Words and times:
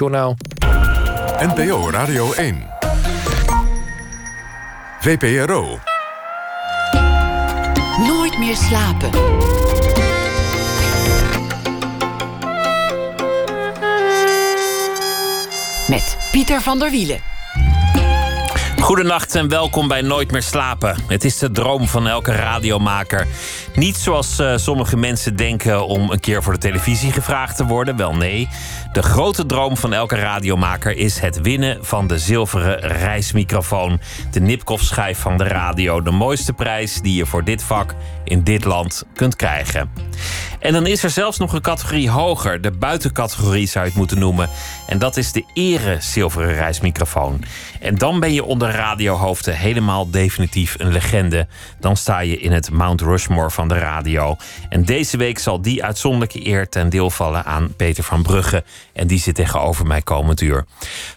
Journaal. 0.00 0.36
NPO 1.38 1.90
Radio 1.90 2.32
1. 2.32 2.66
VPRO. 5.00 5.78
Nooit 8.06 8.38
meer 8.38 8.56
slapen. 8.56 9.10
Met 15.88 16.16
Pieter 16.32 16.60
van 16.60 16.78
der 16.78 16.90
Wielen. 16.90 17.20
Goedenacht 18.80 19.34
en 19.34 19.48
welkom 19.48 19.88
bij 19.88 20.02
Nooit 20.02 20.30
meer 20.30 20.42
slapen. 20.42 20.96
Het 21.06 21.24
is 21.24 21.38
de 21.38 21.50
droom 21.50 21.88
van 21.88 22.08
elke 22.08 22.32
radiomaker. 22.32 23.26
Niet 23.74 23.96
zoals 23.96 24.40
uh, 24.40 24.56
sommige 24.56 24.96
mensen 24.96 25.36
denken 25.36 25.86
om 25.86 26.10
een 26.10 26.20
keer 26.20 26.42
voor 26.42 26.52
de 26.52 26.58
televisie 26.58 27.12
gevraagd 27.12 27.56
te 27.56 27.64
worden. 27.66 27.96
Wel 27.96 28.14
nee. 28.14 28.48
De 28.92 29.02
grote 29.02 29.46
droom 29.46 29.76
van 29.76 29.92
elke 29.92 30.16
radiomaker 30.16 30.96
is 30.96 31.18
het 31.18 31.40
winnen 31.40 31.84
van 31.84 32.06
de 32.06 32.18
zilveren 32.18 32.78
reismicrofoon. 32.78 34.00
De 34.30 34.40
Nipkoff-schijf 34.40 35.18
van 35.18 35.38
de 35.38 35.44
radio. 35.44 36.02
De 36.02 36.10
mooiste 36.10 36.52
prijs 36.52 37.00
die 37.00 37.14
je 37.14 37.26
voor 37.26 37.44
dit 37.44 37.62
vak 37.62 37.94
in 38.24 38.42
dit 38.42 38.64
land 38.64 39.04
kunt 39.14 39.36
krijgen. 39.36 39.90
En 40.60 40.72
dan 40.72 40.86
is 40.86 41.02
er 41.02 41.10
zelfs 41.10 41.38
nog 41.38 41.52
een 41.52 41.60
categorie 41.60 42.10
hoger. 42.10 42.60
De 42.60 42.70
buitencategorie 42.70 43.66
zou 43.66 43.84
je 43.84 43.90
het 43.90 43.98
moeten 43.98 44.18
noemen. 44.18 44.48
En 44.86 44.98
dat 44.98 45.16
is 45.16 45.32
de 45.32 45.44
ere 45.54 45.96
zilveren 46.00 46.54
reismicrofoon. 46.54 47.44
En 47.80 47.94
dan 47.94 48.20
ben 48.20 48.32
je 48.32 48.44
onder 48.44 48.70
radiohoofden 48.70 49.56
helemaal 49.56 50.10
definitief 50.10 50.74
een 50.78 50.92
legende. 50.92 51.46
Dan 51.80 51.96
sta 51.96 52.18
je 52.20 52.38
in 52.38 52.52
het 52.52 52.70
Mount 52.70 53.00
Rushmore 53.00 53.50
van 53.50 53.59
de 53.68 53.78
radio. 53.78 54.36
En 54.68 54.84
deze 54.84 55.16
week 55.16 55.38
zal 55.38 55.62
die 55.62 55.84
uitzonderlijke 55.84 56.46
eer 56.46 56.68
ten 56.68 56.88
deel 56.88 57.10
vallen 57.10 57.44
aan 57.44 57.74
Peter 57.76 58.04
van 58.04 58.22
Brugge. 58.22 58.64
En 58.92 59.06
die 59.06 59.18
zit 59.18 59.34
tegenover 59.34 59.86
mij 59.86 60.02
komend 60.02 60.40
uur. 60.40 60.64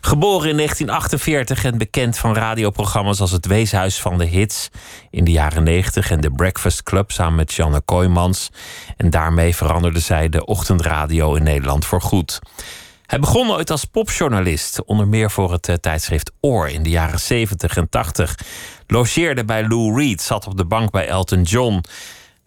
Geboren 0.02 0.50
in 0.50 0.56
1948 0.56 1.64
en 1.64 1.78
bekend 1.78 2.18
van 2.18 2.36
radioprogramma's 2.36 3.20
als 3.20 3.32
Het 3.32 3.46
Weeshuis 3.46 4.02
van 4.02 4.18
de 4.18 4.26
Hits 4.26 4.70
in 5.10 5.24
de 5.24 5.32
jaren 5.32 5.64
90 5.64 6.12
en 6.12 6.22
de 6.22 6.32
Breakfast 6.32 6.84
Club 6.84 7.12
samen 7.12 7.36
met 7.36 7.54
Janne 7.54 7.82
Kooijmans. 7.82 8.50
En 8.98 9.10
daarmee 9.10 9.56
veranderde 9.56 10.00
zij 10.00 10.30
de 10.30 10.46
ochtendradio 10.46 11.36
in 11.36 11.44
Nederland 11.44 11.86
voor 11.86 12.02
goed. 12.02 12.40
Hij 13.06 13.20
begon 13.20 13.52
ooit 13.52 13.70
als 13.70 13.86
popjournalist, 13.86 14.84
onder 14.86 15.08
meer 15.08 15.32
voor 15.32 15.52
het 15.52 15.68
uh, 15.68 15.76
tijdschrift 15.76 16.32
Oor 16.42 16.70
in 16.70 16.84
de 16.84 16.90
jaren 16.90 17.20
70 17.20 17.78
en 17.78 17.90
80. 17.90 18.36
Logeerde 18.88 19.46
bij 19.46 19.68
Lou 19.68 20.00
Reed, 20.00 20.22
zat 20.22 20.48
op 20.48 20.58
de 20.58 20.66
bank 20.66 20.92
bij 20.92 21.08
Elton 21.08 21.42
John 21.42 21.82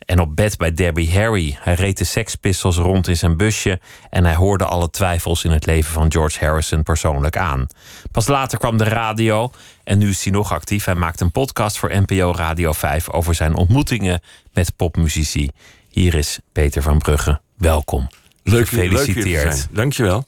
en 0.06 0.20
op 0.20 0.36
bed 0.36 0.56
bij 0.56 0.72
Debbie 0.72 1.18
Harry. 1.18 1.56
Hij 1.60 1.74
reed 1.74 1.98
de 1.98 2.04
Sex 2.04 2.34
Pistols 2.34 2.76
rond 2.76 3.08
in 3.08 3.16
zijn 3.16 3.36
busje 3.36 3.80
en 4.10 4.24
hij 4.24 4.34
hoorde 4.34 4.64
alle 4.64 4.90
twijfels 4.90 5.44
in 5.44 5.50
het 5.50 5.66
leven 5.66 5.92
van 5.92 6.12
George 6.12 6.44
Harrison 6.44 6.82
persoonlijk 6.82 7.36
aan. 7.36 7.66
Pas 8.10 8.26
later 8.26 8.58
kwam 8.58 8.76
de 8.76 8.84
radio 8.84 9.50
en 9.84 9.98
nu 9.98 10.08
is 10.08 10.24
hij 10.24 10.32
nog 10.32 10.52
actief. 10.52 10.84
Hij 10.84 10.94
maakt 10.94 11.20
een 11.20 11.30
podcast 11.30 11.78
voor 11.78 11.90
NPO 11.96 12.32
Radio 12.36 12.72
5 12.72 13.10
over 13.10 13.34
zijn 13.34 13.54
ontmoetingen 13.54 14.20
met 14.52 14.76
popmuzici. 14.76 15.50
Hier 15.88 16.14
is 16.14 16.38
Peter 16.52 16.82
van 16.82 16.98
Brugge. 16.98 17.40
Welkom. 17.56 18.08
Leuk, 18.42 18.68
Gefeliciteerd. 18.68 19.68
Dank 19.70 19.92
je 19.92 20.02
wel. 20.02 20.24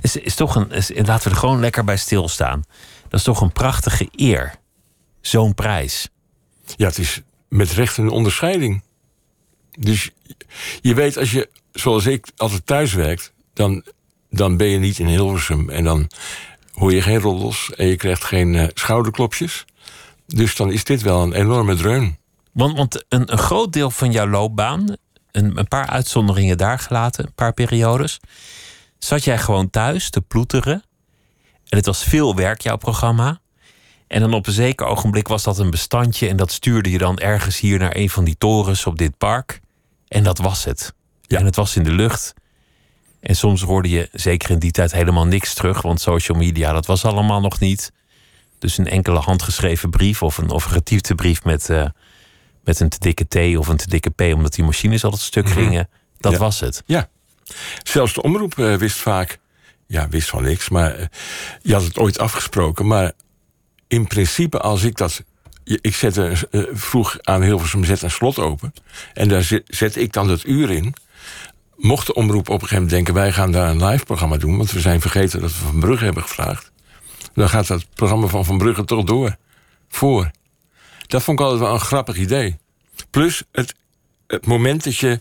Is, 0.00 0.16
is 0.16 0.34
toch 0.34 0.54
een, 0.54 0.70
is, 0.70 0.90
laten 0.94 1.28
we 1.28 1.34
er 1.34 1.40
gewoon 1.40 1.60
lekker 1.60 1.84
bij 1.84 1.96
stilstaan. 1.96 2.64
Dat 3.08 3.18
is 3.18 3.26
toch 3.26 3.40
een 3.40 3.52
prachtige 3.52 4.08
eer. 4.16 4.54
Zo'n 5.20 5.54
prijs. 5.54 6.08
Ja, 6.76 6.86
het 6.86 6.98
is 6.98 7.20
met 7.48 7.70
recht 7.70 7.96
een 7.96 8.08
onderscheiding. 8.08 8.82
Dus 9.78 10.10
je 10.80 10.94
weet, 10.94 11.16
als 11.16 11.30
je, 11.30 11.48
zoals 11.72 12.06
ik, 12.06 12.26
altijd 12.36 12.66
thuis 12.66 12.92
werkt, 12.92 13.32
dan, 13.54 13.84
dan 14.30 14.56
ben 14.56 14.66
je 14.66 14.78
niet 14.78 14.98
in 14.98 15.06
Hilversum. 15.06 15.70
En 15.70 15.84
dan 15.84 16.10
hoor 16.72 16.92
je 16.92 17.02
geen 17.02 17.20
roddels 17.20 17.70
en 17.76 17.86
je 17.86 17.96
krijgt 17.96 18.24
geen 18.24 18.54
uh, 18.54 18.66
schouderklopjes. 18.74 19.64
Dus 20.26 20.56
dan 20.56 20.72
is 20.72 20.84
dit 20.84 21.02
wel 21.02 21.22
een 21.22 21.32
enorme 21.32 21.74
dreun. 21.74 22.18
Want, 22.52 22.76
want 22.76 23.04
een, 23.08 23.32
een 23.32 23.38
groot 23.38 23.72
deel 23.72 23.90
van 23.90 24.12
jouw 24.12 24.28
loopbaan, 24.28 24.96
een, 25.30 25.58
een 25.58 25.68
paar 25.68 25.86
uitzonderingen 25.86 26.58
daar 26.58 26.78
gelaten, 26.78 27.26
een 27.26 27.34
paar 27.34 27.52
periodes, 27.52 28.20
zat 28.98 29.24
jij 29.24 29.38
gewoon 29.38 29.70
thuis 29.70 30.10
te 30.10 30.20
ploeteren. 30.20 30.84
En 31.68 31.76
het 31.76 31.86
was 31.86 32.04
veel 32.04 32.34
werk, 32.34 32.60
jouw 32.60 32.76
programma. 32.76 33.40
En 34.10 34.20
dan 34.20 34.34
op 34.34 34.46
een 34.46 34.52
zeker 34.52 34.86
ogenblik 34.86 35.28
was 35.28 35.42
dat 35.42 35.58
een 35.58 35.70
bestandje. 35.70 36.28
En 36.28 36.36
dat 36.36 36.52
stuurde 36.52 36.90
je 36.90 36.98
dan 36.98 37.18
ergens 37.18 37.60
hier 37.60 37.78
naar 37.78 37.96
een 37.96 38.10
van 38.10 38.24
die 38.24 38.36
torens 38.38 38.86
op 38.86 38.98
dit 38.98 39.18
park. 39.18 39.60
En 40.08 40.22
dat 40.22 40.38
was 40.38 40.64
het. 40.64 40.94
Ja. 41.22 41.38
En 41.38 41.44
het 41.44 41.56
was 41.56 41.76
in 41.76 41.82
de 41.82 41.92
lucht. 41.92 42.34
En 43.20 43.36
soms 43.36 43.62
hoorde 43.62 43.88
je 43.88 44.08
zeker 44.12 44.50
in 44.50 44.58
die 44.58 44.70
tijd 44.70 44.92
helemaal 44.92 45.26
niks 45.26 45.54
terug. 45.54 45.82
Want 45.82 46.00
social 46.00 46.38
media, 46.38 46.72
dat 46.72 46.86
was 46.86 47.04
allemaal 47.04 47.40
nog 47.40 47.60
niet. 47.60 47.92
Dus 48.58 48.78
een 48.78 48.88
enkele 48.88 49.18
handgeschreven 49.18 49.90
brief 49.90 50.22
of 50.22 50.38
een, 50.38 50.50
of 50.50 50.64
een 50.64 50.72
getiefde 50.72 51.14
brief 51.14 51.44
met, 51.44 51.68
uh, 51.68 51.86
met 52.64 52.80
een 52.80 52.88
te 52.88 52.98
dikke 52.98 53.28
T 53.28 53.56
of 53.56 53.68
een 53.68 53.76
te 53.76 53.88
dikke 53.88 54.10
P, 54.10 54.20
omdat 54.20 54.54
die 54.54 54.64
machines 54.64 55.04
altijd 55.04 55.22
stuk 55.22 55.44
mhm. 55.44 55.54
gingen. 55.54 55.88
Dat 56.18 56.36
was 56.36 56.60
het. 56.60 56.82
Ja. 56.86 57.08
Zelfs 57.82 58.14
de 58.14 58.22
omroep 58.22 58.56
uh, 58.56 58.74
wist 58.74 58.96
vaak. 58.96 59.38
Ja, 59.86 60.08
wist 60.08 60.28
van 60.28 60.42
niks, 60.42 60.68
maar 60.68 60.98
uh, 60.98 61.06
je 61.62 61.72
had 61.72 61.82
het 61.82 61.98
ooit 61.98 62.18
afgesproken. 62.18 62.86
Maar 62.86 63.12
in 63.90 64.06
principe, 64.06 64.58
als 64.58 64.82
ik 64.82 64.96
dat. 64.96 65.22
Ik 65.64 65.94
zette, 65.94 66.48
uh, 66.50 66.62
vroeg 66.72 67.18
aan 67.22 67.42
Hilversum 67.42 67.84
zet 67.84 68.02
een 68.02 68.10
slot 68.10 68.38
open. 68.38 68.74
En 69.14 69.28
daar 69.28 69.60
zet, 69.66 69.96
ik 69.96 70.12
dan 70.12 70.28
het 70.28 70.44
uur 70.46 70.70
in. 70.70 70.94
Mocht 71.76 72.06
de 72.06 72.14
omroep 72.14 72.48
op 72.48 72.54
een 72.62 72.68
gegeven 72.68 72.74
moment 72.74 72.90
denken: 72.90 73.14
wij 73.14 73.32
gaan 73.32 73.52
daar 73.52 73.70
een 73.70 73.84
live 73.84 74.04
programma 74.04 74.36
doen. 74.36 74.56
Want 74.56 74.70
we 74.70 74.80
zijn 74.80 75.00
vergeten 75.00 75.40
dat 75.40 75.50
we 75.50 75.56
Van 75.56 75.80
Brugge 75.80 76.04
hebben 76.04 76.22
gevraagd. 76.22 76.70
Dan 77.34 77.48
gaat 77.48 77.66
dat 77.66 77.86
programma 77.94 78.26
van 78.26 78.44
Van 78.44 78.58
Brugge 78.58 78.84
toch 78.84 79.04
door. 79.04 79.36
Voor. 79.88 80.30
Dat 81.06 81.22
vond 81.22 81.38
ik 81.38 81.44
altijd 81.44 81.62
wel 81.62 81.74
een 81.74 81.80
grappig 81.80 82.16
idee. 82.16 82.58
Plus 83.10 83.42
het, 83.52 83.74
het 84.26 84.46
moment 84.46 84.84
dat 84.84 84.96
je 84.96 85.20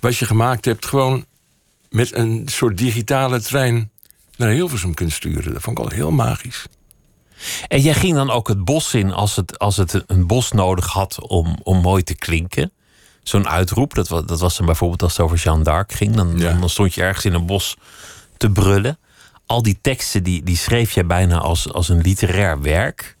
wat 0.00 0.16
je 0.16 0.24
gemaakt 0.24 0.64
hebt, 0.64 0.86
gewoon 0.86 1.24
met 1.90 2.14
een 2.14 2.42
soort 2.46 2.78
digitale 2.78 3.40
trein 3.40 3.90
naar 4.36 4.50
Hilversum 4.50 4.94
kunt 4.94 5.12
sturen. 5.12 5.52
Dat 5.52 5.62
vond 5.62 5.78
ik 5.78 5.84
al 5.84 5.90
heel 5.90 6.10
magisch. 6.10 6.66
En 7.68 7.80
jij 7.80 7.94
ging 7.94 8.14
dan 8.14 8.30
ook 8.30 8.48
het 8.48 8.64
bos 8.64 8.94
in 8.94 9.12
als 9.12 9.36
het, 9.36 9.58
als 9.58 9.76
het 9.76 10.04
een 10.06 10.26
bos 10.26 10.52
nodig 10.52 10.86
had 10.86 11.20
om, 11.20 11.58
om 11.62 11.80
mooi 11.80 12.02
te 12.02 12.14
klinken. 12.14 12.72
Zo'n 13.22 13.48
uitroep, 13.48 13.94
dat 13.94 14.08
was, 14.08 14.24
dat 14.26 14.40
was 14.40 14.56
dan 14.56 14.66
bijvoorbeeld 14.66 15.02
als 15.02 15.12
het 15.12 15.20
over 15.20 15.36
Jeanne 15.36 15.64
d'Arc 15.64 15.92
ging. 15.92 16.14
Dan, 16.14 16.38
dan 16.38 16.70
stond 16.70 16.94
je 16.94 17.02
ergens 17.02 17.24
in 17.24 17.34
een 17.34 17.46
bos 17.46 17.76
te 18.36 18.50
brullen. 18.50 18.98
Al 19.46 19.62
die 19.62 19.78
teksten 19.80 20.22
die, 20.22 20.42
die 20.42 20.56
schreef 20.56 20.92
jij 20.92 21.06
bijna 21.06 21.38
als, 21.38 21.72
als 21.72 21.88
een 21.88 22.00
literair 22.00 22.60
werk. 22.60 23.16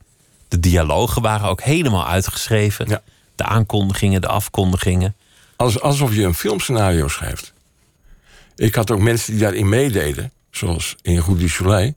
De 0.48 0.60
dialogen 0.60 1.22
waren 1.22 1.48
ook 1.48 1.62
helemaal 1.62 2.06
uitgeschreven. 2.06 2.88
Ja. 2.88 3.02
De 3.34 3.44
aankondigingen, 3.44 4.20
de 4.20 4.28
afkondigingen. 4.28 5.14
Als, 5.56 5.80
alsof 5.80 6.14
je 6.14 6.24
een 6.24 6.34
filmscenario 6.34 7.08
schrijft. 7.08 7.52
Ik 8.56 8.74
had 8.74 8.90
ook 8.90 9.00
mensen 9.00 9.32
die 9.32 9.40
daarin 9.40 9.68
meededen, 9.68 10.32
zoals 10.50 10.96
in 11.02 11.22
du 11.38 11.48
Soleil. 11.48 11.94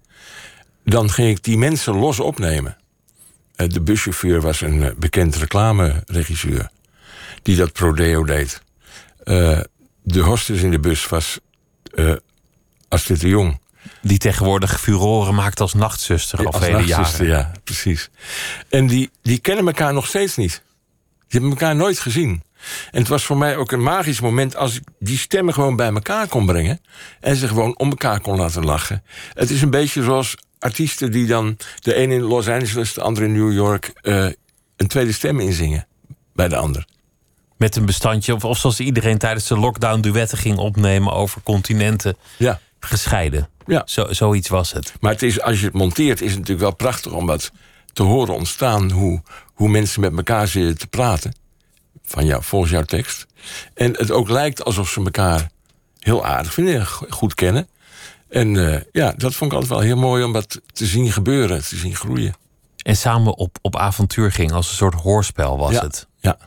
Dan 0.83 1.09
ging 1.09 1.29
ik 1.29 1.43
die 1.43 1.57
mensen 1.57 1.95
los 1.95 2.19
opnemen. 2.19 2.77
Eh, 3.55 3.67
de 3.67 3.81
buschauffeur 3.81 4.41
was 4.41 4.61
een 4.61 4.83
eh, 4.83 4.91
bekend 4.97 5.35
reclameregisseur 5.35 6.69
die 7.41 7.55
dat 7.55 7.73
prodeo 7.73 8.23
deed. 8.23 8.61
Uh, 9.23 9.59
de 10.03 10.19
hostess 10.19 10.63
in 10.63 10.71
de 10.71 10.79
bus 10.79 11.07
was 11.07 11.39
uh, 11.93 12.15
Astrid 12.87 13.21
de 13.21 13.27
Jong. 13.27 13.59
Die 14.01 14.17
tegenwoordig 14.17 14.81
furoren 14.81 15.35
maakt 15.35 15.59
als 15.59 15.73
nachtzuster 15.73 16.45
al 16.45 16.59
vele 16.59 16.85
jaren. 16.85 17.25
Ja, 17.25 17.51
precies. 17.63 18.09
En 18.69 18.87
die, 18.87 19.09
die 19.21 19.39
kennen 19.39 19.65
elkaar 19.65 19.93
nog 19.93 20.07
steeds 20.07 20.35
niet. 20.35 20.63
Die 21.27 21.39
hebben 21.39 21.49
elkaar 21.49 21.75
nooit 21.75 21.99
gezien. 21.99 22.43
En 22.91 22.99
het 22.99 23.07
was 23.07 23.23
voor 23.23 23.37
mij 23.37 23.55
ook 23.55 23.71
een 23.71 23.83
magisch 23.83 24.19
moment 24.19 24.55
als 24.55 24.75
ik 24.75 24.83
die 24.99 25.17
stemmen 25.17 25.53
gewoon 25.53 25.75
bij 25.75 25.93
elkaar 25.93 26.27
kon 26.27 26.45
brengen. 26.45 26.81
En 27.19 27.35
ze 27.35 27.47
gewoon 27.47 27.77
om 27.77 27.89
elkaar 27.89 28.21
kon 28.21 28.37
laten 28.37 28.65
lachen. 28.65 29.03
Het 29.33 29.49
is 29.49 29.61
een 29.61 29.69
beetje 29.69 30.03
zoals 30.03 30.35
artiesten 30.59 31.11
die 31.11 31.27
dan 31.27 31.57
de 31.79 31.97
een 31.97 32.11
in 32.11 32.21
Los 32.21 32.47
Angeles, 32.47 32.93
de 32.93 33.01
andere 33.01 33.25
in 33.25 33.33
New 33.33 33.53
York, 33.53 33.93
uh, 34.01 34.25
een 34.75 34.87
tweede 34.87 35.11
stem 35.11 35.39
inzingen 35.39 35.87
bij 36.33 36.47
de 36.47 36.55
ander. 36.55 36.85
Met 37.57 37.75
een 37.75 37.85
bestandje, 37.85 38.33
of, 38.33 38.45
of 38.45 38.57
zoals 38.57 38.79
iedereen 38.79 39.17
tijdens 39.17 39.47
de 39.47 39.57
lockdown 39.57 40.01
duetten 40.01 40.37
ging 40.37 40.57
opnemen 40.57 41.13
over 41.13 41.41
continenten. 41.43 42.17
Ja. 42.37 42.59
Gescheiden. 42.79 43.49
Ja. 43.65 43.81
Zo, 43.85 44.13
zoiets 44.13 44.49
was 44.49 44.71
het. 44.71 44.93
Maar 44.99 45.11
het 45.11 45.23
is, 45.23 45.41
als 45.41 45.59
je 45.59 45.65
het 45.65 45.73
monteert, 45.73 46.21
is 46.21 46.29
het 46.29 46.39
natuurlijk 46.39 46.65
wel 46.65 46.75
prachtig 46.75 47.11
om 47.11 47.27
dat 47.27 47.51
te 47.93 48.03
horen 48.03 48.33
ontstaan. 48.33 48.91
Hoe, 48.91 49.21
hoe 49.53 49.69
mensen 49.69 50.01
met 50.01 50.17
elkaar 50.17 50.47
zitten 50.47 50.77
te 50.77 50.87
praten 50.87 51.33
van 52.03 52.25
jou, 52.25 52.43
volgens 52.43 52.71
jouw 52.71 52.83
tekst. 52.83 53.25
En 53.73 53.97
het 53.97 54.11
ook 54.11 54.29
lijkt 54.29 54.63
alsof 54.63 54.89
ze 54.89 55.03
elkaar 55.03 55.49
heel 55.99 56.25
aardig 56.25 56.53
vinden, 56.53 56.85
goed 56.85 57.33
kennen. 57.33 57.67
En 58.29 58.53
uh, 58.53 58.77
ja, 58.91 59.13
dat 59.17 59.35
vond 59.35 59.51
ik 59.51 59.57
altijd 59.57 59.79
wel 59.79 59.87
heel 59.87 59.97
mooi 59.97 60.23
om 60.23 60.33
dat 60.33 60.61
te 60.73 60.85
zien 60.85 61.11
gebeuren, 61.11 61.63
te 61.63 61.75
zien 61.75 61.95
groeien. 61.95 62.35
En 62.83 62.97
samen 62.97 63.37
op, 63.37 63.57
op 63.61 63.75
avontuur 63.75 64.31
ging 64.31 64.51
als 64.51 64.69
een 64.69 64.75
soort 64.75 64.93
hoorspel 64.93 65.57
was 65.57 65.71
ja, 65.71 65.81
het. 65.81 66.07
Ja. 66.19 66.37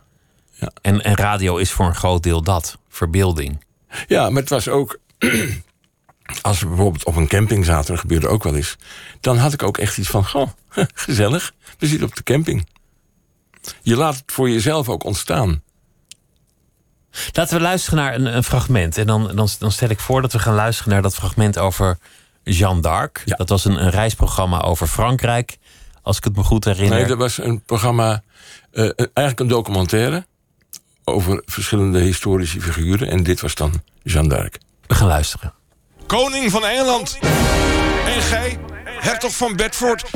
ja. 0.52 0.70
En, 0.82 1.05
en 1.05 1.14
radio 1.14 1.56
is 1.56 1.70
voor 1.70 1.87
een 1.87 1.94
groot 1.94 2.23
deel 2.23 2.43
dat, 2.43 2.79
verbeelding. 2.88 3.64
Ja, 4.06 4.31
maar 4.31 4.40
het 4.40 4.50
was 4.50 4.69
ook. 4.69 4.99
als 6.43 6.61
we 6.61 6.67
bijvoorbeeld 6.67 7.05
op 7.05 7.17
een 7.17 7.29
camping 7.29 7.64
zaten, 7.64 7.90
dat 7.90 8.00
gebeurde 8.00 8.29
ook 8.29 8.43
wel 8.43 8.56
eens. 8.56 8.76
Dan 9.20 9.37
had 9.37 9.52
ik 9.52 9.62
ook 9.62 9.79
echt 9.79 9.99
iets 9.99 10.08
van: 10.08 10.25
goh, 10.25 10.49
gezellig, 10.94 11.52
we 11.79 11.87
zitten 11.87 12.08
op 12.08 12.17
de 12.17 12.23
camping. 12.23 12.67
Je 13.82 13.96
laat 13.96 14.17
het 14.17 14.32
voor 14.32 14.50
jezelf 14.50 14.88
ook 14.88 15.05
ontstaan. 15.05 15.62
Laten 17.32 17.56
we 17.56 17.62
luisteren 17.62 17.98
naar 17.98 18.14
een, 18.14 18.36
een 18.36 18.44
fragment. 18.44 18.98
En 18.98 19.06
dan, 19.06 19.30
dan, 19.34 19.48
dan 19.58 19.72
stel 19.72 19.88
ik 19.88 20.00
voor 20.00 20.22
dat 20.22 20.32
we 20.32 20.38
gaan 20.38 20.54
luisteren 20.54 20.92
naar 20.92 21.02
dat 21.02 21.14
fragment 21.14 21.58
over 21.58 21.98
Jeanne 22.42 22.80
d'Arc. 22.80 23.22
Ja. 23.24 23.36
Dat 23.36 23.48
was 23.48 23.64
een, 23.64 23.82
een 23.84 23.90
reisprogramma 23.90 24.60
over 24.60 24.86
Frankrijk, 24.86 25.58
als 26.02 26.16
ik 26.16 26.24
het 26.24 26.36
me 26.36 26.42
goed 26.42 26.64
herinner. 26.64 26.98
Nee, 26.98 27.06
dat 27.06 27.18
was 27.18 27.38
een 27.38 27.62
programma, 27.62 28.22
eh, 28.70 28.82
eigenlijk 28.96 29.40
een 29.40 29.48
documentaire 29.48 30.26
over 31.04 31.42
verschillende 31.44 31.98
historische 31.98 32.60
figuren. 32.60 33.08
En 33.08 33.22
dit 33.22 33.40
was 33.40 33.54
dan 33.54 33.82
Jeanne 34.02 34.28
d'Arc. 34.28 34.58
We 34.86 34.94
gaan 34.94 35.08
luisteren. 35.08 35.52
Koning 36.06 36.50
van 36.50 36.64
Engeland. 36.64 37.18
En 38.06 38.22
gij, 38.22 38.58
hertog 38.84 39.36
van 39.36 39.56
Bedford. 39.56 40.10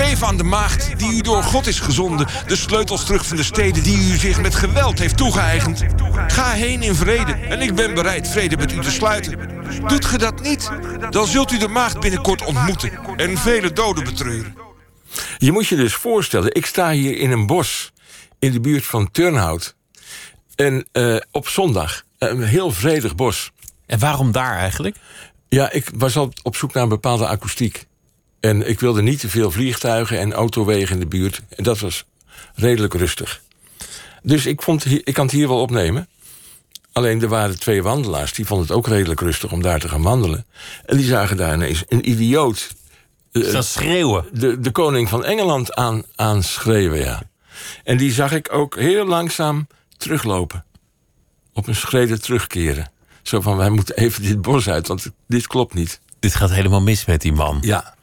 Geef 0.00 0.22
aan 0.22 0.36
de 0.36 0.44
maagd 0.44 0.98
die 0.98 1.12
u 1.12 1.20
door 1.20 1.42
God 1.42 1.66
is 1.66 1.80
gezonden 1.80 2.26
de 2.46 2.56
sleutels 2.56 3.04
terug 3.04 3.26
van 3.26 3.36
de 3.36 3.42
steden 3.42 3.82
die 3.82 4.12
u 4.12 4.16
zich 4.16 4.40
met 4.40 4.54
geweld 4.54 4.98
heeft 4.98 5.16
toegeëigend. 5.16 5.84
Ga 6.26 6.50
heen 6.50 6.82
in 6.82 6.94
vrede 6.94 7.32
en 7.32 7.60
ik 7.60 7.74
ben 7.74 7.94
bereid 7.94 8.28
vrede 8.28 8.56
met 8.56 8.72
u 8.72 8.80
te 8.80 8.90
sluiten. 8.90 9.38
Doet 9.86 10.04
ge 10.04 10.18
dat 10.18 10.42
niet, 10.42 10.70
dan 11.10 11.26
zult 11.26 11.52
u 11.52 11.58
de 11.58 11.68
maagd 11.68 12.00
binnenkort 12.00 12.44
ontmoeten 12.44 12.90
en 13.16 13.38
vele 13.38 13.72
doden 13.72 14.04
betreuren. 14.04 14.54
Je 15.38 15.52
moet 15.52 15.66
je 15.66 15.76
dus 15.76 15.94
voorstellen, 15.94 16.54
ik 16.54 16.66
sta 16.66 16.90
hier 16.90 17.16
in 17.16 17.30
een 17.30 17.46
bos 17.46 17.92
in 18.38 18.52
de 18.52 18.60
buurt 18.60 18.86
van 18.86 19.10
Turnhout. 19.10 19.74
En 20.54 20.86
eh, 20.92 21.16
op 21.30 21.48
zondag, 21.48 22.02
een 22.18 22.42
heel 22.42 22.70
vredig 22.70 23.14
bos. 23.14 23.50
En 23.86 23.98
waarom 23.98 24.32
daar 24.32 24.56
eigenlijk? 24.56 24.96
Ja, 25.48 25.72
ik 25.72 25.90
was 25.94 26.16
al 26.16 26.32
op 26.42 26.56
zoek 26.56 26.72
naar 26.72 26.82
een 26.82 26.88
bepaalde 26.88 27.26
akoestiek. 27.26 27.88
En 28.40 28.68
ik 28.68 28.80
wilde 28.80 29.02
niet 29.02 29.20
te 29.20 29.28
veel 29.28 29.50
vliegtuigen 29.50 30.18
en 30.18 30.32
autowegen 30.32 30.94
in 30.94 31.00
de 31.00 31.06
buurt. 31.06 31.40
En 31.48 31.64
dat 31.64 31.78
was 31.78 32.04
redelijk 32.54 32.94
rustig. 32.94 33.42
Dus 34.22 34.46
ik, 34.46 34.62
vond, 34.62 34.86
ik 34.86 35.14
kan 35.14 35.24
het 35.24 35.34
hier 35.34 35.48
wel 35.48 35.60
opnemen. 35.60 36.08
Alleen 36.92 37.22
er 37.22 37.28
waren 37.28 37.58
twee 37.58 37.82
wandelaars, 37.82 38.32
die 38.32 38.46
vonden 38.46 38.66
het 38.66 38.76
ook 38.76 38.86
redelijk 38.86 39.20
rustig 39.20 39.52
om 39.52 39.62
daar 39.62 39.80
te 39.80 39.88
gaan 39.88 40.02
wandelen. 40.02 40.46
En 40.86 40.96
die 40.96 41.06
zagen 41.06 41.36
daar 41.36 41.54
ineens 41.54 41.84
een 41.88 42.08
idioot 42.08 42.68
dat 43.32 43.64
schreeuwen? 43.64 44.24
de, 44.32 44.60
de 44.60 44.70
koning 44.70 45.08
van 45.08 45.24
Engeland 45.24 45.74
aan, 45.74 46.02
aan 46.16 46.42
schreeuwen, 46.42 46.98
ja. 46.98 47.22
En 47.84 47.96
die 47.96 48.12
zag 48.12 48.32
ik 48.32 48.52
ook 48.52 48.76
heel 48.76 49.06
langzaam 49.06 49.66
teruglopen. 49.96 50.64
Op 51.52 51.66
een 51.66 51.74
schreden 51.74 52.22
terugkeren. 52.22 52.90
Zo 53.22 53.40
van, 53.40 53.56
wij 53.56 53.70
moeten 53.70 53.96
even 53.96 54.22
dit 54.22 54.42
bos 54.42 54.68
uit, 54.68 54.86
want 54.86 55.10
dit 55.26 55.46
klopt 55.46 55.74
niet. 55.74 56.00
Dit 56.18 56.34
gaat 56.34 56.50
helemaal 56.50 56.80
mis 56.80 57.04
met 57.04 57.20
die 57.20 57.32
man. 57.32 57.58
Ja, 57.60 57.94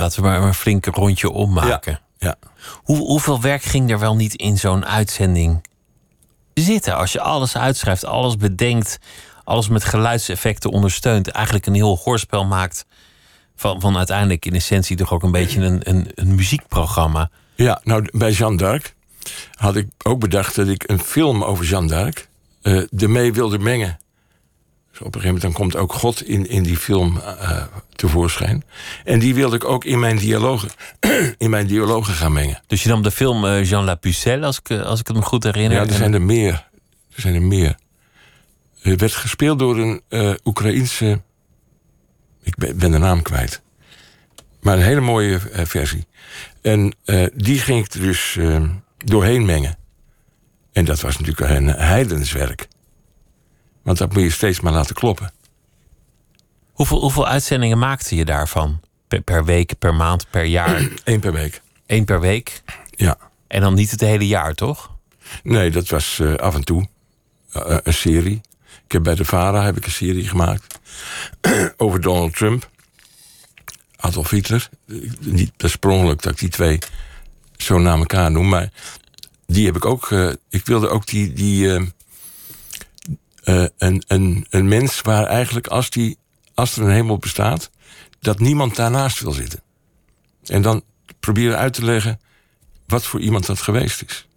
Laten 0.00 0.22
we 0.22 0.28
maar 0.28 0.42
een 0.42 0.54
flinke 0.54 0.90
rondje 0.90 1.30
ommaken. 1.30 2.00
ja. 2.18 2.34
Hoe, 2.74 2.96
hoeveel 2.96 3.40
werk 3.40 3.62
ging 3.62 3.90
er 3.90 3.98
wel 3.98 4.16
niet 4.16 4.34
in 4.34 4.58
zo'n 4.58 4.86
uitzending 4.86 5.64
zitten? 6.54 6.96
Als 6.96 7.12
je 7.12 7.20
alles 7.20 7.56
uitschrijft, 7.56 8.04
alles 8.04 8.36
bedenkt, 8.36 8.98
alles 9.44 9.68
met 9.68 9.84
geluidseffecten 9.84 10.70
ondersteunt, 10.70 11.28
eigenlijk 11.28 11.66
een 11.66 11.74
heel 11.74 12.00
hoorspel 12.04 12.44
maakt 12.44 12.86
van, 13.56 13.80
van 13.80 13.96
uiteindelijk 13.96 14.46
in 14.46 14.54
essentie 14.54 14.96
toch 14.96 15.12
ook 15.12 15.22
een 15.22 15.30
beetje 15.30 15.60
een, 15.60 15.80
een, 15.82 16.10
een 16.14 16.34
muziekprogramma. 16.34 17.30
Ja, 17.54 17.80
nou, 17.84 18.08
bij 18.12 18.30
Jeanne 18.32 18.56
d'Arc 18.56 18.94
had 19.54 19.76
ik 19.76 19.88
ook 20.02 20.20
bedacht 20.20 20.54
dat 20.54 20.68
ik 20.68 20.84
een 20.86 21.00
film 21.00 21.44
over 21.44 21.64
Jeanne 21.64 21.88
d'Arc 21.88 22.28
eh 22.62 22.82
ermee 23.02 23.32
wilde 23.32 23.58
mengen. 23.58 23.98
Dus 24.96 25.06
op 25.06 25.14
een 25.14 25.20
gegeven 25.20 25.40
moment 25.42 25.58
dan 25.58 25.66
komt 25.66 25.82
ook 25.82 25.92
God 25.92 26.22
in, 26.22 26.48
in 26.48 26.62
die 26.62 26.76
film 26.76 27.20
eh, 27.20 27.62
tevoorschijn. 27.94 28.64
En 29.04 29.18
die 29.18 29.34
wilde 29.34 29.56
ik 29.56 29.64
ook 29.64 29.84
in 29.84 29.98
mijn 29.98 30.16
dialogen, 30.16 30.68
in 31.38 31.50
mijn 31.50 31.66
dialogen 31.66 32.14
gaan 32.14 32.32
mengen. 32.32 32.62
Dus 32.66 32.82
je 32.82 32.88
nam 32.88 33.02
de 33.02 33.10
film 33.10 33.44
eh, 33.44 33.64
Jean 33.64 33.84
La 33.84 33.94
Pucelle, 33.94 34.46
als 34.46 34.58
ik, 34.58 34.68
eh, 34.68 34.82
als 34.82 35.00
ik 35.00 35.06
het 35.06 35.16
me 35.16 35.22
goed 35.22 35.44
herinner. 35.44 35.78
Ja, 35.78 35.86
er 35.86 35.92
zijn 35.92 36.14
er 36.14 36.22
meer. 36.22 36.68
Er 37.14 37.20
zijn 37.20 37.34
er 37.34 37.42
meer. 37.42 37.76
Het 38.80 39.00
werd 39.00 39.12
gespeeld 39.12 39.58
door 39.58 39.78
een 39.78 40.02
eh 40.08 40.32
Oekraïense... 40.44 41.20
Ik 42.42 42.56
ben, 42.56 42.78
ben 42.78 42.90
de 42.90 42.98
naam 42.98 43.22
kwijt. 43.22 43.62
Maar 44.60 44.76
een 44.76 44.82
hele 44.82 45.00
mooie 45.00 45.40
versie. 45.52 46.06
En 46.62 46.94
die 47.34 47.58
ging 47.58 47.84
ik 47.84 47.92
er 47.92 48.00
dus 48.00 48.38
doorheen 49.04 49.44
mengen. 49.44 49.78
En 50.72 50.84
dat 50.84 51.00
was 51.00 51.18
natuurlijk 51.18 51.50
een 51.50 51.66
heidenswerk. 51.66 52.68
Want 53.86 53.98
dat 53.98 54.12
moet 54.12 54.22
je 54.22 54.30
steeds 54.30 54.60
maar 54.60 54.72
laten 54.72 54.94
kloppen. 54.94 55.32
hoeveel, 56.72 57.00
hoeveel 57.00 57.26
uitzendingen 57.26 57.78
maakte 57.78 58.16
je 58.16 58.24
daarvan? 58.24 58.80
Per, 59.08 59.20
per 59.20 59.44
week, 59.44 59.78
per 59.78 59.94
maand, 59.94 60.30
per 60.30 60.44
jaar? 60.44 60.88
Eén 61.04 61.20
per 61.20 61.32
week. 61.32 61.60
Eén 61.86 62.04
per 62.04 62.20
week? 62.20 62.62
Ja. 62.90 63.18
En 63.46 63.60
dan 63.60 63.74
niet 63.74 63.90
het 63.90 64.00
hele 64.00 64.26
jaar, 64.26 64.54
toch? 64.54 64.90
Nee, 65.42 65.70
dat 65.70 65.88
was 65.88 66.18
eh, 66.18 66.34
af 66.34 66.54
en 66.54 66.64
toe 66.64 66.88
eh, 67.52 67.76
een 67.82 67.94
serie. 67.94 68.40
Ik 68.84 68.92
heb 68.92 69.02
bij 69.02 69.14
de 69.14 69.24
VARA 69.24 69.64
heb 69.64 69.76
ik 69.76 69.84
een 69.84 69.90
serie 69.92 70.28
gemaakt 70.28 70.78
over 71.76 72.00
Donald 72.00 72.36
Trump, 72.36 72.70
Adolf 73.96 74.30
Hitler. 74.30 74.68
Eh, 74.88 74.96
Niet 75.20 75.52
oorspronkelijk 75.64 76.22
dat 76.22 76.32
ik 76.32 76.38
die 76.38 76.48
twee 76.48 76.78
zo 77.56 77.78
na 77.78 77.94
elkaar 77.96 78.30
noem, 78.30 78.48
maar 78.48 78.70
die 79.46 79.66
heb 79.66 79.76
ik 79.76 79.84
ook. 79.84 80.10
eh, 80.10 80.30
ik 80.48 80.66
wilde 80.66 80.88
ook 80.88 81.06
die, 81.06 81.32
die 81.32 81.94
eh, 83.46 83.64
een, 83.78 84.02
een, 84.06 84.46
een 84.50 84.68
mens 84.68 85.00
waar 85.00 85.26
eigenlijk 85.26 85.66
als, 85.66 85.90
die, 85.90 86.18
als 86.54 86.76
er 86.76 86.82
een 86.82 86.90
hemel 86.90 87.18
bestaat, 87.18 87.70
dat 88.20 88.38
niemand 88.38 88.76
daarnaast 88.76 89.20
wil 89.20 89.32
zitten. 89.32 89.62
En 90.44 90.62
dan 90.62 90.82
proberen 91.20 91.58
uit 91.58 91.72
te 91.72 91.84
leggen 91.84 92.20
wat 92.86 93.04
voor 93.04 93.20
iemand 93.20 93.46
dat 93.46 93.60
geweest 93.60 94.02
is. 94.06 94.28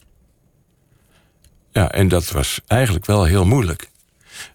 Ja, 1.72 1.92
en 1.92 2.08
dat 2.08 2.32
was 2.32 2.62
eigenlijk 2.68 3.06
wel 3.06 3.24
heel 3.24 3.46
moeilijk. 3.46 3.90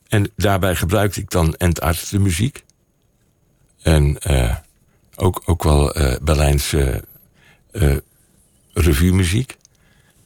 En 0.09 0.33
daarbij 0.37 0.77
gebruikte 0.77 1.21
ik 1.21 1.31
dan 1.31 1.55
Entart 1.55 2.11
de 2.11 2.19
muziek. 2.19 2.65
En 3.83 4.19
eh, 4.19 4.57
ook, 5.17 5.43
ook 5.45 5.63
wel 5.63 5.95
eh 5.95 6.17
Berlijnse 6.23 7.05
eh 7.71 7.97
revue-muziek. 8.73 9.57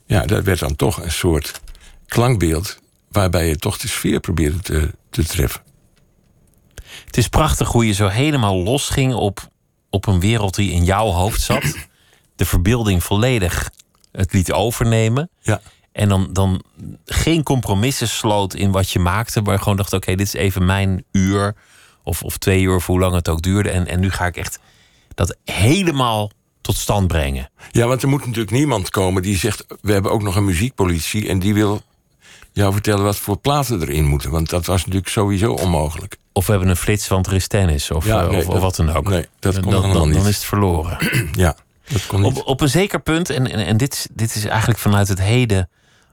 Ja, 0.07 0.27
dat 0.27 0.45
werd 0.45 0.59
dan 0.59 0.77
toch 0.77 1.03
een 1.03 1.13
soort 1.13 1.61
klankbeeld... 2.07 2.79
waarbij 3.11 3.49
je 3.49 3.57
toch 3.57 3.79
de 3.79 3.89
sfeer 3.89 4.21
probeerde 4.21 4.59
te, 4.59 4.95
te 5.11 5.25
treffen. 5.25 5.61
Het 7.05 7.17
is 7.17 7.29
prachtig 7.29 7.69
hoe 7.69 7.87
je 7.87 7.93
zo 7.93 8.09
helemaal 8.09 8.57
losging 8.57 9.15
op, 9.15 9.49
op 9.91 10.07
een 10.07 10.21
wereld 10.21 10.55
die 10.55 10.71
in 10.71 10.85
jouw 10.85 11.07
hoofd 11.07 11.41
zat. 11.41 11.77
De 12.37 12.45
verbeelding 12.45 13.05
volledig 13.05 13.71
het 14.13 14.33
liet 14.33 14.53
overnemen. 14.53 15.31
Ja, 15.41 15.61
En 15.93 16.09
dan, 16.09 16.29
dan 16.33 16.63
geen 17.05 17.43
compromissen 17.43 18.09
sloot 18.09 18.55
in 18.55 18.71
wat 18.71 18.91
je 18.91 18.99
maakte. 18.99 19.43
Maar 19.43 19.59
gewoon 19.59 19.77
dacht, 19.77 19.93
oké, 19.93 20.15
dit 20.15 20.27
is 20.27 20.33
even 20.33 20.65
mijn 20.65 21.05
uur. 21.13 21.55
Of, 22.03 22.23
of 22.23 22.37
twee 22.37 22.63
uur, 22.63 22.75
of 22.75 22.87
hoe 22.87 22.99
lang 22.99 23.15
het 23.15 23.29
ook 23.29 23.43
duurde. 23.43 23.71
En, 23.71 23.87
en 23.87 24.01
nu 24.01 24.11
ga 24.11 24.27
ik 24.27 24.37
echt 24.37 24.59
dat 25.15 25.37
helemaal 25.45 26.31
tot 26.61 26.77
stand 26.77 27.09
brengen. 27.09 27.51
ja, 27.71 27.87
want 27.87 28.03
er 28.03 28.09
moet 28.09 28.27
natuurlijk 28.27 28.51
niemand 28.51 28.91
komen 28.91 29.23
die 29.23 29.37
zegt... 29.37 29.65
we 29.81 29.93
hebben 29.93 30.13
ook 30.13 30.23
nog 30.23 30.37
een 30.37 30.45
muziekpolitie... 30.45 31.29
en 31.29 31.39
die 31.39 31.55
wil 31.55 31.83
jou 32.53 32.73
vertellen 32.73 33.05
wat 33.05 33.17
voor 33.17 33.37
platen 33.37 33.81
erin 33.83 34.05
moeten. 34.05 34.31
Want 34.31 34.51
dat 34.51 34.67
was 34.67 34.81
natuurlijk 34.85 35.09
sowieso 35.13 35.53
onmogelijk. 35.53 36.17
Of 36.33 36.47
we 36.47 36.53
hebben 36.53 36.71
een 36.71 36.77
flits, 36.77 37.09
want 37.09 37.27
er 37.27 37.33
is 37.33 37.47
tennis. 37.49 37.91
Of, 37.91 38.05
Ja, 38.07 38.23
eh, 38.23 38.29
nee, 38.31 38.49
of, 38.49 38.61
wat 38.61 38.77
dan 38.77 38.93
ook. 38.93 39.09
nee, 39.09 39.27
dat 39.39 39.61
kon 39.61 39.71
dan, 39.73 39.83
dan, 39.83 39.93
dan 39.93 40.09
niet. 40.09 40.17
is 40.25 40.25
het 40.35 40.45
verloren. 40.45 40.99
Ja, 41.33 41.57
dat 41.89 42.07
kon 42.07 42.21
niet. 42.21 42.39
Op, 42.39 42.47
op 42.47 42.61
een 42.61 42.69
zeker 42.69 43.01
punt, 43.01 43.31
en, 43.31 43.51
en, 43.51 43.67
en 43.67 43.77
dit, 43.77 43.93
is- 43.93 44.07
dit 44.13 44.35
is 44.35 44.45
eigenlijk 44.45 44.79
vanuit 44.81 45.09
het 45.09 45.21
heden 45.21 45.69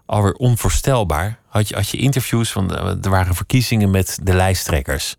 alweer 0.05 0.33
onvoorstelbaar. 0.33 1.39
Had 1.47 1.67
je, 1.67 1.75
had 1.75 1.89
je 1.89 1.97
interviews 1.97 2.51
van. 2.51 2.75
eh, 2.75 2.85
Er 3.03 3.09
waren 3.09 3.35
verkiezingen 3.35 3.91
met 3.91 4.19
de 4.23 4.33
lijsttrekkers. 4.33 5.15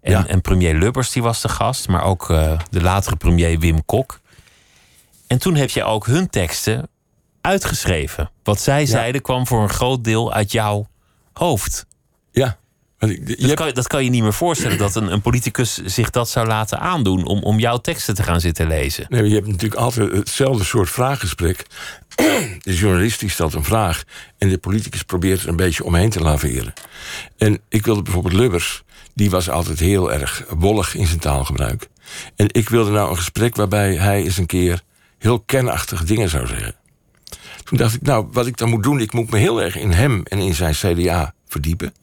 En, 0.00 0.10
Ja. 0.12 0.26
en 0.26 0.40
premier 0.40 0.74
Lubbers 0.74 1.10
die 1.10 1.22
was 1.22 1.40
de 1.40 1.48
gast, 1.48 1.88
maar 1.88 2.02
ook 2.04 2.30
eh, 2.30 2.58
de 2.70 2.80
latere 2.82 3.16
premier 3.16 3.58
Wim 3.58 3.84
Kok. 3.84 4.20
En 5.26 5.38
toen 5.38 5.54
heb 5.54 5.70
je 5.70 5.84
ook 5.84 6.06
hun 6.06 6.30
teksten 6.30 6.88
uitgeschreven. 7.42 8.30
Wat 8.42 8.60
zij 8.60 8.86
zeiden 8.86 9.22
kwam 9.22 9.46
voor 9.46 9.62
een 9.62 9.68
groot 9.68 10.04
deel 10.04 10.32
uit 10.32 10.52
jouw 10.52 10.88
hoofd. 11.32 11.86
Ja. 12.30 12.58
Want 12.98 13.12
ik- 13.12 13.18
je 13.28 13.34
Dat, 13.36 13.40
hebt- 13.44 13.54
kan, 13.54 13.66
je- 13.66 13.72
dat 13.72 13.86
kan 13.86 14.04
je 14.04 14.10
niet 14.10 14.22
meer 14.22 14.32
voorstellen 14.32 14.78
dat 14.78 14.94
een, 14.94 15.12
een 15.12 15.20
politicus 15.20 15.74
zich 15.84 16.10
dat 16.10 16.28
zou 16.28 16.46
laten 16.46 16.80
aandoen 16.80 17.24
om, 17.26 17.42
om 17.42 17.58
jouw 17.58 17.76
teksten 17.78 18.14
te 18.14 18.22
gaan 18.22 18.40
zitten 18.40 18.66
lezen. 18.66 19.06
Nee, 19.08 19.28
je 19.28 19.34
hebt 19.34 19.46
natuurlijk 19.46 19.80
altijd 19.80 20.12
hetzelfde 20.12 20.64
soort 20.64 20.90
vraaggesprek. 20.90 21.66
De 22.62 22.74
journalist 22.76 23.20
die 23.20 23.30
stelt 23.30 23.54
een 23.54 23.64
vraag 23.64 24.02
en 24.38 24.48
de 24.48 24.58
politicus 24.58 25.02
probeert 25.02 25.42
er 25.42 25.48
een 25.48 25.56
beetje 25.56 25.84
omheen 25.84 26.10
te 26.10 26.20
laveren. 26.20 26.72
En 27.38 27.60
ik 27.68 27.84
wilde 27.84 28.02
bijvoorbeeld 28.02 28.34
Lubbers, 28.34 28.82
die 29.14 29.30
was 29.30 29.50
altijd 29.50 29.78
heel 29.78 30.12
erg 30.12 30.44
wollig 30.48 30.94
in 30.94 31.06
zijn 31.06 31.18
taalgebruik. 31.18 31.88
En 32.36 32.46
ik 32.52 32.68
wilde 32.68 32.90
nou 32.90 33.10
een 33.10 33.16
gesprek 33.16 33.56
waarbij 33.56 33.94
hij 33.94 34.22
eens 34.22 34.36
een 34.36 34.46
keer 34.46 34.82
heel 35.18 35.40
kenachtige 35.40 36.04
dingen 36.04 36.28
zou 36.28 36.46
zeggen. 36.46 36.74
Toen 37.72 37.80
dacht 37.80 37.94
ik, 37.94 38.02
nou, 38.02 38.28
wat 38.32 38.46
ik 38.46 38.56
dan 38.56 38.68
moet 38.68 38.82
doen... 38.82 39.00
ik 39.00 39.12
moet 39.12 39.30
me 39.30 39.38
heel 39.38 39.62
erg 39.62 39.76
in 39.76 39.90
hem 39.90 40.22
en 40.24 40.38
in 40.38 40.54
zijn 40.54 40.74
CDA 40.74 41.34
verdiepen. 41.46 41.94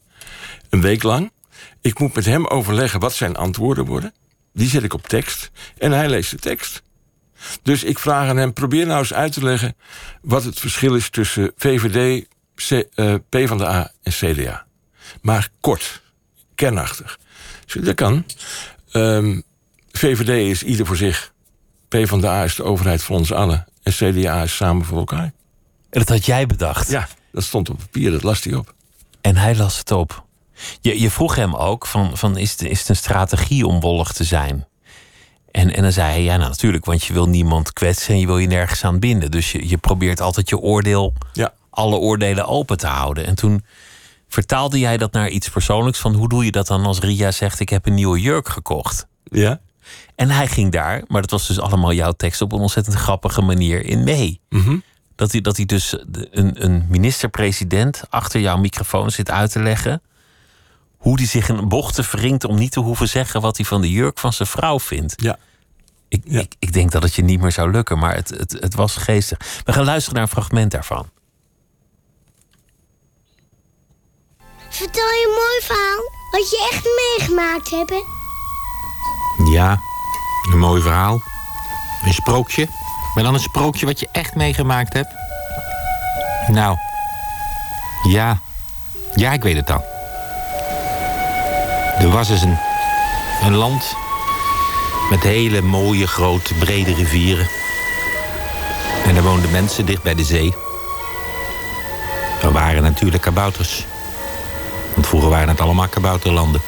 Een 0.69 0.81
week 0.81 1.03
lang. 1.03 1.31
Ik 1.81 1.99
moet 1.99 2.15
met 2.15 2.25
hem 2.25 2.47
overleggen 2.47 2.99
wat 2.99 3.13
zijn 3.13 3.35
antwoorden 3.35 3.85
worden. 3.85 4.13
Die 4.53 4.69
zet 4.69 4.83
ik 4.83 4.93
op 4.93 5.07
tekst. 5.07 5.51
En 5.77 5.91
hij 5.91 6.09
leest 6.09 6.31
de 6.31 6.37
tekst. 6.37 6.81
Dus 7.61 7.83
ik 7.83 7.99
vraag 7.99 8.29
aan 8.29 8.37
hem, 8.37 8.53
probeer 8.53 8.85
nou 8.85 8.99
eens 8.99 9.13
uit 9.13 9.33
te 9.33 9.43
leggen... 9.43 9.75
wat 10.21 10.43
het 10.43 10.59
verschil 10.59 10.95
is 10.95 11.09
tussen 11.09 11.51
VVD, 11.55 12.25
C, 12.55 12.71
uh, 12.71 13.15
PvdA 13.29 13.91
en 14.03 14.11
CDA. 14.11 14.65
Maar 15.21 15.49
kort, 15.59 16.01
kernachtig. 16.55 17.19
Dat 17.65 17.95
kan. 17.95 18.25
Um, 18.93 19.43
VVD 19.91 20.49
is 20.49 20.63
ieder 20.63 20.85
voor 20.85 20.97
zich. 20.97 21.33
PvdA 21.87 22.43
is 22.43 22.55
de 22.55 22.63
overheid 22.63 23.03
voor 23.03 23.17
ons 23.17 23.33
allen. 23.33 23.67
En 23.83 23.91
CDA 23.91 24.43
is 24.43 24.55
samen 24.55 24.85
voor 24.85 24.97
elkaar. 24.97 25.31
En 25.89 25.99
dat 25.99 26.09
had 26.09 26.25
jij 26.25 26.45
bedacht? 26.45 26.89
Ja, 26.89 27.07
dat 27.31 27.43
stond 27.43 27.69
op 27.69 27.77
papier, 27.77 28.11
dat 28.11 28.23
las 28.23 28.43
hij 28.43 28.53
op. 28.53 28.73
En 29.21 29.35
hij 29.35 29.55
las 29.55 29.77
het 29.77 29.91
op. 29.91 30.23
Je, 30.81 31.01
je 31.01 31.11
vroeg 31.11 31.35
hem 31.35 31.55
ook: 31.55 31.85
van, 31.85 32.17
van 32.17 32.37
is, 32.37 32.51
het, 32.51 32.61
is 32.61 32.79
het 32.79 32.89
een 32.89 32.95
strategie 32.95 33.67
om 33.67 33.79
wollig 33.79 34.11
te 34.11 34.23
zijn? 34.23 34.67
En, 35.51 35.73
en 35.73 35.81
dan 35.81 35.91
zei 35.91 36.11
hij: 36.11 36.23
Ja, 36.23 36.37
nou, 36.37 36.49
natuurlijk, 36.49 36.85
want 36.85 37.03
je 37.03 37.13
wil 37.13 37.25
niemand 37.25 37.73
kwetsen 37.73 38.13
en 38.13 38.19
je 38.19 38.25
wil 38.25 38.37
je 38.37 38.47
nergens 38.47 38.83
aan 38.83 38.99
binden. 38.99 39.31
Dus 39.31 39.51
je, 39.51 39.69
je 39.69 39.77
probeert 39.77 40.21
altijd 40.21 40.49
je 40.49 40.57
oordeel, 40.57 41.13
ja. 41.33 41.53
alle 41.69 41.95
oordelen 41.95 42.47
open 42.47 42.77
te 42.77 42.87
houden. 42.87 43.25
En 43.25 43.35
toen 43.35 43.65
vertaalde 44.27 44.79
jij 44.79 44.97
dat 44.97 45.11
naar 45.11 45.29
iets 45.29 45.49
persoonlijks: 45.49 45.99
van 45.99 46.13
hoe 46.13 46.29
doe 46.29 46.45
je 46.45 46.51
dat 46.51 46.67
dan 46.67 46.85
als 46.85 46.99
Ria 46.99 47.31
zegt: 47.31 47.59
Ik 47.59 47.69
heb 47.69 47.85
een 47.85 47.93
nieuwe 47.93 48.19
jurk 48.19 48.49
gekocht? 48.49 49.07
Ja. 49.23 49.59
En 50.15 50.29
hij 50.29 50.47
ging 50.47 50.71
daar, 50.71 51.03
maar 51.07 51.21
dat 51.21 51.31
was 51.31 51.47
dus 51.47 51.59
allemaal 51.59 51.93
jouw 51.93 52.11
tekst, 52.11 52.41
op 52.41 52.51
een 52.51 52.59
ontzettend 52.59 52.95
grappige 52.95 53.41
manier 53.41 53.85
in 53.85 54.03
mee. 54.03 54.41
Mm 54.49 54.83
Dat, 55.19 55.31
hij, 55.31 55.41
dat 55.41 55.55
hij 55.57 55.65
dus 55.65 55.95
een, 56.31 56.63
een 56.65 56.85
minister-president 56.89 58.03
achter 58.09 58.39
jouw 58.39 58.57
microfoon 58.57 59.11
zit 59.11 59.29
uit 59.31 59.51
te 59.51 59.59
leggen. 59.59 60.01
Hoe 60.97 61.15
hij 61.17 61.25
zich 61.25 61.49
in 61.49 61.67
bochten 61.67 62.03
wringt 62.11 62.43
om 62.43 62.55
niet 62.55 62.71
te 62.71 62.79
hoeven 62.79 63.09
zeggen 63.09 63.41
wat 63.41 63.57
hij 63.57 63.65
van 63.65 63.81
de 63.81 63.91
jurk 63.91 64.19
van 64.19 64.33
zijn 64.33 64.47
vrouw 64.47 64.79
vindt. 64.79 65.13
Ja. 65.21 65.37
Ik, 66.07 66.21
Ja. 66.25 66.39
ik, 66.39 66.55
ik 66.59 66.73
denk 66.73 66.91
dat 66.91 67.03
het 67.03 67.15
je 67.15 67.21
niet 67.21 67.41
meer 67.41 67.51
zou 67.51 67.71
lukken, 67.71 67.97
maar 67.99 68.15
het, 68.15 68.29
het, 68.29 68.51
het 68.51 68.75
was 68.75 68.95
geestig. 68.95 69.61
We 69.65 69.73
gaan 69.73 69.85
luisteren 69.85 70.13
naar 70.19 70.23
een 70.27 70.33
fragment 70.35 70.71
daarvan. 70.71 71.09
Vertel 74.69 75.03
je 75.07 75.25
een 75.27 75.35
mooi 75.35 75.59
verhaal 75.61 76.03
wat 76.31 76.49
je 76.49 76.69
echt 76.71 76.85
meegemaakt 77.01 77.69
hebt. 77.69 77.89
hè? 77.89 78.01
Ja, 79.51 79.79
een 80.51 80.59
mooi 80.59 80.81
verhaal. 80.81 81.21
Een 82.05 82.13
sprookje. 82.13 82.67
Maar 83.19 83.27
dan 83.27 83.37
een 83.37 83.49
sprookje 83.49 83.85
wat 83.85 83.99
je 83.99 84.07
echt 84.11 84.35
meegemaakt 84.35 84.93
hebt. 84.93 85.13
Nou, 86.47 86.77
ja. 88.03 88.39
Ja, 89.15 89.31
ik 89.31 89.43
weet 89.43 89.55
het 89.55 89.67
dan. 89.67 89.81
Er 91.97 92.09
was 92.09 92.29
eens 92.29 92.41
een, 92.41 92.57
een 93.41 93.55
land 93.55 93.95
met 95.09 95.23
hele 95.23 95.61
mooie, 95.61 96.07
grote, 96.07 96.53
brede 96.53 96.93
rivieren. 96.93 97.47
En 99.05 99.13
daar 99.13 99.23
woonden 99.23 99.51
mensen 99.51 99.85
dicht 99.85 100.03
bij 100.03 100.15
de 100.15 100.23
zee. 100.23 100.53
Er 102.41 102.51
waren 102.51 102.81
natuurlijk 102.81 103.23
kabouters. 103.23 103.85
Want 104.93 105.07
vroeger 105.07 105.29
waren 105.29 105.49
het 105.49 105.61
allemaal 105.61 105.87
kabouterlanden. 105.87 106.61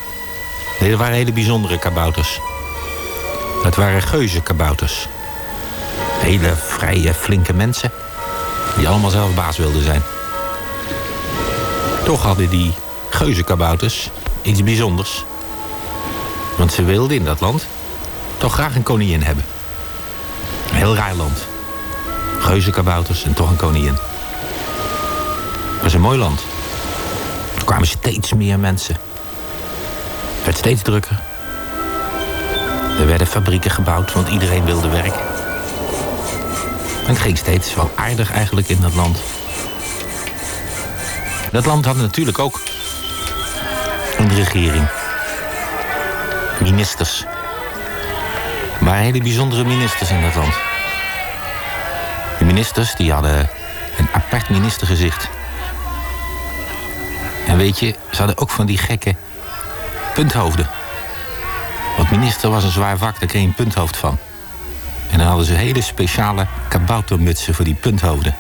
Nee, 0.80 0.90
dat 0.90 1.00
waren 1.00 1.16
hele 1.16 1.34
bijzondere 1.34 1.80
kabouters. 1.80 2.40
Dat 3.64 3.76
waren 3.76 4.02
geuzenkabouters. 4.02 5.08
Hele 6.20 6.56
vrije, 6.56 7.14
flinke 7.14 7.54
mensen. 7.54 7.92
Die 8.78 8.88
allemaal 8.88 9.10
zelf 9.10 9.36
baas 9.36 9.58
wilden 9.58 9.84
zijn. 9.84 10.02
Toch 12.04 12.22
hadden 12.22 12.50
die 12.50 12.74
geuzenkabouters 13.10 14.10
iets 14.42 14.64
bijzonders. 14.64 15.24
Want 16.58 16.74
ze 16.74 16.84
wilden 16.84 17.18
in 17.18 17.26
dat 17.26 17.40
land 17.40 17.66
toch 18.38 18.54
graag 18.54 18.76
een 18.76 18.84
koningin 18.84 19.22
hebben. 19.22 19.44
Een 20.70 20.76
heel 20.76 20.96
raar 20.96 21.16
land. 21.16 21.46
Geuzenkabouters 22.40 23.24
en 23.24 23.34
toch 23.34 23.50
een 23.50 23.56
koningin. 23.56 23.98
Het 25.74 25.82
was 25.82 25.94
een 25.94 26.02
mooi 26.02 26.18
land. 26.18 26.42
Er 27.58 27.66
kwamen 27.66 27.88
steeds 27.88 28.34
meer 28.34 28.60
mensen. 28.60 28.96
Het 30.36 30.46
werd 30.46 30.58
steeds 30.58 30.82
drukker. 30.82 31.20
Er 33.00 33.08
werden 33.08 33.28
fabrieken 33.28 33.72
gebouwd, 33.72 34.14
want 34.14 34.28
iedereen 34.28 34.66
wilde 34.66 34.90
werken. 34.90 35.31
En 37.04 37.08
het 37.08 37.20
ging 37.20 37.38
steeds 37.38 37.76
wel 37.76 37.92
aardig 37.96 38.32
eigenlijk 38.32 38.70
in 38.70 38.82
dat 38.82 38.94
land. 38.94 39.20
Dat 41.52 41.66
land 41.66 41.86
had 41.86 41.96
natuurlijk 41.96 42.40
ook 42.40 42.62
een 44.18 44.36
regering. 44.36 44.88
Ministers. 46.60 47.26
Er 48.80 48.86
waren 48.86 49.02
hele 49.02 49.22
bijzondere 49.22 49.64
ministers 49.64 50.10
in 50.10 50.22
dat 50.22 50.36
land. 50.36 50.54
De 52.40 52.46
ministers 52.46 52.96
die 52.96 53.12
hadden 53.12 53.50
een 53.98 54.08
apart 54.12 54.50
ministergezicht. 54.50 55.30
En 57.48 57.58
weet 57.58 57.80
je, 57.80 57.96
ze 58.12 58.18
hadden 58.18 58.38
ook 58.38 58.50
van 58.50 58.66
die 58.66 58.78
gekke 58.78 59.16
punthoofden. 60.14 60.70
Want 61.98 62.12
minister 62.12 62.50
was 62.50 62.64
een 62.64 62.72
zwaar 62.72 62.98
vak, 62.98 63.20
daar 63.20 63.30
kreeg 63.30 63.42
je 63.42 63.48
een 63.48 63.54
punthoofd 63.54 63.98
van. 63.98 64.18
En 65.12 65.18
dan 65.18 65.28
hadden 65.28 65.46
ze 65.46 65.54
hele 65.54 65.82
speciale 65.82 66.48
kaboutermutsen 66.70 67.54
voor 67.54 67.66
die 67.66 67.74
punthoofden. 67.76 68.36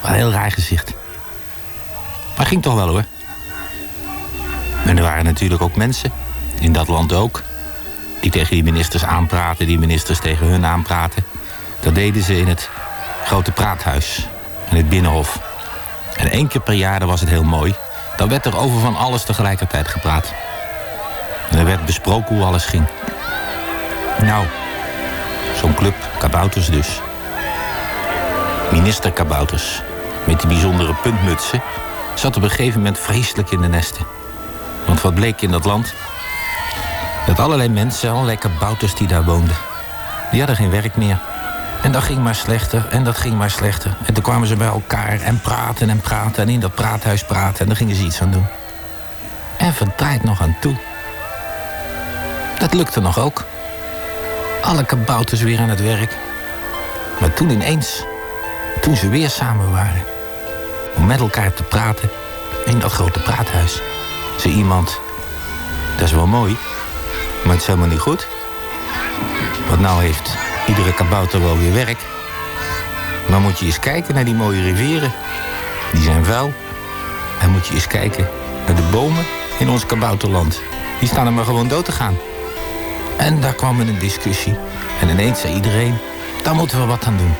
Wat 0.00 0.10
een 0.10 0.16
heel 0.16 0.32
raar 0.32 0.50
gezicht. 0.50 0.94
Maar 2.36 2.46
ging 2.46 2.62
toch 2.62 2.74
wel 2.74 2.88
hoor. 2.88 3.04
En 4.84 4.96
er 4.96 5.02
waren 5.02 5.24
natuurlijk 5.24 5.62
ook 5.62 5.76
mensen, 5.76 6.12
in 6.60 6.72
dat 6.72 6.88
land 6.88 7.12
ook... 7.12 7.42
die 8.20 8.30
tegen 8.30 8.54
die 8.54 8.62
ministers 8.62 9.04
aanpraten, 9.04 9.66
die 9.66 9.78
ministers 9.78 10.18
tegen 10.20 10.46
hun 10.46 10.66
aanpraten. 10.66 11.24
Dat 11.80 11.94
deden 11.94 12.22
ze 12.22 12.38
in 12.38 12.48
het 12.48 12.70
grote 13.24 13.50
praathuis, 13.50 14.26
in 14.70 14.76
het 14.76 14.88
Binnenhof. 14.88 15.40
En 16.16 16.30
één 16.30 16.48
keer 16.48 16.60
per 16.60 16.74
jaar, 16.74 17.06
was 17.06 17.20
het 17.20 17.28
heel 17.28 17.44
mooi... 17.44 17.74
dan 18.16 18.28
werd 18.28 18.46
er 18.46 18.56
over 18.56 18.80
van 18.80 18.96
alles 18.96 19.24
tegelijkertijd 19.24 19.88
gepraat. 19.88 20.32
Er 21.50 21.64
werd 21.64 21.84
besproken 21.86 22.36
hoe 22.36 22.44
alles 22.44 22.64
ging. 22.64 22.86
Nou, 24.20 24.46
zo'n 25.56 25.74
club, 25.74 25.94
kabouters 26.18 26.66
dus. 26.66 27.00
Minister 28.72 29.12
kabouters, 29.12 29.82
met 30.24 30.40
die 30.40 30.48
bijzondere 30.48 30.94
puntmutsen... 30.94 31.62
zat 32.14 32.36
op 32.36 32.42
een 32.42 32.50
gegeven 32.50 32.78
moment 32.78 32.98
vreselijk 32.98 33.50
in 33.50 33.60
de 33.60 33.68
nesten. 33.68 34.06
Want 34.86 35.00
wat 35.00 35.14
bleek 35.14 35.40
in 35.40 35.50
dat 35.50 35.64
land? 35.64 35.94
Dat 37.26 37.38
allerlei 37.38 37.68
mensen, 37.68 38.10
allerlei 38.10 38.36
kabouters 38.36 38.94
die 38.94 39.06
daar 39.06 39.24
woonden... 39.24 39.56
die 40.30 40.38
hadden 40.38 40.56
geen 40.56 40.70
werk 40.70 40.96
meer. 40.96 41.18
En 41.82 41.92
dat 41.92 42.02
ging 42.02 42.22
maar 42.22 42.34
slechter 42.34 42.86
en 42.90 43.04
dat 43.04 43.16
ging 43.16 43.34
maar 43.34 43.50
slechter. 43.50 43.96
En 44.06 44.14
toen 44.14 44.22
kwamen 44.22 44.48
ze 44.48 44.56
bij 44.56 44.66
elkaar 44.66 45.20
en 45.20 45.40
praten 45.40 45.90
en 45.90 46.00
praten... 46.00 46.42
en 46.42 46.48
in 46.48 46.60
dat 46.60 46.74
praathuis 46.74 47.24
praten 47.24 47.60
en 47.60 47.66
daar 47.66 47.76
gingen 47.76 47.96
ze 47.96 48.02
iets 48.02 48.20
aan 48.20 48.30
doen. 48.30 48.46
En 49.56 49.72
verdraait 49.72 50.24
nog 50.24 50.42
aan 50.42 50.56
toe. 50.60 50.76
Dat 52.58 52.74
lukte 52.74 53.00
nog 53.00 53.18
ook. 53.18 53.44
Alle 54.62 54.84
kabouters 54.84 55.40
weer 55.40 55.60
aan 55.60 55.68
het 55.68 55.82
werk. 55.82 56.16
Maar 57.20 57.32
toen 57.32 57.50
ineens, 57.50 58.04
toen 58.80 58.96
ze 58.96 59.08
weer 59.08 59.30
samen 59.30 59.70
waren... 59.70 60.04
om 60.96 61.06
met 61.06 61.20
elkaar 61.20 61.54
te 61.54 61.62
praten 61.62 62.10
in 62.64 62.78
dat 62.78 62.92
grote 62.92 63.22
praathuis... 63.22 63.80
zei 64.36 64.54
iemand, 64.54 65.00
dat 65.96 66.06
is 66.06 66.12
wel 66.12 66.26
mooi, 66.26 66.56
maar 67.42 67.52
het 67.52 67.60
is 67.60 67.66
helemaal 67.66 67.88
niet 67.88 67.98
goed. 67.98 68.26
Want 69.68 69.80
nou 69.80 70.02
heeft 70.02 70.36
iedere 70.66 70.94
kabouter 70.94 71.40
wel 71.40 71.58
weer 71.58 71.72
werk. 71.72 71.98
Maar 73.28 73.40
moet 73.40 73.58
je 73.58 73.66
eens 73.66 73.78
kijken 73.78 74.14
naar 74.14 74.24
die 74.24 74.34
mooie 74.34 74.62
rivieren. 74.62 75.12
Die 75.92 76.02
zijn 76.02 76.24
vuil. 76.24 76.52
En 77.40 77.50
moet 77.50 77.66
je 77.66 77.74
eens 77.74 77.86
kijken 77.86 78.28
naar 78.66 78.76
de 78.76 78.88
bomen 78.90 79.24
in 79.58 79.68
ons 79.68 79.86
kabouterland. 79.86 80.60
Die 80.98 81.08
staan 81.08 81.26
er 81.26 81.32
maar 81.32 81.44
gewoon 81.44 81.68
dood 81.68 81.84
te 81.84 81.92
gaan. 81.92 82.16
En 83.16 83.40
daar 83.40 83.54
kwam 83.54 83.80
een 83.80 83.98
discussie. 83.98 84.56
En 85.00 85.08
ineens 85.08 85.40
zei 85.40 85.54
iedereen, 85.54 85.98
daar 86.42 86.54
moeten 86.54 86.80
we 86.80 86.86
wat 86.86 87.04
aan 87.04 87.16
doen. 87.16 87.34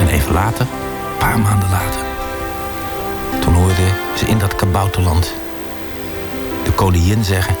En 0.00 0.08
even 0.08 0.32
later, 0.32 0.60
een 0.60 1.18
paar 1.18 1.38
maanden 1.38 1.70
later... 1.70 2.00
toen 3.40 3.54
hoorden 3.54 3.94
ze 4.16 4.26
in 4.26 4.38
dat 4.38 4.56
kabouterland... 4.56 5.32
de 6.64 6.72
koningin 6.72 7.24
zeggen... 7.24 7.56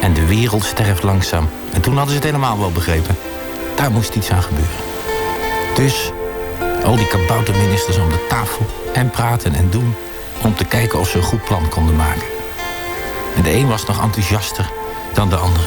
en 0.00 0.14
de 0.14 0.26
wereld 0.26 0.64
sterft 0.64 1.02
langzaam. 1.02 1.48
En 1.72 1.80
toen 1.80 1.96
hadden 1.96 2.10
ze 2.10 2.20
het 2.20 2.30
helemaal 2.30 2.58
wel 2.58 2.72
begrepen. 2.72 3.16
Daar 3.74 3.90
moest 3.90 4.14
iets 4.14 4.30
aan 4.30 4.42
gebeuren. 4.42 4.76
Dus 5.74 6.10
al 6.84 6.96
die 6.96 7.06
kabouterministers 7.06 7.98
om 7.98 8.08
de 8.08 8.26
tafel... 8.28 8.66
en 8.92 9.10
praten 9.10 9.54
en 9.54 9.70
doen... 9.70 9.94
om 10.42 10.54
te 10.54 10.64
kijken 10.64 10.98
of 10.98 11.08
ze 11.08 11.16
een 11.16 11.22
goed 11.22 11.44
plan 11.44 11.68
konden 11.68 11.96
maken. 11.96 12.26
En 13.36 13.42
de 13.42 13.54
een 13.54 13.68
was 13.68 13.86
nog 13.86 14.02
enthousiaster 14.02 14.70
dan 15.14 15.28
de 15.28 15.36
andere. 15.36 15.66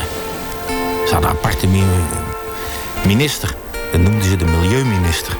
Ze 1.05 1.13
hadden 1.13 1.29
een 1.29 1.35
aparte 1.35 1.67
mi- 1.67 1.83
minister. 3.05 3.55
Dat 3.91 4.01
noemden 4.01 4.23
ze 4.23 4.35
de 4.35 4.45
milieuminister. 4.45 5.37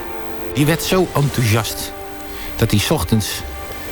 Die 0.53 0.65
werd 0.65 0.83
zo 0.83 1.07
enthousiast 1.15 1.91
dat 2.55 2.71
hij 2.71 2.81
ochtends 2.89 3.41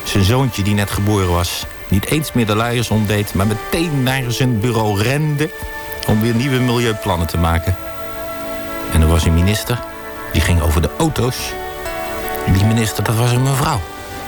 zijn 0.04 0.24
zoontje 0.24 0.62
die 0.62 0.74
net 0.74 0.90
geboren 0.90 1.32
was... 1.32 1.66
niet 1.88 2.06
eens 2.06 2.32
meer 2.32 2.46
de 2.46 2.54
luiers 2.54 2.90
ontdeed, 2.90 3.34
maar 3.34 3.46
meteen 3.46 4.02
naar 4.02 4.22
zijn 4.28 4.60
bureau 4.60 5.02
rende... 5.02 5.50
om 6.08 6.20
weer 6.20 6.34
nieuwe 6.34 6.58
milieuplannen 6.58 7.26
te 7.26 7.38
maken. 7.38 7.76
En 8.92 9.00
er 9.00 9.08
was 9.08 9.24
een 9.24 9.34
minister, 9.34 9.84
die 10.32 10.40
ging 10.40 10.60
over 10.60 10.82
de 10.82 10.90
auto's. 10.98 11.36
En 12.46 12.52
die 12.52 12.64
minister, 12.64 13.04
dat 13.04 13.16
was 13.16 13.32
een 13.32 13.42
mevrouw. 13.42 13.80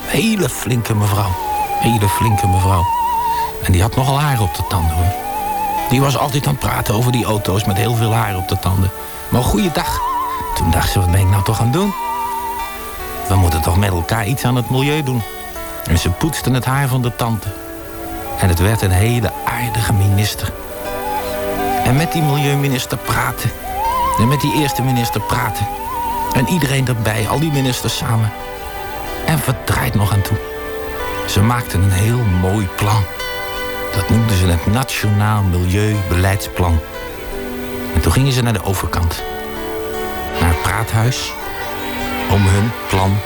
Hele 0.04 0.48
flinke 0.48 0.94
mevrouw. 0.94 1.36
Hele 1.80 2.08
flinke 2.08 2.46
mevrouw. 2.46 2.86
En 3.62 3.72
die 3.72 3.82
had 3.82 3.96
nogal 3.96 4.20
haar 4.20 4.40
op 4.40 4.54
de 4.54 4.62
tanden, 4.68 4.96
hoor. 4.96 5.27
Die 5.88 6.00
was 6.00 6.18
altijd 6.18 6.46
aan 6.46 6.52
het 6.52 6.60
praten 6.60 6.94
over 6.94 7.12
die 7.12 7.24
auto's 7.24 7.64
met 7.64 7.76
heel 7.76 7.94
veel 7.94 8.12
haar 8.12 8.36
op 8.36 8.48
de 8.48 8.58
tanden. 8.58 8.90
Maar 9.28 9.42
goeiedag. 9.42 10.00
Toen 10.54 10.70
dacht 10.70 10.90
ze, 10.90 11.00
wat 11.00 11.10
ben 11.10 11.20
ik 11.20 11.28
nou 11.28 11.44
toch 11.44 11.58
aan 11.58 11.64
het 11.64 11.72
doen? 11.72 11.94
We 13.28 13.34
moeten 13.34 13.62
toch 13.62 13.76
met 13.76 13.90
elkaar 13.90 14.26
iets 14.26 14.44
aan 14.44 14.56
het 14.56 14.70
milieu 14.70 15.02
doen. 15.02 15.22
En 15.86 15.98
ze 15.98 16.10
poetste 16.10 16.50
het 16.50 16.64
haar 16.64 16.88
van 16.88 17.02
de 17.02 17.16
tante. 17.16 17.48
En 18.38 18.48
het 18.48 18.58
werd 18.58 18.82
een 18.82 18.90
hele 18.90 19.32
aardige 19.44 19.92
minister. 19.92 20.52
En 21.84 21.96
met 21.96 22.12
die 22.12 22.22
milieuminister 22.22 22.98
praten. 22.98 23.50
En 24.18 24.28
met 24.28 24.40
die 24.40 24.54
eerste 24.54 24.82
minister 24.82 25.20
praten. 25.20 25.66
En 26.32 26.48
iedereen 26.48 26.88
erbij, 26.88 27.28
al 27.28 27.38
die 27.38 27.52
ministers 27.52 27.96
samen. 27.96 28.32
En 29.26 29.38
verdraait 29.38 29.94
nog 29.94 30.12
aan 30.12 30.22
toe. 30.22 30.38
Ze 31.26 31.42
maakten 31.42 31.82
een 31.82 31.90
heel 31.90 32.22
mooi 32.40 32.68
plan. 32.76 33.04
Dat 33.94 34.08
noemden 34.08 34.36
ze 34.36 34.46
het 34.46 34.66
Nationaal 34.66 35.42
Milieubeleidsplan. 35.42 36.80
En 37.94 38.00
toen 38.00 38.12
gingen 38.12 38.32
ze 38.32 38.42
naar 38.42 38.52
de 38.52 38.64
overkant. 38.64 39.22
Naar 40.40 40.48
het 40.48 40.62
praathuis. 40.62 41.32
Om 42.30 42.46
hun 42.46 42.70
plan 42.88 43.16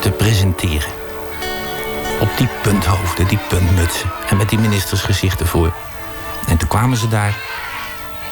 te 0.00 0.10
presenteren. 0.10 0.90
Op 2.20 2.28
die 2.36 2.48
punthoofden, 2.62 3.26
die 3.26 3.38
puntmutsen. 3.48 4.10
En 4.28 4.36
met 4.36 4.48
die 4.48 4.58
ministers 4.58 5.00
gezichten 5.00 5.46
voor. 5.46 5.72
En 6.48 6.56
toen 6.56 6.68
kwamen 6.68 6.96
ze 6.96 7.08
daar. 7.08 7.34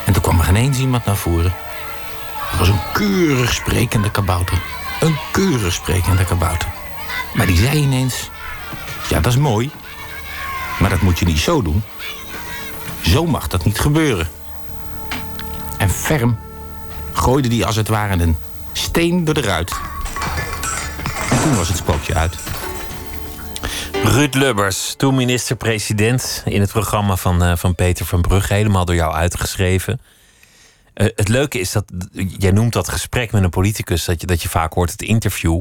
En 0.05 0.13
toen 0.13 0.23
kwam 0.23 0.39
er 0.39 0.45
geen 0.45 0.75
iemand 0.75 1.05
naar 1.05 1.17
voren. 1.17 1.55
Het 2.51 2.59
was 2.59 2.69
een 2.69 2.83
keurig 2.93 3.55
sprekende 3.55 4.11
kabouter. 4.11 4.59
Een 5.01 5.19
keurig 5.33 5.73
sprekende 5.73 6.25
kabouter. 6.25 6.69
Maar 7.35 7.47
die 7.47 7.57
zei 7.57 7.77
ineens... 7.77 8.31
Ja, 9.09 9.21
dat 9.21 9.33
is 9.33 9.39
mooi. 9.39 9.71
Maar 10.81 10.91
dat 10.91 11.01
moet 11.01 11.19
je 11.19 11.25
niet 11.25 11.39
zo 11.39 11.63
doen. 11.63 11.83
Zo 13.03 13.27
mag 13.27 13.47
dat 13.49 13.65
niet 13.65 13.79
gebeuren. 13.79 14.29
En 15.79 15.91
ferm 15.91 16.39
gooide 17.13 17.49
die 17.49 17.67
als 17.67 17.77
het 17.77 17.89
ware 17.89 18.23
een 18.23 18.37
steen 18.73 19.25
door 19.25 19.35
de 19.35 19.41
ruit. 19.41 19.73
En 21.31 21.41
toen 21.43 21.57
was 21.57 21.69
het 21.69 21.77
spookje 21.77 22.15
uit. 22.15 22.37
Ruud 24.03 24.35
Lubbers, 24.35 24.95
toen 24.97 25.15
minister-president 25.15 26.43
in 26.45 26.61
het 26.61 26.71
programma 26.71 27.17
van, 27.17 27.43
eh, 27.43 27.57
van 27.57 27.75
Peter 27.75 28.07
van 28.07 28.21
Brugge, 28.21 28.55
helemaal 28.55 28.85
door 28.85 28.95
jou 28.95 29.15
uitgeschreven. 29.15 30.01
Eh, 30.95 31.07
het 31.17 31.29
leuke 31.29 31.59
is 31.59 31.73
dat, 31.73 31.85
jij 32.39 32.51
noemt 32.51 32.73
dat 32.73 32.89
gesprek 32.89 33.33
met 33.33 33.43
een 33.43 33.51
politicus, 33.51 34.05
dat 34.05 34.21
je, 34.21 34.27
dat 34.27 34.43
je 34.43 34.49
vaak 34.49 34.73
hoort 34.73 34.91
het 34.91 35.03
interview. 35.03 35.61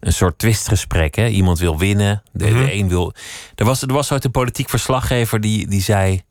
Een 0.00 0.12
soort 0.12 0.38
twistgesprek. 0.38 1.14
Hè? 1.14 1.26
Iemand 1.26 1.58
wil 1.58 1.78
winnen, 1.78 2.22
de, 2.32 2.44
de 2.44 2.72
een 2.72 2.88
wil. 2.88 3.12
Er 3.54 3.64
was, 3.64 3.82
er 3.82 3.92
was 3.92 4.12
ooit 4.12 4.24
een 4.24 4.30
politiek 4.30 4.68
verslaggever 4.68 5.40
die, 5.40 5.66
die 5.68 5.82
zei. 5.82 6.22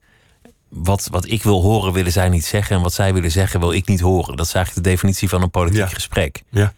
Wat, 0.70 1.08
wat 1.12 1.30
ik 1.32 1.44
wil 1.44 1.62
horen, 1.62 1.94
willen 1.94 2.12
zij 2.12 2.30
niet 2.30 2.46
zeggen. 2.46 2.76
En 2.76 2.82
wat 2.82 2.94
zij 2.94 3.14
willen 3.14 3.32
zeggen, 3.32 3.60
wil 3.60 3.72
ik 3.74 3.88
niet 3.88 4.00
horen. 4.00 4.36
Dat 4.36 4.46
is 4.46 4.54
eigenlijk 4.54 4.86
de 4.86 4.92
definitie 4.92 5.30
van 5.30 5.42
een 5.42 5.50
politiek 5.52 5.80
Ja. 5.80 5.88
gesprek. 5.88 6.44
Ja. 6.50 6.74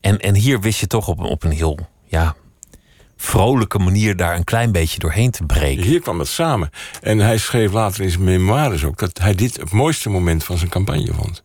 En, 0.00 0.18
en 0.18 0.34
hier 0.34 0.60
wist 0.60 0.80
je 0.80 0.86
toch 0.86 1.08
op, 1.08 1.20
op 1.20 1.44
een 1.44 1.50
heel 1.50 1.78
ja, 2.04 2.34
vrolijke 3.16 3.78
manier 3.78 4.16
daar 4.16 4.36
een 4.36 4.44
klein 4.44 4.72
beetje 4.72 4.98
doorheen 4.98 5.30
te 5.30 5.44
breken. 5.44 5.82
Hier 5.84 6.00
kwam 6.00 6.18
het 6.18 6.28
samen. 6.28 6.70
En 7.02 7.18
hij 7.18 7.38
schreef 7.38 7.72
later 7.72 8.02
in 8.04 8.10
zijn 8.10 8.24
memoires 8.24 8.84
ook 8.84 8.98
dat 8.98 9.18
hij 9.18 9.34
dit 9.34 9.56
het 9.56 9.70
mooiste 9.72 10.08
moment 10.10 10.44
van 10.44 10.58
zijn 10.58 10.70
campagne 10.70 11.12
vond. 11.14 11.42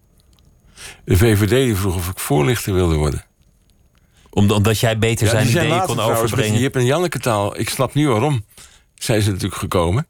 De 1.06 1.18
VVD 1.18 1.50
die 1.50 1.76
vroeg 1.76 1.96
of 1.96 2.10
ik 2.10 2.20
voorlichter 2.20 2.74
wilde 2.74 2.96
worden. 2.96 3.26
Om- 4.34 4.52
Omdat 4.52 4.80
jij 4.80 4.98
beter 4.98 5.28
zijn 5.28 5.48
ideeën 5.48 5.82
kon 5.82 6.00
overbrengen. 6.00 6.60
Jip 6.60 6.76
en 6.76 6.86
Janneke 6.86 7.20
taal. 7.20 7.60
Ik 7.60 7.70
snap 7.70 7.94
nu 7.94 8.08
waarom. 8.10 8.46
Zijn 8.96 9.22
ze 9.22 9.28
natuurlijk 9.30 9.60
gekomen. 9.62 10.08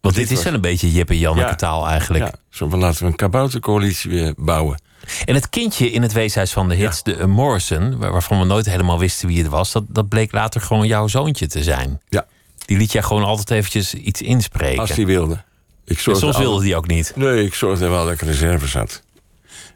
Want 0.00 0.14
dit 0.14 0.28
dit 0.28 0.38
is 0.38 0.44
wel 0.44 0.54
een 0.54 0.60
beetje 0.60 0.92
Jip 0.92 1.10
en 1.10 1.18
Janneke 1.18 1.48
Ja. 1.48 1.54
taal 1.54 1.88
eigenlijk. 1.88 2.24
Ja, 2.24 2.32
zo 2.50 2.68
van 2.68 2.78
laten 2.78 3.02
we 3.02 3.06
een 3.10 3.16
kaboutercoalitie 3.16 4.10
weer 4.10 4.34
bouwen. 4.36 4.82
En 5.24 5.34
het 5.34 5.48
kindje 5.50 5.90
in 5.90 6.02
het 6.02 6.12
weeshuis 6.12 6.52
van 6.52 6.68
de 6.68 6.74
hits, 6.74 7.02
de 7.02 7.26
Morrison, 7.26 7.98
waar- 7.98 8.12
waarvan 8.12 8.38
we 8.38 8.44
nooit 8.44 8.66
helemaal 8.66 8.98
wisten 8.98 9.28
wie 9.28 9.38
het 9.38 9.48
was, 9.48 9.72
dat, 9.72 9.84
dat 9.88 10.08
bleek 10.08 10.32
later 10.32 10.60
gewoon 10.60 10.86
jouw 10.86 11.06
zoontje 11.08 11.46
te 11.46 11.62
zijn. 11.62 12.00
Ja, 12.08 12.26
Die 12.64 12.76
liet 12.78 12.92
jij 12.92 13.02
gewoon 13.02 13.24
altijd 13.24 13.50
eventjes 13.50 13.94
iets 13.94 14.22
inspreken. 14.22 14.80
als 14.80 14.90
hij 14.92 15.06
wilde. 15.06 15.42
Ik 15.84 15.98
soms 15.98 16.20
wilde 16.38 16.64
hij 16.64 16.76
ook 16.76 16.86
niet. 16.86 17.12
Nee, 17.16 17.44
ik 17.44 17.54
zorgde 17.54 17.88
wel 17.88 18.04
dat 18.04 18.12
ik 18.12 18.20
reserve 18.20 18.66
zat. 18.66 19.02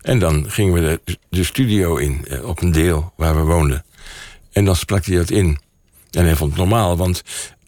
En 0.05 0.19
dan 0.19 0.51
gingen 0.51 0.73
we 0.73 1.01
de, 1.05 1.19
de 1.29 1.45
studio 1.45 1.97
in, 1.97 2.27
eh, 2.29 2.45
op 2.45 2.63
een 2.63 2.73
deel 2.73 3.13
waar 3.17 3.37
we 3.37 3.43
woonden. 3.43 3.85
En 4.53 4.65
dan 4.65 4.77
sprak 4.77 5.05
hij 5.05 5.17
dat 5.17 5.31
in. 5.31 5.59
En 6.11 6.25
hij 6.25 6.37
vond 6.37 6.51
het 6.51 6.61
normaal, 6.61 6.97
want 6.97 7.23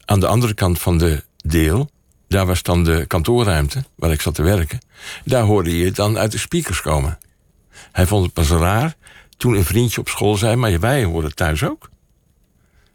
aan 0.05 0.21
de 0.21 0.27
andere 0.27 0.55
kant 0.55 0.79
van 0.79 0.99
de 0.99 1.25
deel... 1.37 1.91
daar 2.29 2.47
was 2.47 2.63
dan 2.63 2.85
de 2.85 3.05
kantoorruimte, 3.07 3.85
waar 3.95 4.13
ik 4.13 4.21
zat 4.21 4.35
te 4.35 4.43
werken... 4.43 4.79
daar 5.25 5.43
hoorde 5.43 5.79
je 5.79 5.85
het 5.85 5.97
dan 5.97 6.19
uit 6.19 6.33
de 6.33 6.39
speakers 6.39 6.81
komen. 6.81 7.19
Hij 7.93 8.07
vond 8.07 8.25
het 8.25 8.33
pas 8.33 8.49
raar 8.49 8.97
toen 9.37 9.55
een 9.55 9.65
vriendje 9.65 10.01
op 10.01 10.09
school 10.09 10.37
zei... 10.37 10.57
maar 10.57 10.81
wij 10.81 11.05
horen 11.05 11.25
het 11.25 11.37
thuis 11.37 11.65
ook. 11.65 11.91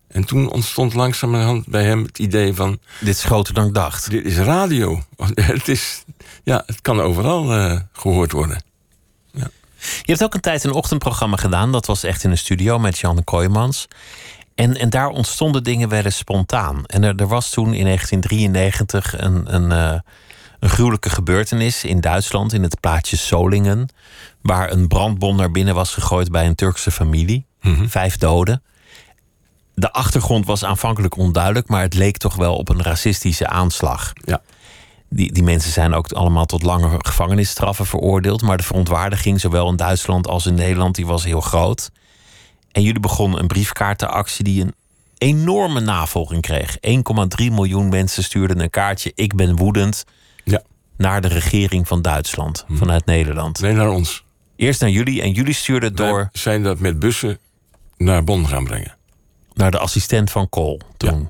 En 0.08 0.26
toen 0.26 0.52
ontstond 0.52 0.94
langzamerhand 0.94 1.68
bij 1.68 1.84
hem 1.84 2.04
het 2.04 2.20
idee 2.20 2.54
van... 2.54 2.80
Dit 3.00 3.16
is 3.16 3.24
groter 3.24 3.54
dan 3.54 3.68
ik 3.68 3.74
dacht. 3.74 4.10
Dit 4.10 4.26
is 4.26 4.38
radio. 4.38 5.04
Het, 5.36 5.68
is, 5.68 6.04
ja, 6.44 6.64
het 6.66 6.82
kan 6.82 7.02
overal 7.02 7.54
eh, 7.54 7.80
gehoord 7.92 8.32
worden. 8.32 8.70
Je 9.82 10.12
hebt 10.12 10.24
ook 10.24 10.34
een 10.34 10.42
tijd 10.42 10.64
een 10.64 10.74
ochtendprogramma 10.74 11.38
gedaan. 11.38 11.72
Dat 11.72 11.86
was 11.86 12.04
echt 12.04 12.24
in 12.24 12.32
een 12.32 12.38
studio 12.38 12.80
met 12.80 13.00
Jan 13.00 13.24
Kooijmans. 13.24 13.88
En, 14.56 14.78
en 14.78 14.90
daar 14.90 15.08
ontstonden 15.08 15.64
dingen 15.64 15.90
wel 15.90 16.04
eens 16.04 16.18
spontaan. 16.18 16.86
En 16.86 17.04
er, 17.04 17.16
er 17.16 17.28
was 17.28 17.50
toen 17.50 17.74
in 17.74 17.86
1993 17.86 19.20
een, 19.20 19.56
een, 19.56 19.72
eh, 19.72 20.00
een 20.60 20.70
gruwelijke 20.70 21.10
gebeurtenis 21.10 21.84
in 21.84 22.02
Duitsland, 22.02 22.54
in 22.54 22.64
het 22.64 22.80
plaatsje 22.80 23.18
Solingen. 23.18 23.90
Waar 24.42 24.72
een 24.72 24.88
brandbom 24.88 25.36
naar 25.36 25.52
binnen 25.52 25.76
was 25.76 25.94
gegooid 25.94 26.32
bij 26.32 26.46
een 26.46 26.56
Turkse 26.56 26.92
familie. 26.92 27.46
Vijf 27.88 28.18
doden. 28.18 28.64
De 29.74 29.92
achtergrond 29.92 30.46
was 30.46 30.64
aanvankelijk 30.64 31.18
onduidelijk, 31.18 31.68
maar 31.68 31.82
het 31.82 31.94
leek 31.94 32.18
toch 32.18 32.36
wel 32.36 32.56
op 32.56 32.70
een 32.70 32.82
racistische 32.82 33.48
aanslag. 33.48 34.14
Ja. 34.26 34.42
Die, 35.14 35.32
die 35.32 35.44
mensen 35.44 35.72
zijn 35.72 35.94
ook 35.94 36.12
allemaal 36.12 36.46
tot 36.46 36.64
lange 36.64 36.96
gevangenisstraffen 37.00 37.86
veroordeeld. 37.86 38.42
Maar 38.42 38.58
de 38.58 38.64
verontwaardiging, 38.64 39.40
zowel 39.40 39.70
in 39.70 39.76
Duitsland 39.76 40.28
als 40.28 40.46
in 40.46 40.54
Nederland, 40.54 40.96
die 40.96 41.06
was 41.06 41.24
heel 41.24 41.42
groot. 41.42 41.92
En 42.72 42.82
jullie 42.82 43.00
begonnen 43.00 43.40
een 43.40 43.48
briefkaartenactie 43.48 44.44
die 44.44 44.62
een 44.62 44.74
enorme 45.18 45.80
navolging 45.80 46.42
kreeg. 46.42 46.78
1,3 47.42 47.46
miljoen 47.52 47.90
mensen 47.90 48.24
stuurden 48.24 48.60
een 48.60 48.70
kaartje. 48.70 49.12
Ik 49.16 49.36
ben 49.36 49.56
woedend 49.56 50.04
Ja, 50.44 50.62
naar 50.98 51.22
de 51.22 51.28
regering 51.28 51.88
van 51.88 52.02
Duitsland 52.02 52.66
vanuit 52.70 53.06
Nederland. 53.06 53.60
nee, 53.62 53.74
naar 53.74 53.90
ons. 53.90 54.24
Eerst 54.56 54.82
naar 54.82 54.90
jullie 54.90 55.22
en 55.22 55.32
jullie 55.32 55.54
stuurden 55.54 55.90
het 55.90 55.98
door 55.98 56.16
Wij 56.18 56.30
zijn 56.32 56.64
dat 56.64 56.80
met 56.80 57.00
bussen 57.00 57.38
naar 57.98 58.24
Bonn 58.24 58.48
gaan 58.48 58.64
brengen. 58.64 58.98
naar 59.54 59.72
de 59.72 59.78
assistent 59.80 60.32
van 60.32 60.50
Kool 60.50 60.80
toen. 60.98 61.20
Ja, 61.20 61.30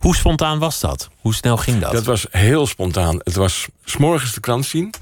Hoe 0.00 0.16
spontaan 0.16 0.58
was 0.58 0.80
dat? 0.80 1.08
Hoe 1.20 1.34
snel 1.34 1.56
ging 1.56 1.80
dat? 1.80 1.92
dat 1.92 2.04
was 2.04 2.26
heel 2.30 2.66
spontaan. 2.66 3.16
Het 3.24 3.34
was 3.34 3.68
s'morgens 3.84 4.34
de 4.34 4.40
krant 4.40 4.66
zien 4.66 4.94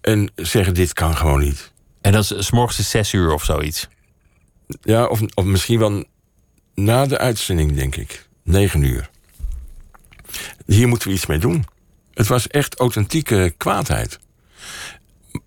en 0.00 0.30
zeggen: 0.34 0.74
dit 0.74 0.92
kan 0.92 1.16
gewoon 1.16 1.40
niet. 1.40 1.72
En 2.00 2.12
dat 2.12 2.30
is 2.30 2.46
's 2.46 2.50
morgens 2.50 2.90
zes 2.90 3.12
uur 3.12 3.32
of 3.32 3.44
zoiets. 3.44 3.88
Ja, 4.82 5.06
of, 5.06 5.20
of 5.34 5.44
misschien 5.44 5.78
wel 5.78 6.04
na 6.74 7.06
de 7.06 7.18
uitzending, 7.18 7.76
denk 7.76 7.96
ik. 7.96 8.28
Negen 8.42 8.82
uur. 8.82 9.10
Hier 10.66 10.88
moeten 10.88 11.08
we 11.08 11.14
iets 11.14 11.26
mee 11.26 11.38
doen. 11.38 11.66
Het 12.14 12.26
was 12.26 12.48
echt 12.48 12.78
authentieke 12.78 13.54
kwaadheid. 13.56 14.18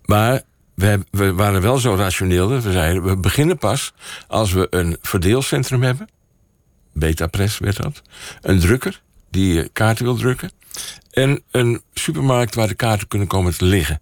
Maar 0.04 0.42
we, 0.74 1.04
we 1.10 1.32
waren 1.32 1.60
wel 1.60 1.78
zo 1.78 1.94
rationeel 1.94 2.48
dat 2.48 2.62
we 2.62 2.72
zeiden... 2.72 3.02
we 3.02 3.16
beginnen 3.16 3.58
pas 3.58 3.92
als 4.28 4.52
we 4.52 4.66
een 4.70 4.96
verdeelcentrum 5.02 5.82
hebben. 5.82 6.08
Betapress 6.92 7.58
werd 7.58 7.76
dat. 7.76 8.02
Een 8.40 8.60
drukker 8.60 9.02
die 9.30 9.62
eh, 9.62 9.68
kaarten 9.72 10.04
wil 10.04 10.16
drukken. 10.16 10.50
En 11.10 11.42
een 11.50 11.82
supermarkt 11.94 12.54
waar 12.54 12.68
de 12.68 12.74
kaarten 12.74 13.08
kunnen 13.08 13.28
komen 13.28 13.56
te 13.56 13.64
liggen. 13.64 14.00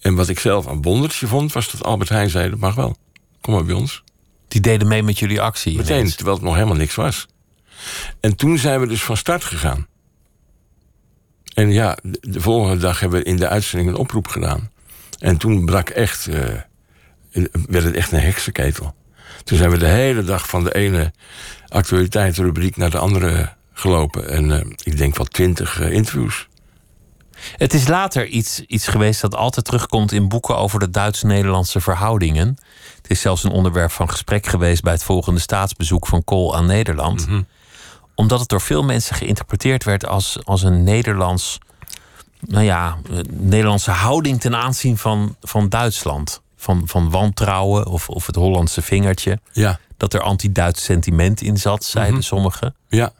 En 0.00 0.14
wat 0.14 0.28
ik 0.28 0.38
zelf 0.38 0.66
een 0.66 0.82
wondertje 0.82 1.26
vond... 1.26 1.52
was 1.52 1.70
dat 1.70 1.84
Albert 1.84 2.08
Heijn 2.08 2.30
zei, 2.30 2.50
dat 2.50 2.58
mag 2.58 2.74
wel. 2.74 2.96
Kom 3.40 3.54
maar 3.54 3.64
bij 3.64 3.74
ons. 3.74 4.02
Die 4.48 4.60
deden 4.60 4.88
mee 4.88 5.02
met 5.02 5.18
jullie 5.18 5.40
actie. 5.40 5.76
Meteen, 5.76 5.96
ineens. 5.98 6.14
terwijl 6.14 6.36
het 6.36 6.44
nog 6.44 6.54
helemaal 6.54 6.76
niks 6.76 6.94
was. 6.94 7.26
En 8.20 8.36
toen 8.36 8.58
zijn 8.58 8.80
we 8.80 8.86
dus 8.86 9.02
van 9.02 9.16
start 9.16 9.44
gegaan. 9.44 9.86
En 11.54 11.70
ja, 11.70 11.98
de, 12.02 12.18
de 12.20 12.40
volgende 12.40 12.76
dag 12.76 13.00
hebben 13.00 13.18
we 13.18 13.24
in 13.24 13.36
de 13.36 13.48
uitzending 13.48 13.90
een 13.90 13.96
oproep 13.96 14.28
gedaan. 14.28 14.70
En 15.18 15.36
toen 15.36 15.64
brak 15.64 15.88
echt, 15.88 16.26
eh, 16.26 16.54
werd 17.68 17.84
het 17.84 17.94
echt 17.94 18.12
een 18.12 18.20
heksenketel. 18.20 18.94
Toen 19.44 19.58
zijn 19.58 19.70
we 19.70 19.78
de 19.78 19.86
hele 19.86 20.24
dag 20.24 20.48
van 20.48 20.64
de 20.64 20.74
ene 20.74 21.12
actualiteitsrubriek 21.68 22.76
naar 22.76 22.90
de 22.90 22.98
andere 22.98 23.52
gelopen. 23.72 24.28
En 24.28 24.50
eh, 24.50 24.66
ik 24.82 24.96
denk 24.96 25.16
wel 25.16 25.26
twintig 25.26 25.80
eh, 25.80 25.92
interviews. 25.92 26.48
Het 27.56 27.74
is 27.74 27.88
later 27.88 28.26
iets, 28.26 28.60
iets 28.60 28.86
geweest 28.86 29.20
dat 29.20 29.34
altijd 29.34 29.64
terugkomt 29.64 30.12
in 30.12 30.28
boeken 30.28 30.56
over 30.56 30.78
de 30.78 30.90
Duits-Nederlandse 30.90 31.80
verhoudingen. 31.80 32.58
Het 32.96 33.10
is 33.10 33.20
zelfs 33.20 33.44
een 33.44 33.50
onderwerp 33.50 33.90
van 33.90 34.10
gesprek 34.10 34.46
geweest 34.46 34.82
bij 34.82 34.92
het 34.92 35.02
volgende 35.02 35.40
staatsbezoek 35.40 36.06
van 36.06 36.24
Kool 36.24 36.56
aan 36.56 36.66
Nederland. 36.66 37.26
Omdat 38.14 38.40
het 38.40 38.48
door 38.48 38.60
veel 38.60 38.82
mensen 38.82 39.16
geïnterpreteerd 39.16 39.84
werd 39.84 40.06
als, 40.06 40.38
als 40.44 40.62
een 40.62 40.84
Nederlands, 40.84 41.58
nou 42.40 42.64
ja, 42.64 42.98
eh, 43.10 43.18
Nederlandse 43.30 43.90
houding 43.90 44.40
ten 44.40 44.56
aanzien 44.56 44.98
van, 44.98 45.36
van 45.40 45.68
Duitsland. 45.68 46.42
Van, 46.62 46.82
van 46.84 47.10
wantrouwen 47.10 47.86
of, 47.86 48.08
of 48.08 48.26
het 48.26 48.34
Hollandse 48.36 48.82
vingertje. 48.82 49.38
Ja, 49.52 49.78
Dat 49.96 50.14
er 50.14 50.20
anti-Duits 50.20 50.84
sentiment 50.84 51.40
in 51.42 51.56
zat, 51.56 51.84
zeiden 51.84 52.22
sommigen. 52.22 52.74
ja. 52.88 53.12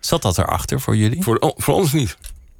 Zat 0.00 0.22
dat 0.22 0.38
erachter 0.38 0.80
voor 0.80 0.96
jullie? 0.96 1.22
Voor, 1.22 1.36
o- 1.40 1.54
voor 1.56 1.74
ons 1.74 1.92
niet. 1.92 2.16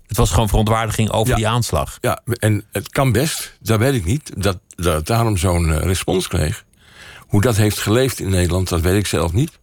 Het 0.06 0.16
was 0.16 0.30
gewoon 0.30 0.48
verontwaardiging 0.48 1.10
over 1.10 1.28
Ja. 1.28 1.34
die 1.36 1.48
aanslag. 1.48 1.98
Ja, 2.00 2.20
en 2.38 2.64
het 2.72 2.88
kan 2.88 3.12
best, 3.12 3.56
dat 3.60 3.78
weet 3.78 3.94
ik 3.94 4.04
niet, 4.04 4.42
dat, 4.42 4.58
dat 4.76 4.94
het 4.94 5.06
daarom 5.06 5.36
zo'n 5.36 5.72
eh, 5.72 5.80
respons 5.82 6.28
kreeg. 6.28 6.64
Hoe 7.18 7.40
dat 7.40 7.56
heeft 7.56 7.78
geleefd 7.78 8.20
in 8.20 8.30
Nederland, 8.30 8.68
dat 8.68 8.80
weet 8.80 8.98
ik 8.98 9.06
zelf 9.06 9.32
niet. 9.32 9.58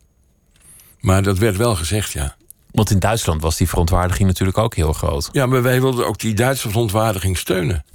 Maar 0.99 1.23
dat 1.23 1.37
werd 1.37 1.57
wel 1.57 1.75
gezegd, 1.75 2.11
ja. 2.11 2.35
Want 2.71 2.89
in 2.91 2.99
Duitsland 2.99 3.41
was 3.41 3.57
die 3.57 3.69
verontwaardiging 3.69 4.27
natuurlijk 4.27 4.57
ook 4.57 4.75
heel 4.75 4.93
groot. 4.93 5.29
Ja, 5.31 5.45
maar 5.45 5.61
wij 5.61 5.81
wilden 5.81 6.07
ook 6.07 6.19
die 6.19 6.33
Duitse 6.33 6.69
verontwaardiging 6.69 7.37
steunen. 7.37 7.85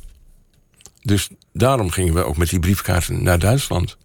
Dus 1.02 1.28
daarom 1.52 1.90
gingen 1.90 2.14
we 2.14 2.24
ook 2.24 2.36
met 2.36 2.48
die 2.48 2.58
briefkaarten 2.58 3.22
naar 3.22 3.38
Duitsland. 3.38 3.96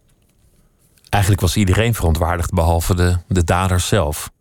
Eigenlijk 1.09 1.41
was 1.43 1.55
iedereen 1.55 1.93
verontwaardigd 1.93 2.53
behalve 2.53 2.95
de, 2.95 3.17
de 3.27 3.43
daders 3.43 3.87
zelf. 3.87 4.31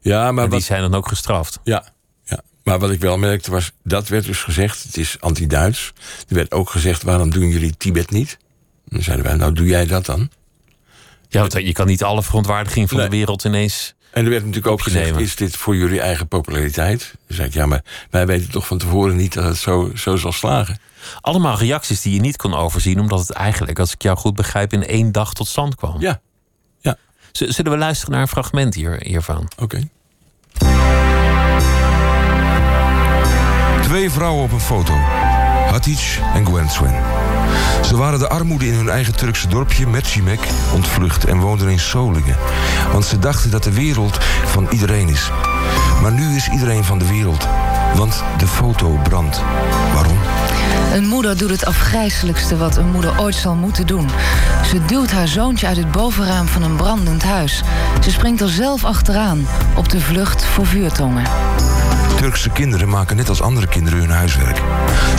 Ja, 0.00 0.32
maar 0.32 0.44
En 0.44 0.50
die 0.50 0.58
wat, 0.58 0.68
zijn 0.68 0.80
dan 0.80 0.94
ook 0.94 1.08
gestraft. 1.08 1.60
ja, 1.64 1.84
ja, 2.24 2.40
maar 2.64 2.78
wat 2.78 2.90
ik 2.90 3.00
wel 3.00 3.18
merkte 3.18 3.50
was, 3.50 3.72
dat 3.84 4.08
werd 4.08 4.24
dus 4.24 4.42
gezegd, 4.42 4.82
het 4.82 4.96
is 4.96 5.20
anti-Duits. 5.20 5.92
Er 6.28 6.34
werd 6.34 6.52
ook 6.52 6.70
gezegd, 6.70 7.02
waarom 7.02 7.30
doen 7.30 7.48
jullie 7.48 7.76
Tibet 7.76 8.10
niet? 8.10 8.38
Dan 8.84 9.02
zeiden 9.02 9.26
wij, 9.26 9.34
nou 9.34 9.52
doe 9.52 9.66
jij 9.66 9.86
dat 9.86 10.06
dan? 10.06 10.30
Ja, 11.28 11.40
want 11.40 11.52
je 11.52 11.72
kan 11.72 11.86
niet 11.86 12.02
alle 12.02 12.22
verontwaardiging 12.22 12.88
van 12.88 12.98
Nee. 12.98 13.08
de 13.08 13.16
wereld 13.16 13.44
ineens. 13.44 13.94
En 14.16 14.24
er 14.24 14.30
werd 14.30 14.44
natuurlijk 14.44 14.72
ook 14.72 14.82
gezegd, 14.82 15.18
is 15.20 15.36
dit 15.36 15.56
voor 15.56 15.76
jullie 15.76 16.00
eigen 16.00 16.28
populariteit? 16.28 17.14
Dan 17.26 17.36
zei 17.36 17.48
ik, 17.48 17.54
ja, 17.54 17.66
maar 17.66 17.82
wij 18.10 18.26
weten 18.26 18.50
toch 18.50 18.66
van 18.66 18.78
tevoren 18.78 19.16
niet 19.16 19.32
dat 19.32 19.44
het 19.44 19.56
zo, 19.56 19.90
zo 19.94 20.16
zal 20.16 20.32
slagen. 20.32 20.78
Allemaal 21.20 21.58
reacties 21.58 22.02
die 22.02 22.14
je 22.14 22.20
niet 22.20 22.36
kon 22.36 22.54
overzien, 22.54 23.00
omdat 23.00 23.18
het 23.20 23.30
eigenlijk, 23.30 23.78
als 23.78 23.92
ik 23.92 24.02
jou 24.02 24.16
goed 24.16 24.34
begrijp, 24.34 24.72
in 24.72 24.86
één 24.86 25.12
dag 25.12 25.32
tot 25.34 25.48
stand 25.48 25.74
kwam. 25.74 26.00
Ja, 26.00 26.20
ja, 26.80 26.96
Z- 27.32 27.40
Zullen 27.40 27.72
we 27.72 27.78
luisteren 27.78 28.12
naar 28.12 28.22
een 28.22 28.28
fragment 28.28 28.74
hier, 28.74 29.00
hiervan? 29.04 29.48
oké. 29.58 29.88
Twee 33.82 34.10
vrouwen 34.10 34.44
op 34.44 34.52
een 34.52 34.60
foto. 34.60 34.92
Hatice 35.70 36.20
en 36.34 36.46
Gwen 36.46 36.68
Swen. 36.70 36.94
Ze 37.82 37.96
waren 37.96 38.18
de 38.18 38.28
armoede 38.28 38.66
in 38.66 38.74
hun 38.74 38.88
eigen 38.88 39.16
Turkse 39.16 39.48
dorpje 39.48 39.86
Mercimek 39.86 40.40
ontvlucht 40.74 41.24
en 41.24 41.38
woonden 41.38 41.68
in 41.68 41.78
Solingen. 41.78 42.36
Want 42.92 43.04
ze 43.04 43.18
dachten 43.18 43.50
dat 43.50 43.62
de 43.62 43.72
wereld 43.72 44.18
van 44.44 44.66
iedereen 44.70 45.08
is. 45.08 45.30
Maar 46.02 46.12
nu 46.12 46.36
is 46.36 46.48
iedereen 46.48 46.84
van 46.84 46.98
de 46.98 47.08
wereld. 47.08 47.48
Want 47.94 48.22
de 48.38 48.46
foto 48.46 48.98
brandt. 49.02 49.40
Waarom? 49.94 50.18
Een 50.92 51.06
moeder 51.06 51.38
doet 51.38 51.50
het 51.50 51.64
afgrijselijkste 51.64 52.56
wat 52.56 52.76
een 52.76 52.90
moeder 52.90 53.20
ooit 53.20 53.34
zal 53.34 53.54
moeten 53.54 53.86
doen. 53.86 54.08
Ze 54.64 54.84
duwt 54.84 55.10
haar 55.10 55.28
zoontje 55.28 55.66
uit 55.66 55.76
het 55.76 55.90
bovenraam 55.92 56.46
van 56.46 56.62
een 56.62 56.76
brandend 56.76 57.22
huis. 57.22 57.62
Ze 58.02 58.10
springt 58.10 58.40
er 58.40 58.48
zelf 58.48 58.84
achteraan, 58.84 59.46
op 59.76 59.88
de 59.88 60.00
vlucht 60.00 60.44
voor 60.44 60.66
vuurtongen. 60.66 61.24
Turkse 62.26 62.50
kinderen 62.50 62.88
maken 62.88 63.16
net 63.16 63.28
als 63.28 63.40
andere 63.40 63.66
kinderen 63.66 63.98
hun 63.98 64.10
huiswerk. 64.10 64.60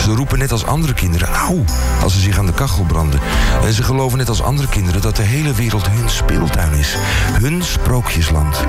Ze 0.00 0.14
roepen 0.14 0.38
net 0.38 0.52
als 0.52 0.64
andere 0.64 0.94
kinderen 0.94 1.28
auw 1.28 1.64
als 2.02 2.12
ze 2.12 2.20
zich 2.20 2.38
aan 2.38 2.46
de 2.46 2.52
kachel 2.52 2.84
branden. 2.84 3.20
En 3.64 3.72
ze 3.72 3.82
geloven 3.82 4.18
net 4.18 4.28
als 4.28 4.42
andere 4.42 4.68
kinderen 4.68 5.00
dat 5.00 5.16
de 5.16 5.22
hele 5.22 5.54
wereld 5.54 5.90
hun 5.90 6.08
speeltuin 6.08 6.72
is. 6.72 6.96
Hun 7.40 7.62
sprookjesland. 7.62 8.66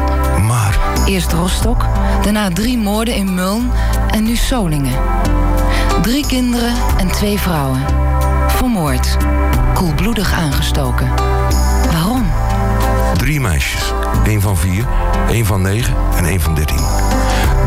Maar 0.47 0.77
Eerst 1.05 1.31
Rostock, 1.31 1.85
daarna 2.23 2.49
drie 2.49 2.77
moorden 2.77 3.15
in 3.15 3.33
Muln 3.33 3.71
en 4.11 4.23
nu 4.23 4.35
Solingen. 4.35 4.99
Drie 6.01 6.25
kinderen 6.27 6.73
en 6.97 7.11
twee 7.11 7.39
vrouwen. 7.39 7.81
Vermoord. 8.47 9.17
Koelbloedig 9.73 10.33
aangestoken. 10.33 11.09
Waarom? 11.91 12.25
drie 13.19 13.39
meisjes. 13.39 13.93
Eén 14.23 14.41
van 14.41 14.57
vier, 14.57 14.87
één 15.29 15.45
van 15.45 15.61
negen 15.61 15.95
en 16.15 16.25
één 16.25 16.41
van 16.41 16.55
dertien. 16.55 16.85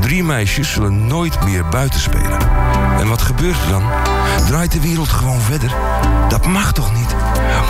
Drie 0.00 0.24
meisjes 0.24 0.72
zullen 0.72 1.06
nooit 1.06 1.44
meer 1.44 1.68
buiten 1.68 2.00
spelen. 2.00 2.38
En 2.98 3.08
wat 3.08 3.22
gebeurt 3.22 3.62
er 3.64 3.70
dan? 3.70 3.82
Draait 4.46 4.72
de 4.72 4.80
wereld 4.80 5.08
gewoon 5.08 5.40
verder? 5.40 5.74
Dat 6.28 6.46
mag 6.46 6.72
toch 6.72 6.94
niet? 6.94 7.16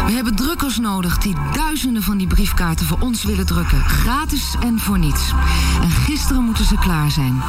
We 0.07 0.13
hebben 0.13 0.35
drukkers 0.35 0.79
nodig 0.79 1.19
die 1.19 1.37
duizenden 1.53 2.03
van 2.03 2.19
die 2.19 2.27
briefkaarten 2.27 2.87
voor 2.87 2.99
ons 3.01 3.25
willen 3.25 3.47
drukken. 3.47 3.81
Gratis 3.81 4.55
en 4.61 4.79
voor 4.79 4.99
niets. 4.99 5.33
En 5.83 5.91
gisteren 5.91 6.45
moeten 6.45 6.65
ze 6.65 6.79
klaar 6.79 7.11
zijn. 7.11 7.43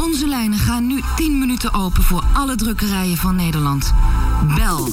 Onze 0.00 0.28
lijnen 0.28 0.58
gaan 0.58 0.86
nu 0.86 1.02
10 1.16 1.38
minuten 1.38 1.74
open 1.74 2.02
voor 2.02 2.24
alle 2.32 2.54
drukkerijen 2.54 3.16
van 3.16 3.36
Nederland. 3.36 3.94
Bel. 4.54 4.88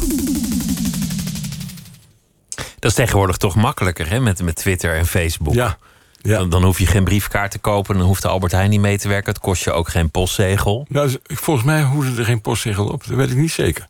Dat 2.84 2.92
is 2.92 2.98
tegenwoordig 2.98 3.38
toch 3.38 3.56
makkelijker 3.56 4.10
hè? 4.10 4.20
Met, 4.20 4.42
met 4.42 4.56
Twitter 4.56 4.96
en 4.98 5.06
Facebook. 5.06 5.54
Ja, 5.54 5.78
ja. 6.22 6.38
Dan, 6.38 6.50
dan 6.50 6.64
hoef 6.64 6.80
je 6.80 6.86
geen 6.86 7.04
briefkaart 7.04 7.52
te 7.52 7.60
kopen, 7.60 7.98
dan 7.98 8.06
hoeft 8.06 8.22
de 8.22 8.28
Albert 8.28 8.52
Heijn 8.52 8.70
niet 8.70 8.80
mee 8.80 8.98
te 8.98 9.08
werken. 9.08 9.34
Het 9.34 9.42
kost 9.42 9.64
je 9.64 9.72
ook 9.72 9.90
geen 9.90 10.12
postzegel. 10.12 10.86
Nou, 10.90 11.18
volgens 11.24 11.66
mij 11.66 11.84
hoefde 11.84 12.20
er 12.20 12.26
geen 12.26 12.42
postzegel 12.42 12.88
op. 12.88 13.08
Dat 13.08 13.18
weet 13.18 13.30
ik 13.30 13.38
niet 13.38 13.52
zeker. 13.52 13.88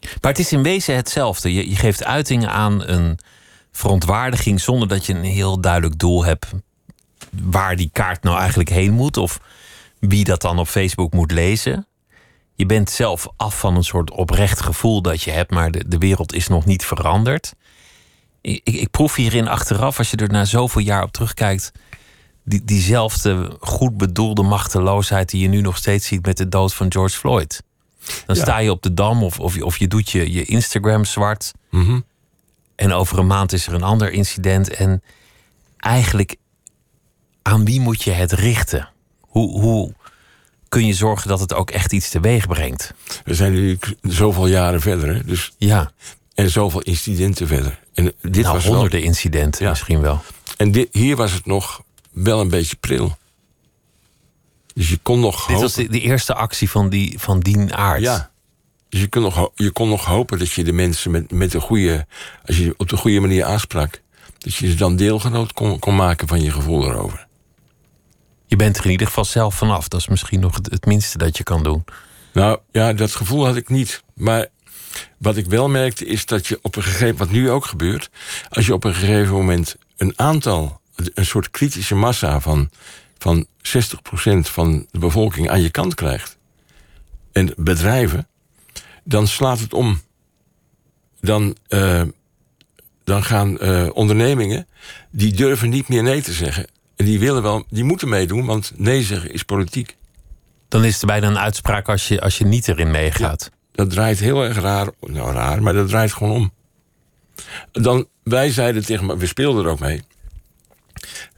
Maar 0.00 0.30
het 0.30 0.38
is 0.38 0.52
in 0.52 0.62
wezen 0.62 0.96
hetzelfde. 0.96 1.54
Je, 1.54 1.70
je 1.70 1.76
geeft 1.76 2.04
uiting 2.04 2.46
aan 2.46 2.86
een 2.86 3.18
verontwaardiging 3.72 4.60
zonder 4.60 4.88
dat 4.88 5.06
je 5.06 5.14
een 5.14 5.24
heel 5.24 5.60
duidelijk 5.60 5.98
doel 5.98 6.24
hebt 6.24 6.46
waar 7.30 7.76
die 7.76 7.90
kaart 7.92 8.22
nou 8.22 8.38
eigenlijk 8.38 8.68
heen 8.68 8.92
moet 8.92 9.16
of 9.16 9.40
wie 9.98 10.24
dat 10.24 10.40
dan 10.40 10.58
op 10.58 10.68
Facebook 10.68 11.12
moet 11.12 11.30
lezen. 11.30 11.86
Je 12.54 12.66
bent 12.66 12.90
zelf 12.90 13.28
af 13.36 13.58
van 13.58 13.76
een 13.76 13.84
soort 13.84 14.10
oprecht 14.10 14.60
gevoel 14.60 15.02
dat 15.02 15.22
je 15.22 15.30
hebt, 15.30 15.50
maar 15.50 15.70
de, 15.70 15.88
de 15.88 15.98
wereld 15.98 16.32
is 16.32 16.48
nog 16.48 16.64
niet 16.64 16.84
veranderd. 16.84 17.54
Ik, 18.40 18.60
ik, 18.64 18.90
proef 18.90 19.14
hierin 19.14 19.48
achteraf, 19.48 19.98
als 19.98 20.10
je 20.10 20.16
er 20.16 20.30
na 20.30 20.44
zoveel 20.44 20.82
jaar 20.82 21.02
op 21.02 21.12
terugkijkt, 21.12 21.72
die, 22.44 22.64
diezelfde 22.64 23.56
goed 23.60 23.96
bedoelde 23.96 24.42
machteloosheid 24.42 25.30
die 25.30 25.40
je 25.42 25.48
nu 25.48 25.60
nog 25.60 25.76
steeds 25.76 26.06
ziet 26.06 26.26
met 26.26 26.36
de 26.36 26.48
dood 26.48 26.74
van 26.74 26.92
George 26.92 27.16
Floyd. 27.18 27.62
Dan 28.26 28.36
Ja. 28.36 28.42
sta 28.42 28.58
je 28.58 28.70
op 28.70 28.82
de 28.82 28.94
dam 28.94 29.22
of, 29.22 29.40
of, 29.40 29.54
je, 29.54 29.64
of 29.64 29.76
je 29.76 29.88
doet 29.88 30.10
je, 30.10 30.32
je 30.32 30.44
Instagram 30.44 31.04
zwart. 31.04 31.52
Mhm. 31.70 32.00
En 32.76 32.92
over 32.92 33.18
een 33.18 33.26
maand 33.26 33.52
is 33.52 33.66
er 33.66 33.74
een 33.74 33.82
ander 33.82 34.12
incident. 34.12 34.68
En 34.74 35.02
eigenlijk, 35.76 36.36
aan 37.42 37.64
wie 37.64 37.80
moet 37.80 38.02
je 38.02 38.10
het 38.10 38.32
richten? 38.32 38.88
Hoe, 39.20 39.60
hoe 39.60 39.92
kun 40.68 40.86
je 40.86 40.94
zorgen 40.94 41.28
dat 41.28 41.40
het 41.40 41.54
ook 41.54 41.70
echt 41.70 41.92
iets 41.92 42.10
teweeg 42.10 42.46
brengt? 42.46 42.94
We 43.24 43.34
zijn 43.34 43.52
nu 43.52 43.78
zoveel 44.02 44.46
jaren 44.46 44.80
verder. 44.80 45.14
Hè? 45.14 45.24
Dus, 45.24 45.52
Ja, 45.58 45.92
en 46.34 46.50
zoveel 46.50 46.80
incidenten 46.82 47.46
verder. 47.46 47.78
En 48.06 48.30
dit 48.30 48.42
nou, 48.42 48.54
was 48.54 48.64
honderden 48.64 49.02
incidenten 49.02 49.64
Ja. 49.64 49.70
misschien 49.70 50.00
wel. 50.00 50.22
En 50.56 50.72
dit, 50.72 50.88
hier 50.92 51.16
was 51.16 51.32
het 51.32 51.46
nog 51.46 51.82
wel 52.10 52.40
een 52.40 52.48
beetje 52.48 52.76
pril. 52.76 53.16
Dus 54.74 54.88
je 54.88 54.98
kon 55.02 55.20
nog 55.20 55.36
Dit 55.36 55.46
hopen. 55.46 55.60
was 55.62 55.74
de, 55.74 55.88
de 55.88 56.00
eerste 56.00 56.34
actie 56.34 56.70
van, 56.70 56.88
die, 56.88 57.18
van 57.18 57.40
die 57.40 57.74
aard. 57.74 58.00
Ja. 58.00 58.30
Dus 58.88 59.00
je 59.00 59.08
kon, 59.08 59.22
nog, 59.22 59.50
je 59.54 59.70
kon 59.70 59.88
nog 59.88 60.04
hopen 60.04 60.38
dat 60.38 60.50
je 60.50 60.64
de 60.64 60.72
mensen 60.72 61.10
met, 61.10 61.30
met 61.30 61.50
de 61.50 61.60
goede... 61.60 62.06
als 62.44 62.56
je 62.58 62.74
op 62.76 62.88
de 62.88 62.96
goede 62.96 63.20
manier 63.20 63.44
aansprak... 63.44 64.00
dat 64.38 64.54
je 64.54 64.68
ze 64.70 64.74
dan 64.74 64.96
deelgenoot 64.96 65.52
kon, 65.52 65.78
kon 65.78 65.96
maken 65.96 66.28
van 66.28 66.42
je 66.42 66.50
gevoel 66.50 66.84
erover. 66.90 67.26
Je 68.46 68.56
bent 68.56 68.78
er 68.78 68.84
in 68.84 68.90
ieder 68.90 69.06
geval 69.06 69.24
zelf 69.24 69.54
vanaf. 69.54 69.88
Dat 69.88 70.00
is 70.00 70.08
misschien 70.08 70.40
nog 70.40 70.54
het, 70.54 70.70
het 70.70 70.86
minste 70.86 71.18
dat 71.18 71.36
je 71.36 71.42
kan 71.42 71.62
doen. 71.62 71.84
Nou 72.32 72.58
ja, 72.70 72.92
dat 72.92 73.14
gevoel 73.14 73.46
had 73.46 73.56
ik 73.56 73.68
niet. 73.68 74.02
Maar 74.14 74.46
wat 75.18 75.36
ik 75.36 75.46
wel 75.46 75.68
merkte 75.68 76.06
is 76.06 76.26
dat 76.26 76.46
je 76.46 76.58
op 76.62 76.76
een 76.76 76.82
gegeven 76.82 77.16
wat 77.16 77.30
nu 77.30 77.50
ook 77.50 77.64
gebeurt, 77.64 78.10
als 78.48 78.66
je 78.66 78.74
op 78.74 78.84
een 78.84 78.94
gegeven 78.94 79.34
moment 79.34 79.76
een 79.96 80.12
aantal, 80.16 80.80
een 81.14 81.26
soort 81.26 81.50
kritische 81.50 81.94
massa 81.94 82.40
van, 82.40 82.70
van 83.18 83.46
60% 83.46 83.50
van 84.40 84.86
de 84.90 84.98
bevolking 84.98 85.50
aan 85.50 85.62
je 85.62 85.70
kant 85.70 85.94
krijgt, 85.94 86.38
en 87.32 87.52
bedrijven, 87.56 88.28
dan 89.04 89.26
slaat 89.26 89.58
het 89.58 89.72
om. 89.72 90.00
Dan, 91.20 91.56
eh, 91.68 92.02
dan 93.04 93.24
gaan 93.24 93.58
eh, 93.58 93.88
ondernemingen, 93.92 94.66
die 95.10 95.32
durven 95.32 95.68
niet 95.68 95.88
meer 95.88 96.02
nee 96.02 96.22
te 96.22 96.32
zeggen. 96.32 96.66
En 96.96 97.04
die 97.04 97.18
willen 97.18 97.42
wel, 97.42 97.64
die 97.68 97.84
moeten 97.84 98.08
meedoen, 98.08 98.44
want 98.44 98.72
nee 98.76 99.02
zeggen 99.02 99.32
is 99.32 99.42
politiek. 99.42 99.96
Dan 100.68 100.84
is 100.84 100.94
het 100.94 101.06
bijna 101.06 101.26
een 101.26 101.38
uitspraak 101.38 101.88
als 101.88 102.08
je, 102.08 102.20
als 102.20 102.38
je 102.38 102.44
niet 102.44 102.68
erin 102.68 102.90
meegaat. 102.90 103.50
Dat 103.72 103.90
draait 103.90 104.18
heel 104.18 104.44
erg 104.44 104.60
raar. 104.60 104.88
Nou, 105.00 105.32
raar, 105.32 105.62
maar 105.62 105.72
dat 105.72 105.88
draait 105.88 106.12
gewoon 106.12 106.32
om. 106.36 106.52
Dan, 107.72 108.06
wij 108.22 108.50
zeiden 108.50 108.84
tegen 108.84 109.06
me, 109.06 109.16
we 109.16 109.26
speelden 109.26 109.64
er 109.64 109.70
ook 109.70 109.80
mee. 109.80 110.02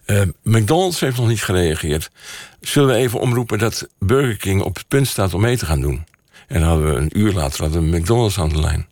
Eh, 0.05 0.23
McDonald's 0.43 1.01
heeft 1.01 1.17
nog 1.17 1.29
niet 1.29 1.43
gereageerd. 1.43 2.11
Zullen 2.61 2.89
we 2.89 2.95
even 2.95 3.21
omroepen 3.21 3.59
dat 3.59 3.89
Burger 3.99 4.37
King 4.37 4.63
op 4.63 4.77
het 4.77 4.89
punt 4.89 5.07
staat 5.09 5.35
om 5.35 5.41
mee 5.41 5.57
te 5.57 5.67
gaan 5.67 5.81
doen? 5.81 6.05
En 6.49 6.61
dan 6.61 6.69
hadden 6.69 6.95
we 6.95 7.01
een 7.01 7.19
uur 7.19 7.33
later 7.33 7.63
hadden 7.63 7.91
we 7.91 7.99
McDonald's 7.99 8.39
aan 8.39 8.49
de 8.49 8.61
lijn. 8.61 8.87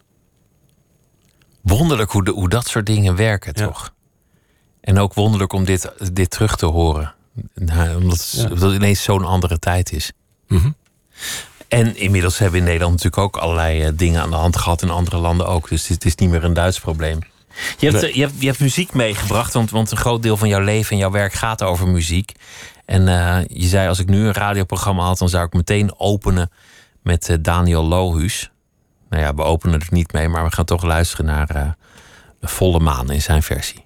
Wonderlijk 1.61 2.11
hoe, 2.11 2.25
de, 2.25 2.31
hoe 2.31 2.49
dat 2.49 2.69
soort 2.69 2.87
dingen 2.87 3.17
werken, 3.17 3.53
Ja. 3.57 3.67
toch? 3.67 3.95
En 4.81 4.99
ook 4.99 5.15
wonderlijk 5.15 5.53
om 5.53 5.65
dit, 5.65 5.93
dit 6.13 6.31
terug 6.31 6.57
te 6.57 6.67
horen. 6.67 7.15
Nou, 7.55 7.97
omdat, 7.97 8.19
het- 8.19 8.31
Ja. 8.33 8.43
omdat 8.43 8.61
het 8.61 8.75
ineens 8.75 9.03
zo'n 9.03 9.25
andere 9.25 9.59
tijd 9.59 9.93
is. 9.93 10.13
Mhm. 10.49 10.71
En 11.71 11.97
inmiddels 11.97 12.39
hebben 12.39 12.53
we 12.53 12.59
in 12.59 12.73
Nederland 12.73 13.03
natuurlijk 13.03 13.23
ook 13.23 13.43
allerlei 13.43 13.83
eh, 13.83 13.91
dingen 13.95 14.23
aan 14.23 14.31
de 14.31 14.37
hand 14.37 14.57
gehad. 14.57 14.83
In 14.83 14.91
andere 14.91 15.17
landen 15.17 15.47
ook. 15.47 15.69
Dus 15.69 15.89
het 15.89 16.05
is 16.05 16.15
niet 16.15 16.31
meer 16.31 16.45
een 16.45 16.55
Duits 16.55 16.81
probleem. 16.81 17.19
Je 17.79 17.91
hebt, 17.91 18.03
eh, 18.03 18.15
je 18.15 18.21
hebt, 18.21 18.33
je 18.39 18.47
hebt 18.47 18.61
muziek 18.61 18.93
meegebracht, 18.93 19.53
want, 19.53 19.71
want 19.71 19.91
een 19.91 19.97
groot 19.97 20.23
deel 20.23 20.37
van 20.37 20.49
jouw 20.49 20.61
leven 20.61 20.91
en 20.91 20.97
jouw 20.97 21.11
werk 21.11 21.33
gaat 21.33 21.63
over 21.63 21.89
muziek. 21.89 22.33
En 22.85 23.09
eh, 23.09 23.39
je 23.47 23.67
zei, 23.67 23.89
als 23.89 23.99
ik 23.99 24.09
nu 24.09 24.27
een 24.27 24.33
radioprogramma 24.33 25.05
had, 25.05 25.19
dan 25.19 25.29
zou 25.29 25.47
ik 25.47 25.53
meteen 25.53 25.99
openen 25.99 26.51
met 27.03 27.39
Daniel 27.41 27.85
Lohuus. 27.85 28.51
Nou 29.11 29.23
ja, 29.23 29.35
we 29.35 29.43
openen 29.43 29.81
er 29.81 29.87
niet 29.91 30.13
mee, 30.13 30.29
maar 30.29 30.45
we 30.45 30.53
gaan 30.53 30.65
toch 30.65 30.83
luisteren 30.83 31.27
naar 31.27 31.51
eh, 31.51 31.69
Volle 32.41 32.81
Maan 32.81 33.11
in 33.11 33.23
zijn 33.23 33.43
versie. 33.43 33.85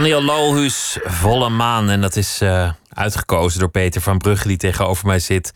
Daniel 0.00 0.22
Lohuus, 0.22 0.98
Volle 1.04 1.48
Maan. 1.48 1.90
En 1.90 2.00
dat 2.00 2.16
is 2.16 2.40
eh, 2.40 2.70
uitgekozen 2.88 3.60
door 3.60 3.68
Peter 3.68 4.00
van 4.00 4.18
Brugge, 4.18 4.48
die 4.48 4.56
tegenover 4.56 5.06
mij 5.06 5.18
zit. 5.18 5.52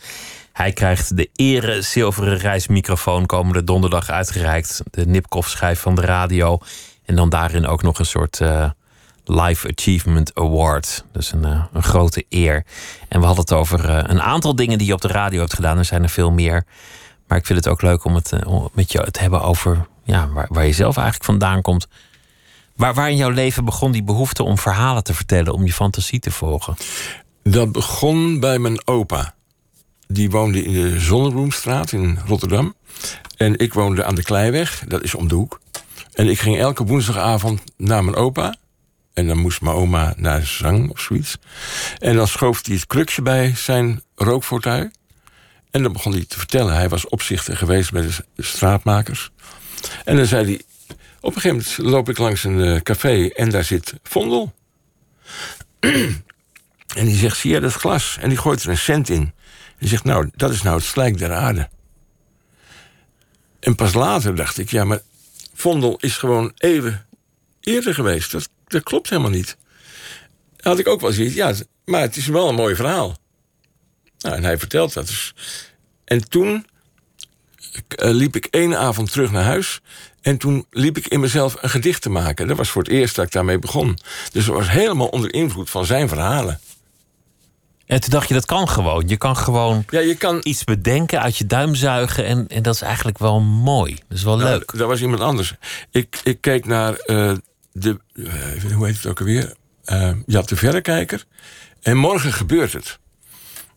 Hij 0.52 0.72
krijgt 0.72 1.16
de 1.16 1.30
ere 1.34 1.82
zilveren 1.82 2.38
reismicrofoon 2.38 3.26
komende 3.26 3.64
donderdag 3.64 4.10
uitgereikt. 4.10 4.82
De 4.90 5.06
Nipkoff-schijf 5.06 5.80
van 5.80 5.94
de 5.94 6.00
radio. 6.00 6.58
En 7.04 7.16
dan 7.16 7.28
daarin 7.28 7.66
ook 7.66 7.82
nog 7.82 7.98
een 7.98 8.06
soort 8.06 8.40
eh, 8.40 8.70
Life 9.24 9.68
Achievement 9.76 10.34
Award. 10.34 11.04
Dus 11.12 11.32
een, 11.32 11.44
eh, 11.44 11.64
een 11.72 11.82
grote 11.82 12.24
eer. 12.28 12.64
En 13.08 13.20
we 13.20 13.26
hadden 13.26 13.44
het 13.44 13.54
over 13.54 13.88
een 14.10 14.22
aantal 14.22 14.56
dingen 14.56 14.78
die 14.78 14.86
je 14.86 14.92
op 14.94 15.00
de 15.00 15.08
radio 15.08 15.40
hebt 15.40 15.54
gedaan. 15.54 15.78
Er 15.78 15.84
zijn 15.84 16.02
er 16.02 16.08
veel 16.08 16.30
meer. 16.30 16.64
Maar 17.26 17.38
ik 17.38 17.46
vind 17.46 17.58
het 17.64 17.68
ook 17.68 17.82
leuk 17.82 18.04
om 18.04 18.14
het 18.14 18.32
met 18.72 18.92
jou 18.92 19.10
te 19.10 19.20
hebben 19.20 19.42
over 19.42 19.86
ja, 20.02 20.28
waar, 20.28 20.46
waar 20.48 20.66
je 20.66 20.72
zelf 20.72 20.96
eigenlijk 20.96 21.24
vandaan 21.24 21.62
komt. 21.62 21.88
Waar, 22.76 22.94
waar 22.94 23.10
in 23.10 23.16
jouw 23.16 23.30
leven 23.30 23.64
begon 23.64 23.92
die 23.92 24.02
behoefte 24.02 24.42
om 24.42 24.58
verhalen 24.58 25.04
te 25.04 25.14
vertellen, 25.14 25.52
om 25.52 25.64
je 25.64 25.72
fantasie 25.72 26.20
te 26.20 26.30
volgen? 26.30 26.76
Dat 27.42 27.72
begon 27.72 28.40
bij 28.40 28.58
mijn 28.58 28.86
opa. 28.86 29.34
Die 30.06 30.30
woonde 30.30 30.64
in 30.64 30.72
de 30.72 31.00
Zonnebloemstraat 31.00 31.92
in 31.92 32.18
Rotterdam. 32.26 32.74
En 33.36 33.58
ik 33.58 33.74
woonde 33.74 34.04
aan 34.04 34.14
de 34.14 34.22
Kleiweg, 34.22 34.84
dat 34.88 35.02
is 35.02 35.14
om 35.14 35.28
de 35.28 35.34
hoek. 35.34 35.60
En 36.12 36.28
ik 36.28 36.38
ging 36.38 36.58
elke 36.58 36.84
woensdagavond 36.84 37.62
naar 37.76 38.04
mijn 38.04 38.16
opa. 38.16 38.54
En 39.12 39.26
dan 39.26 39.38
moest 39.38 39.60
mijn 39.60 39.76
oma 39.76 40.14
naar 40.16 40.46
zang 40.46 40.90
of 40.90 41.00
zoiets. 41.00 41.36
En 41.98 42.16
dan 42.16 42.28
schoof 42.28 42.66
hij 42.66 42.74
het 42.74 42.86
krukje 42.86 43.22
bij 43.22 43.54
zijn 43.56 44.02
rookfortuin. 44.14 44.92
En 45.70 45.82
dan 45.82 45.92
begon 45.92 46.12
hij 46.12 46.24
te 46.24 46.38
vertellen. 46.38 46.74
Hij 46.74 46.88
was 46.88 47.08
opzichter 47.08 47.56
geweest 47.56 47.92
bij 47.92 48.02
de 48.34 48.42
straatmakers. 48.42 49.30
En 50.04 50.16
dan 50.16 50.26
zei 50.26 50.44
hij... 50.44 50.60
Op 51.24 51.34
een 51.34 51.40
gegeven 51.40 51.64
moment 51.78 51.92
loop 51.92 52.08
ik 52.08 52.18
langs 52.18 52.44
een 52.44 52.60
eh, 52.60 52.80
café 52.80 53.28
en 53.28 53.50
daar 53.50 53.64
zit 53.64 53.94
Vondel. 54.02 54.54
en 55.80 57.04
die 57.04 57.16
zegt, 57.16 57.36
zie 57.38 57.50
je 57.50 57.60
dat 57.60 57.72
glas? 57.72 58.16
En 58.20 58.28
die 58.28 58.38
gooit 58.38 58.62
er 58.62 58.68
een 58.68 58.78
cent 58.78 59.08
in. 59.08 59.32
En 59.78 59.88
zegt, 59.88 60.04
nou, 60.04 60.30
dat 60.36 60.50
is 60.50 60.62
nou 60.62 60.76
het 60.76 60.84
slijk 60.84 61.18
der 61.18 61.32
aarde. 61.32 61.68
En 63.60 63.74
pas 63.74 63.94
later 63.94 64.34
dacht 64.34 64.58
ik, 64.58 64.70
ja, 64.70 64.84
maar 64.84 65.00
Vondel 65.54 65.96
is 66.00 66.16
gewoon 66.16 66.52
even 66.56 67.06
eerder 67.60 67.94
geweest. 67.94 68.32
Dat, 68.32 68.48
dat 68.66 68.82
klopt 68.82 69.10
helemaal 69.10 69.30
niet. 69.30 69.56
Had 70.60 70.78
ik 70.78 70.88
ook 70.88 71.00
wel 71.00 71.12
zoiets, 71.12 71.34
ja, 71.34 71.54
maar 71.84 72.00
het 72.00 72.16
is 72.16 72.26
wel 72.26 72.48
een 72.48 72.54
mooi 72.54 72.74
verhaal. 72.74 73.16
Nou, 74.18 74.36
en 74.36 74.44
hij 74.44 74.58
vertelt 74.58 74.92
dat 74.92 75.06
dus. 75.06 75.34
En 76.04 76.28
toen 76.28 76.66
eh, 77.88 78.10
liep 78.10 78.36
ik 78.36 78.46
één 78.46 78.78
avond 78.78 79.12
terug 79.12 79.30
naar 79.30 79.44
huis. 79.44 79.80
En 80.24 80.36
toen 80.38 80.66
liep 80.70 80.96
ik 80.96 81.06
in 81.06 81.20
mezelf 81.20 81.56
een 81.60 81.70
gedicht 81.70 82.02
te 82.02 82.10
maken. 82.10 82.46
Dat 82.48 82.56
was 82.56 82.68
voor 82.70 82.82
het 82.82 82.90
eerst 82.92 83.14
dat 83.16 83.24
ik 83.24 83.32
daarmee 83.32 83.58
begon. 83.58 83.98
Dus 84.32 84.46
het 84.46 84.54
was 84.54 84.70
helemaal 84.70 85.06
onder 85.06 85.34
invloed 85.34 85.70
van 85.70 85.84
zijn 85.86 86.08
verhalen. 86.08 86.60
En 87.86 88.00
toen 88.00 88.10
dacht 88.10 88.28
je, 88.28 88.34
dat 88.34 88.44
kan 88.46 88.68
gewoon. 88.68 89.08
Je 89.08 89.16
kan 89.16 89.36
gewoon 89.36 89.84
Ja, 89.88 90.00
je 90.00 90.14
kan. 90.14 90.40
iets 90.42 90.64
bedenken, 90.64 91.20
uit 91.20 91.36
je 91.36 91.46
duim 91.46 91.74
zuigen. 91.74 92.24
En, 92.26 92.46
en 92.48 92.62
dat 92.62 92.74
is 92.74 92.80
eigenlijk 92.80 93.18
wel 93.18 93.40
mooi. 93.40 93.94
Dat 94.08 94.18
is 94.18 94.24
wel 94.24 94.36
Nou, 94.36 94.48
leuk. 94.48 94.72
Dat 94.78 94.88
was 94.88 95.00
iemand 95.00 95.20
anders. 95.20 95.54
Ik, 95.90 96.20
ik 96.24 96.40
keek 96.40 96.66
naar 96.66 96.94
eh, 96.94 97.32
de. 97.72 98.00
eh, 98.14 98.72
hoe 98.74 98.86
heet 98.86 98.96
het 98.96 99.06
ook 99.06 99.18
alweer? 99.20 99.54
Eh 99.84 100.10
je 100.26 100.36
had 100.36 100.48
de 100.48 100.56
verrekijker. 100.56 101.24
En 101.82 101.96
morgen 101.96 102.32
gebeurt 102.32 102.72
het. 102.72 102.98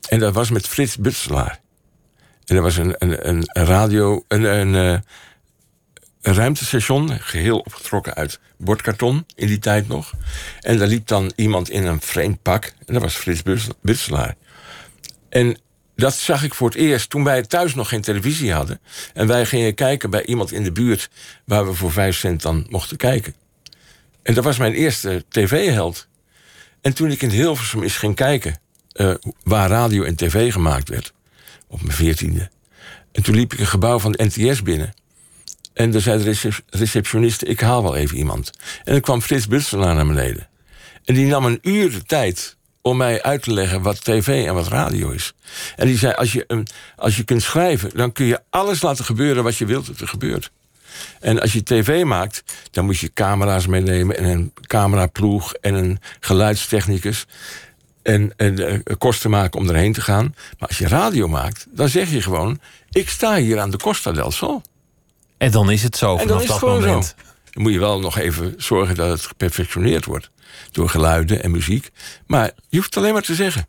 En 0.10 0.20
dat 0.20 0.34
was 0.34 0.50
met 0.50 0.68
Frits 0.68 0.98
Butselaar. 0.98 1.60
En 2.46 2.56
dat 2.56 2.64
was 2.64 2.78
een, 2.78 2.96
een, 2.98 3.28
een 3.30 3.66
radio. 3.66 4.24
Een, 4.28 4.44
een, 4.44 5.04
een 6.28 6.34
ruimtestation, 6.34 7.20
geheel 7.20 7.60
opgetrokken 7.60 8.14
uit 8.14 8.40
bordkarton 8.58 9.26
in 9.36 9.48
die 9.48 9.60
tijd 9.60 9.88
nog. 9.88 10.14
En 10.62 10.78
daar 10.78 10.88
liep 10.88 11.08
dan 11.08 11.32
iemand 11.36 11.70
in 11.70 11.86
een 11.86 12.02
vreemd 12.02 12.42
pak. 12.42 12.74
En 12.86 12.94
dat 12.94 13.02
was 13.02 13.16
Frits 13.16 13.44
Buts- 13.44 13.68
Butselaar. 13.82 14.36
En 15.30 15.58
dat 15.96 16.14
zag 16.14 16.44
ik 16.44 16.54
voor 16.54 16.70
het 16.70 16.78
eerst 16.78 17.10
toen 17.10 17.24
wij 17.24 17.44
thuis 17.44 17.76
nog 17.76 17.90
geen 17.90 18.02
televisie 18.02 18.54
hadden. 18.54 18.80
En 19.14 19.28
wij 19.28 19.46
gingen 19.46 19.74
kijken 19.74 20.10
bij 20.10 20.26
iemand 20.26 20.52
in 20.52 20.64
de 20.64 20.72
buurt 20.72 21.10
waar 21.46 21.68
we 21.68 21.74
voor 21.74 21.92
vijf 21.92 22.18
cent 22.18 22.42
dan 22.42 22.66
mochten 22.70 22.98
kijken. 22.98 23.36
En 24.22 24.34
dat 24.34 24.44
was 24.44 24.58
mijn 24.58 24.74
eerste 24.74 25.26
tv-held. 25.30 26.08
En 26.82 26.94
toen 26.94 27.12
ik 27.12 27.22
in 27.22 27.30
Hilversum 27.30 27.84
eens 27.84 27.98
ging 27.98 28.16
kijken 28.16 28.60
eh, 28.92 29.14
waar 29.44 29.70
radio 29.70 30.04
en 30.04 30.16
tv 30.16 30.52
gemaakt 30.52 30.90
werd, 30.90 31.14
op 31.68 31.82
mijn 31.82 31.96
veertiende. 31.96 32.50
En 33.12 33.24
toen 33.24 33.36
liep 33.36 33.54
ik 33.54 33.60
een 33.60 33.68
gebouw 33.68 34.00
van 34.00 34.12
de 34.12 34.24
NTS 34.24 34.62
binnen. 34.62 34.94
En 35.78 35.92
daar 35.92 36.02
zei 36.02 36.18
de 36.18 36.24
recep- 36.24 36.64
receptioniste, 36.70 37.46
ik 37.46 37.60
haal 37.60 37.84
wel 37.84 37.96
even 37.96 38.18
iemand. 38.18 38.52
En 38.84 38.92
dan 38.92 39.02
kwam 39.02 39.22
Frits 39.22 39.48
Butselaar 39.48 39.96
naar 39.96 40.08
beneden. 40.08 40.48
En 41.06 41.14
die 41.14 41.26
nam 41.26 41.46
een 41.46 41.60
uur 41.62 41.92
de 41.92 42.04
tijd 42.04 42.56
om 42.82 42.98
mij 42.98 43.24
uit 43.24 43.42
te 43.42 43.54
leggen 43.54 43.82
wat 43.82 44.04
tv 44.04 44.46
en 44.46 44.54
wat 44.54 44.68
radio 44.68 45.10
is. 45.10 45.34
En 45.76 45.88
die 45.88 45.98
zei, 45.98 46.14
als 46.14 46.34
je, 46.34 46.66
als 46.96 47.16
je 47.16 47.24
kunt 47.24 47.42
schrijven... 47.42 47.90
dan 47.96 48.12
kun 48.12 48.26
je 48.26 48.42
alles 48.50 48.82
laten 48.82 49.06
gebeuren 49.06 49.44
wat 49.44 49.58
je 49.58 49.66
wilt 49.66 49.88
dat 49.88 50.00
er 50.00 50.08
gebeurt. 50.08 50.52
En 51.20 51.42
als 51.42 51.54
je 51.54 51.64
tv 51.64 52.04
maakt, 52.04 52.44
dan 52.72 52.86
moet 52.86 52.98
je 52.98 53.14
camera's 53.14 53.68
meenemen... 53.68 54.18
en 54.18 54.26
een 54.26 54.54
cameraploeg 54.62 55.54
en 55.54 55.74
een 55.74 56.00
geluidstechnicus... 56.20 57.26
en, 58.02 58.34
en 58.36 58.68
eh, 58.68 58.96
kosten 58.98 59.30
maken 59.30 59.60
om 59.60 59.70
erheen 59.70 59.94
te 59.94 60.02
gaan. 60.02 60.36
Maar 60.60 60.68
als 60.68 60.78
je 60.78 60.88
radio 60.88 61.28
maakt, 61.28 61.66
dan 61.70 61.90
zeg 61.90 62.12
je 62.12 62.22
gewoon... 62.22 62.60
ik 62.92 63.10
sta 63.10 63.36
hier 63.36 63.60
aan 63.60 63.72
de 63.72 63.78
Costa 63.78 64.12
del 64.12 64.32
Sol. 64.32 64.62
En 65.38 65.52
dan 65.52 65.72
is 65.72 65.84
het 65.84 65.98
zo 65.98 66.18
En 66.18 66.28
dan 66.28 66.42
vanaf 66.42 66.60
dat 66.60 66.70
moment. 66.70 67.06
zo. 67.06 67.24
Dan 67.52 67.64
moet 67.64 67.72
je 67.74 67.80
wel 67.80 68.00
nog 68.00 68.18
even 68.18 68.54
zorgen 68.58 68.96
dat 68.96 69.10
het 69.10 69.22
geperfectioneerd 69.26 70.06
wordt. 70.06 70.32
Door 70.72 70.90
geluiden 70.90 71.44
en 71.44 71.52
muziek. 71.52 71.90
Maar 72.26 72.52
je 72.70 72.78
hoeft 72.78 72.94
het 72.94 72.98
alleen 73.04 73.14
maar 73.14 73.22
te 73.22 73.36
zeggen. 73.36 73.68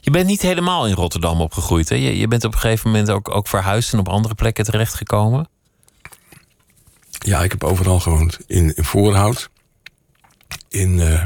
Je 0.00 0.10
bent 0.10 0.26
niet 0.26 0.42
helemaal 0.42 0.86
in 0.86 0.94
Rotterdam 0.94 1.40
opgegroeid. 1.40 1.88
Hè? 1.88 1.94
Je, 1.94 2.18
je 2.18 2.28
bent 2.28 2.44
op 2.44 2.52
een 2.54 2.58
gegeven 2.60 2.90
moment 2.90 3.10
ook, 3.10 3.30
ook 3.34 3.48
verhuisd 3.48 3.92
en 3.92 3.98
op 3.98 4.08
andere 4.08 4.34
plekken 4.34 4.64
terechtgekomen. 4.64 5.48
Ja, 7.18 7.42
ik 7.42 7.50
heb 7.50 7.64
overal 7.64 8.00
gewoond. 8.00 8.38
In, 8.46 8.74
in 8.76 8.84
Voorhout. 8.84 9.50
In 10.68 11.00
eh, 11.00 11.22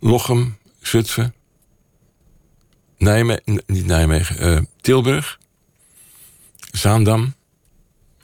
Lochem. 0.00 0.58
Zutphen. 0.80 1.34
Nijmegen. 2.98 3.62
Niet 3.66 3.86
Nijmegen. 3.86 4.38
eh, 4.38 4.60
Tilburg. 4.80 5.38
Zaandam. 6.72 7.34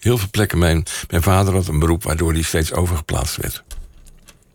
Heel 0.00 0.18
veel 0.18 0.28
plekken. 0.30 0.58
Mijn, 0.58 0.84
mijn 1.11 1.22
vader 1.22 1.54
had 1.54 1.66
een 1.66 1.78
beroep 1.78 2.02
waardoor 2.02 2.32
hij 2.32 2.42
steeds 2.42 2.72
overgeplaatst 2.72 3.37
werd. 3.37 3.62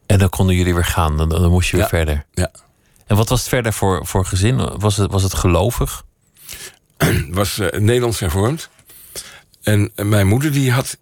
En 0.05 0.19
dan 0.19 0.29
konden 0.29 0.55
jullie 0.55 0.73
weer 0.73 0.85
gaan. 0.85 1.17
Dan, 1.17 1.29
dan 1.29 1.49
moest 1.51 1.69
je 1.69 1.75
weer 1.75 1.85
Ja. 1.85 1.89
verder. 1.91 2.25
Ja. 2.33 2.51
En 3.07 3.15
wat 3.15 3.29
was 3.29 3.39
het 3.39 3.49
verder 3.49 3.73
voor, 3.73 4.05
voor 4.05 4.25
gezin? 4.25 4.79
Was 4.79 4.97
het, 4.97 5.11
was 5.11 5.23
het 5.23 5.33
gelovig? 5.33 6.03
was 7.29 7.59
eh, 7.59 7.79
Nederlands 7.79 8.19
hervormd. 8.19 8.69
En 9.63 9.91
mijn 9.95 10.27
moeder 10.27 10.51
die 10.51 10.71
had, 10.71 10.97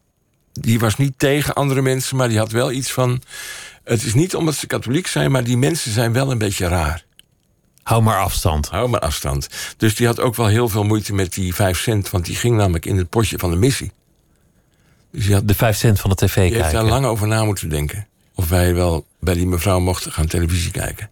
die 0.54 0.80
was 0.80 0.98
niet 0.98 1.14
tegen 1.18 1.54
andere 1.54 1.82
mensen, 1.82 2.18
maar 2.18 2.30
die 2.30 2.38
had 2.38 2.52
wel 2.52 2.72
iets 2.72 2.92
van. 2.92 3.22
Het 3.84 4.04
is 4.04 4.14
niet 4.14 4.36
omdat 4.36 4.56
ze 4.56 4.68
katholiek 4.68 5.08
zijn, 5.08 5.32
maar 5.32 5.44
die 5.44 5.58
mensen 5.58 5.92
zijn 5.92 6.14
wel 6.14 6.32
een 6.32 6.38
beetje 6.38 6.68
raar. 6.68 7.06
Hou 7.84 8.02
maar 8.02 8.20
afstand. 8.20 8.70
Hou 8.70 8.90
maar 8.90 9.00
afstand. 9.00 9.48
Dus 9.78 9.96
die 9.96 10.08
had 10.08 10.20
ook 10.20 10.36
wel 10.36 10.48
heel 10.48 10.70
veel 10.70 10.84
moeite 10.84 11.14
met 11.14 11.34
die 11.34 11.56
vijf 11.56 11.80
cent, 11.80 12.10
want 12.10 12.26
die 12.26 12.36
ging 12.36 12.56
namelijk 12.56 12.86
in 12.86 12.98
het 12.98 13.10
potje 13.10 13.38
van 13.38 13.50
de 13.50 13.56
missie. 13.58 13.92
Dus 15.12 15.30
had, 15.32 15.48
De 15.48 15.56
vijf 15.56 15.78
cent 15.78 16.00
van 16.00 16.10
de 16.10 16.16
tv 16.16 16.36
heeft 16.36 16.54
kijken. 16.54 16.74
daar 16.74 16.84
lang 16.84 17.06
over 17.06 17.28
na 17.28 17.44
moeten 17.44 17.70
denken. 17.70 18.08
Of 18.36 18.50
wij 18.50 18.74
wel 18.76 19.06
bij 19.20 19.34
die 19.34 19.48
mevrouw 19.48 19.80
mochten 19.80 20.12
gaan 20.12 20.28
televisie 20.28 20.72
kijken. 20.72 21.10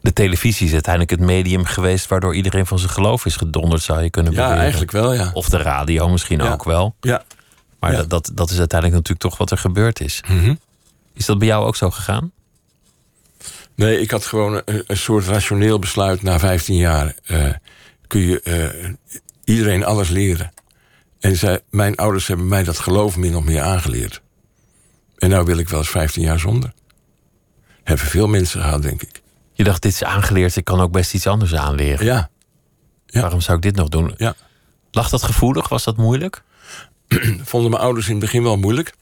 De 0.00 0.12
televisie 0.12 0.66
is 0.66 0.72
uiteindelijk 0.72 1.12
het 1.20 1.20
medium 1.28 1.64
geweest 1.64 2.08
waardoor 2.08 2.34
iedereen 2.34 2.66
van 2.66 2.78
zijn 2.78 2.90
geloof 2.90 3.26
is 3.26 3.36
gedonderd, 3.36 3.82
zou 3.82 4.02
je 4.02 4.10
kunnen 4.10 4.32
Ja, 4.32 4.38
beweren. 4.38 4.60
eigenlijk 4.62 4.90
wel, 4.90 5.12
ja. 5.14 5.30
Of 5.32 5.48
de 5.48 5.56
radio 5.56 6.08
misschien 6.08 6.38
Ja. 6.38 6.52
ook 6.52 6.64
wel. 6.64 6.94
Ja. 7.00 7.24
Maar 7.80 7.90
Ja. 7.92 7.96
dat, 7.96 8.10
dat, 8.10 8.30
dat 8.34 8.50
is 8.50 8.58
uiteindelijk 8.58 8.98
natuurlijk 9.00 9.28
toch 9.28 9.38
wat 9.38 9.50
er 9.50 9.58
gebeurd 9.58 10.00
is. 10.00 10.22
Mhm. 10.28 10.54
Is 11.14 11.26
dat 11.26 11.38
bij 11.38 11.46
jou 11.48 11.64
ook 11.66 11.76
zo 11.76 11.90
gegaan? 11.90 12.32
Nee, 13.74 14.00
ik 14.00 14.10
had 14.10 14.26
gewoon 14.26 14.62
een, 14.64 14.84
een 14.86 14.96
soort 14.96 15.26
rationeel 15.26 15.78
besluit. 15.78 16.22
Na 16.22 16.38
15 16.38 16.76
jaar 16.76 17.14
eh, 17.24 17.44
kun 18.06 18.20
je 18.20 18.40
eh, 18.42 18.90
iedereen 19.44 19.84
alles 19.84 20.08
leren. 20.08 20.52
En 21.20 21.36
zij, 21.36 21.60
mijn 21.70 21.96
ouders 21.96 22.26
hebben 22.26 22.48
mij 22.48 22.64
dat 22.64 22.78
geloof 22.78 23.16
min 23.16 23.36
of 23.36 23.44
meer 23.44 23.60
aangeleerd. 23.60 24.22
En 25.18 25.30
nou 25.30 25.44
wil 25.44 25.58
ik 25.58 25.68
wel 25.68 25.78
eens 25.78 25.88
15 25.90 26.22
jaar 26.22 26.38
zonder. 26.38 26.72
Hebben 27.82 28.06
veel 28.06 28.26
mensen 28.28 28.60
gehad, 28.60 28.82
denk 28.82 29.02
ik. 29.02 29.22
Je 29.52 29.64
dacht, 29.64 29.82
dit 29.82 29.92
is 29.92 30.04
aangeleerd, 30.04 30.56
ik 30.56 30.64
kan 30.64 30.80
ook 30.80 30.92
best 30.92 31.14
iets 31.14 31.26
anders 31.26 31.54
aanleren. 31.54 32.06
Ja, 32.06 32.30
Ja. 33.06 33.20
Waarom 33.20 33.40
zou 33.40 33.56
ik 33.56 33.62
dit 33.62 33.76
nog 33.76 33.88
doen? 33.88 34.14
ja. 34.16 34.34
Lag 34.90 35.08
dat 35.08 35.22
gevoelig? 35.22 35.68
Was 35.68 35.84
dat 35.84 35.96
moeilijk? 35.96 36.42
Vonden 37.42 37.70
mijn 37.70 37.82
ouders 37.82 38.06
in 38.06 38.12
het 38.12 38.20
begin 38.20 38.42
wel 38.42 38.56
moeilijk. 38.56 38.94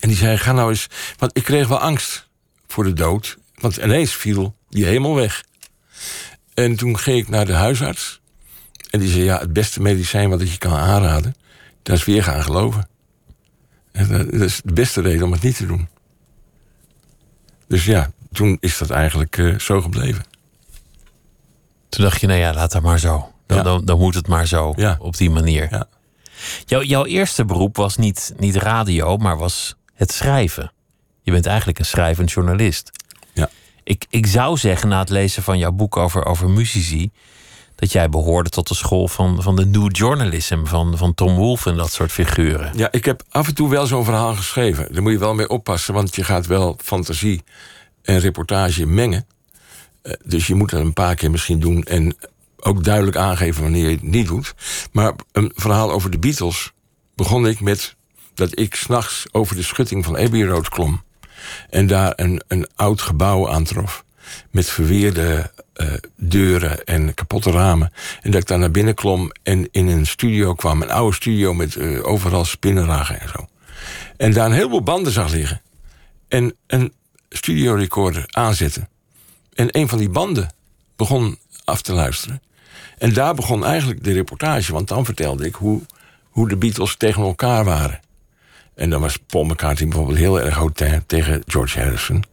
En 0.00 0.08
die 0.08 0.16
zeiden, 0.16 0.40
ga 0.40 0.52
nou 0.52 0.70
eens... 0.70 0.86
Want 1.16 1.36
ik 1.36 1.44
kreeg 1.44 1.68
wel 1.68 1.78
angst 1.78 2.28
voor 2.66 2.84
de 2.84 2.92
dood. 2.92 3.38
Want 3.54 3.76
ineens 3.76 4.12
viel 4.14 4.56
die 4.68 4.84
hemel 4.84 5.14
weg. 5.14 5.44
En 6.54 6.76
toen 6.76 6.98
ging 6.98 7.18
ik 7.18 7.28
naar 7.28 7.46
de 7.46 7.52
huisarts. 7.52 8.20
En 8.92 9.00
die 9.00 9.08
zei, 9.08 9.22
ja, 9.24 9.38
het 9.38 9.52
beste 9.52 9.80
medicijn 9.82 10.30
wat 10.30 10.40
ik 10.40 10.48
je 10.48 10.58
kan 10.58 10.72
aanraden... 10.72 11.34
dat 11.82 11.96
is 11.96 12.04
weer 12.04 12.22
gaan 12.22 12.42
geloven. 12.42 12.88
En 13.92 14.08
dat, 14.08 14.32
is 14.32 14.60
de 14.64 14.72
beste 14.72 15.00
reden 15.00 15.22
om 15.24 15.32
het 15.32 15.42
niet 15.42 15.56
te 15.56 15.66
doen. 15.66 15.88
Dus 17.66 17.84
ja, 17.84 18.10
toen 18.32 18.56
is 18.60 18.78
dat 18.78 18.90
eigenlijk 18.90 19.38
eh, 19.38 19.58
zo 19.58 19.80
gebleven. 19.80 20.24
Toen 21.88 22.04
dacht 22.04 22.20
je, 22.20 22.26
nou 22.26 22.38
ja, 22.38 22.54
laat 22.54 22.72
dat 22.72 22.82
maar 22.82 22.98
zo. 22.98 23.32
Dan, 23.46 23.56
Ja. 23.56 23.62
dan, 23.62 23.84
dan 23.84 23.98
moet 23.98 24.14
het 24.14 24.28
maar 24.28 24.46
zo, 24.46 24.72
Ja. 24.76 24.96
op 25.00 25.16
die 25.16 25.30
manier. 25.30 25.68
Ja. 25.70 25.86
Jouw, 26.64 26.82
jouw 26.82 27.04
eerste 27.04 27.44
beroep 27.44 27.76
was 27.76 27.96
niet, 27.96 28.34
niet 28.36 28.56
radio, 28.56 29.16
maar 29.16 29.36
was 29.38 29.74
het 29.94 30.12
schrijven. 30.12 30.72
Je 31.22 31.30
bent 31.30 31.46
eigenlijk 31.46 31.78
een 31.78 31.84
schrijvend 31.84 32.30
journalist. 32.32 32.90
Ja. 33.32 33.48
Ik, 33.84 34.06
ik 34.08 34.26
zou 34.26 34.56
zeggen, 34.56 34.88
na 34.88 34.98
het 34.98 35.08
lezen 35.10 35.42
van 35.42 35.58
jouw 35.58 35.72
boek 35.72 35.96
over, 35.96 36.24
over 36.26 36.50
muzici... 36.50 37.10
dat 37.82 37.92
jij 37.92 38.08
behoorde 38.08 38.50
tot 38.50 38.68
de 38.68 38.74
school 38.74 39.08
van, 39.08 39.42
van 39.42 39.56
de 39.56 39.66
new 39.66 39.88
journalism... 39.96 40.64
Van, 40.64 40.96
van 40.96 41.14
Tom 41.14 41.34
Wolfe 41.34 41.70
en 41.70 41.76
dat 41.76 41.92
soort 41.92 42.12
figuren. 42.12 42.72
Ja, 42.76 42.88
ik 42.90 43.04
heb 43.04 43.22
af 43.30 43.46
en 43.46 43.54
toe 43.54 43.70
wel 43.70 43.86
zo'n 43.86 44.04
verhaal 44.04 44.34
geschreven. 44.34 44.92
Daar 44.92 45.02
moet 45.02 45.12
je 45.12 45.18
wel 45.18 45.34
mee 45.34 45.48
oppassen, 45.48 45.94
want 45.94 46.14
je 46.14 46.24
gaat 46.24 46.46
wel 46.46 46.78
fantasie 46.82 47.44
en 48.02 48.18
reportage 48.18 48.86
mengen. 48.86 49.26
Eh, 50.02 50.12
dus 50.24 50.46
je 50.46 50.54
moet 50.54 50.70
dat 50.70 50.80
een 50.80 50.92
paar 50.92 51.14
keer 51.14 51.30
misschien 51.30 51.60
doen 51.60 51.82
en 51.82 52.16
ook 52.56 52.84
duidelijk 52.84 53.16
aangeven 53.16 53.62
wanneer 53.62 53.88
je 53.88 53.94
het 53.94 54.02
niet 54.02 54.26
doet. 54.26 54.54
Maar 54.92 55.14
een 55.32 55.52
verhaal 55.54 55.92
over 55.92 56.10
de 56.10 56.18
Beatles 56.18 56.72
begon 57.14 57.46
ik 57.46 57.60
met 57.60 57.96
dat 58.34 58.58
ik 58.58 58.74
s'nachts 58.74 59.26
over 59.32 59.56
de 59.56 59.62
schutting 59.62 60.04
van 60.04 60.16
Abbey 60.16 60.42
Road 60.42 60.68
klom. 60.68 61.02
En 61.70 61.86
daar 61.86 62.12
een, 62.16 62.42
een 62.48 62.68
oud 62.76 63.00
gebouw 63.00 63.50
aantrof. 63.50 64.04
Met 64.50 64.70
verweerde 64.70 65.50
eh, 65.72 65.92
deuren 66.16 66.84
en 66.84 67.14
kapotte 67.14 67.50
ramen. 67.50 67.92
En 68.22 68.30
dat 68.30 68.40
ik 68.40 68.46
daar 68.46 68.58
naar 68.58 68.70
binnen 68.70 68.94
klom 68.94 69.32
en 69.42 69.68
in 69.70 69.88
een 69.88 70.06
studio 70.06 70.54
kwam. 70.54 70.82
Een 70.82 70.90
oude 70.90 71.14
studio 71.14 71.54
met 71.54 71.76
eh, 71.76 72.06
overal 72.06 72.44
spinnenragen 72.44 73.20
en 73.20 73.28
zo. 73.28 73.46
En 74.16 74.32
daar 74.32 74.46
een 74.46 74.52
heleboel 74.52 74.82
banden 74.82 75.12
zag 75.12 75.32
liggen. 75.32 75.60
En 76.28 76.54
een 76.66 76.92
studiorecorder 77.28 78.24
aanzetten. 78.26 78.88
En 79.54 79.66
een 79.70 79.88
van 79.88 79.98
die 79.98 80.08
banden 80.08 80.52
begon 80.96 81.38
af 81.64 81.82
te 81.82 81.92
luisteren. 81.92 82.42
En 82.98 83.12
daar 83.12 83.34
begon 83.34 83.64
eigenlijk 83.64 84.04
de 84.04 84.12
reportage. 84.12 84.72
Want 84.72 84.88
dan 84.88 85.04
vertelde 85.04 85.46
ik 85.46 85.54
hoe, 85.54 85.80
hoe 86.30 86.48
de 86.48 86.56
Beatles 86.56 86.96
tegen 86.96 87.22
elkaar 87.22 87.64
waren. 87.64 88.00
En 88.74 88.90
dan 88.90 89.00
was 89.00 89.18
Paul 89.26 89.44
McCartney 89.44 89.88
bijvoorbeeld 89.88 90.18
heel 90.18 90.40
erg 90.40 90.54
hautain 90.54 91.06
tegen 91.06 91.42
George 91.46 91.80
Harrison. 91.80 92.24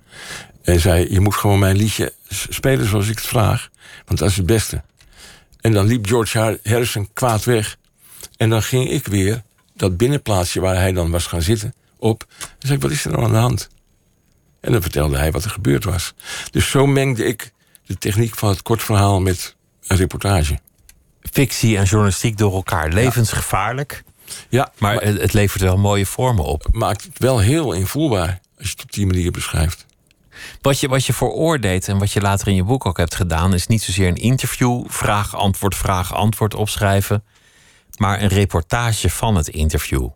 En 0.69 0.79
zei, 0.79 1.13
je 1.13 1.19
moet 1.19 1.35
gewoon 1.35 1.59
mijn 1.59 1.75
liedje 1.75 2.13
spelen 2.29 2.87
zoals 2.87 3.07
ik 3.07 3.17
het 3.17 3.27
vraag. 3.27 3.69
Want 4.05 4.19
dat 4.19 4.29
is 4.29 4.37
het 4.37 4.45
beste. 4.45 4.81
En 5.61 5.71
dan 5.73 5.85
liep 5.85 6.07
George 6.07 6.39
Har- 6.39 6.57
Harrison 6.63 7.09
kwaad 7.13 7.43
weg. 7.43 7.77
En 8.37 8.49
dan 8.49 8.63
ging 8.63 8.89
ik 8.89 9.07
weer 9.07 9.41
dat 9.75 9.97
binnenplaatsje 9.97 10.59
waar 10.59 10.75
hij 10.75 10.91
dan 10.91 11.11
was 11.11 11.25
gaan 11.27 11.41
zitten 11.41 11.73
op. 11.97 12.25
En 12.39 12.47
zei 12.59 12.73
ik, 12.73 12.81
wat 12.81 12.91
is 12.91 13.05
er 13.05 13.11
nou 13.11 13.23
aan 13.23 13.31
de 13.31 13.37
hand? 13.37 13.69
En 14.61 14.71
dan 14.71 14.81
vertelde 14.81 15.17
hij 15.17 15.31
wat 15.31 15.43
er 15.43 15.49
gebeurd 15.49 15.83
was. 15.83 16.13
Dus 16.51 16.69
zo 16.69 16.85
mengde 16.85 17.25
ik 17.25 17.51
de 17.85 17.97
techniek 17.97 18.35
van 18.35 18.49
het 18.49 18.61
kort 18.61 18.83
verhaal 18.83 19.19
met 19.21 19.55
een 19.87 19.97
reportage. 19.97 20.59
Fictie 21.31 21.77
en 21.77 21.83
journalistiek 21.83 22.37
door 22.37 22.53
elkaar. 22.53 22.89
Levensgevaarlijk. 22.93 24.03
Ja, 24.49 24.71
Maar 24.77 24.95
het, 25.01 25.21
het 25.21 25.33
levert 25.33 25.61
wel 25.61 25.77
mooie 25.77 26.05
vormen 26.05 26.43
op. 26.45 26.67
maakt 26.71 27.03
het 27.03 27.19
wel 27.19 27.39
heel 27.39 27.73
invoelbaar 27.73 28.39
als 28.57 28.67
je 28.67 28.73
het 28.73 28.83
op 28.83 28.91
die 28.91 29.05
manier 29.05 29.31
beschrijft. 29.31 29.85
Wat 30.61 30.79
je, 30.79 30.87
wat 30.87 31.05
je 31.05 31.13
veroordeelt 31.13 31.87
en 31.87 31.97
wat 31.97 32.11
je 32.11 32.21
later 32.21 32.47
in 32.47 32.55
je 32.55 32.63
boek 32.63 32.85
ook 32.85 32.97
hebt 32.97 33.15
gedaan, 33.15 33.53
is 33.53 33.67
niet 33.67 33.81
zozeer 33.81 34.07
een 34.07 34.15
interview, 34.15 34.83
vraag, 34.87 35.35
antwoord, 35.35 35.75
vraag, 35.75 36.13
antwoord 36.13 36.53
opschrijven, 36.55 37.23
maar 37.97 38.21
een 38.21 38.27
reportage 38.27 39.09
van 39.09 39.35
het 39.35 39.47
interview. 39.47 40.07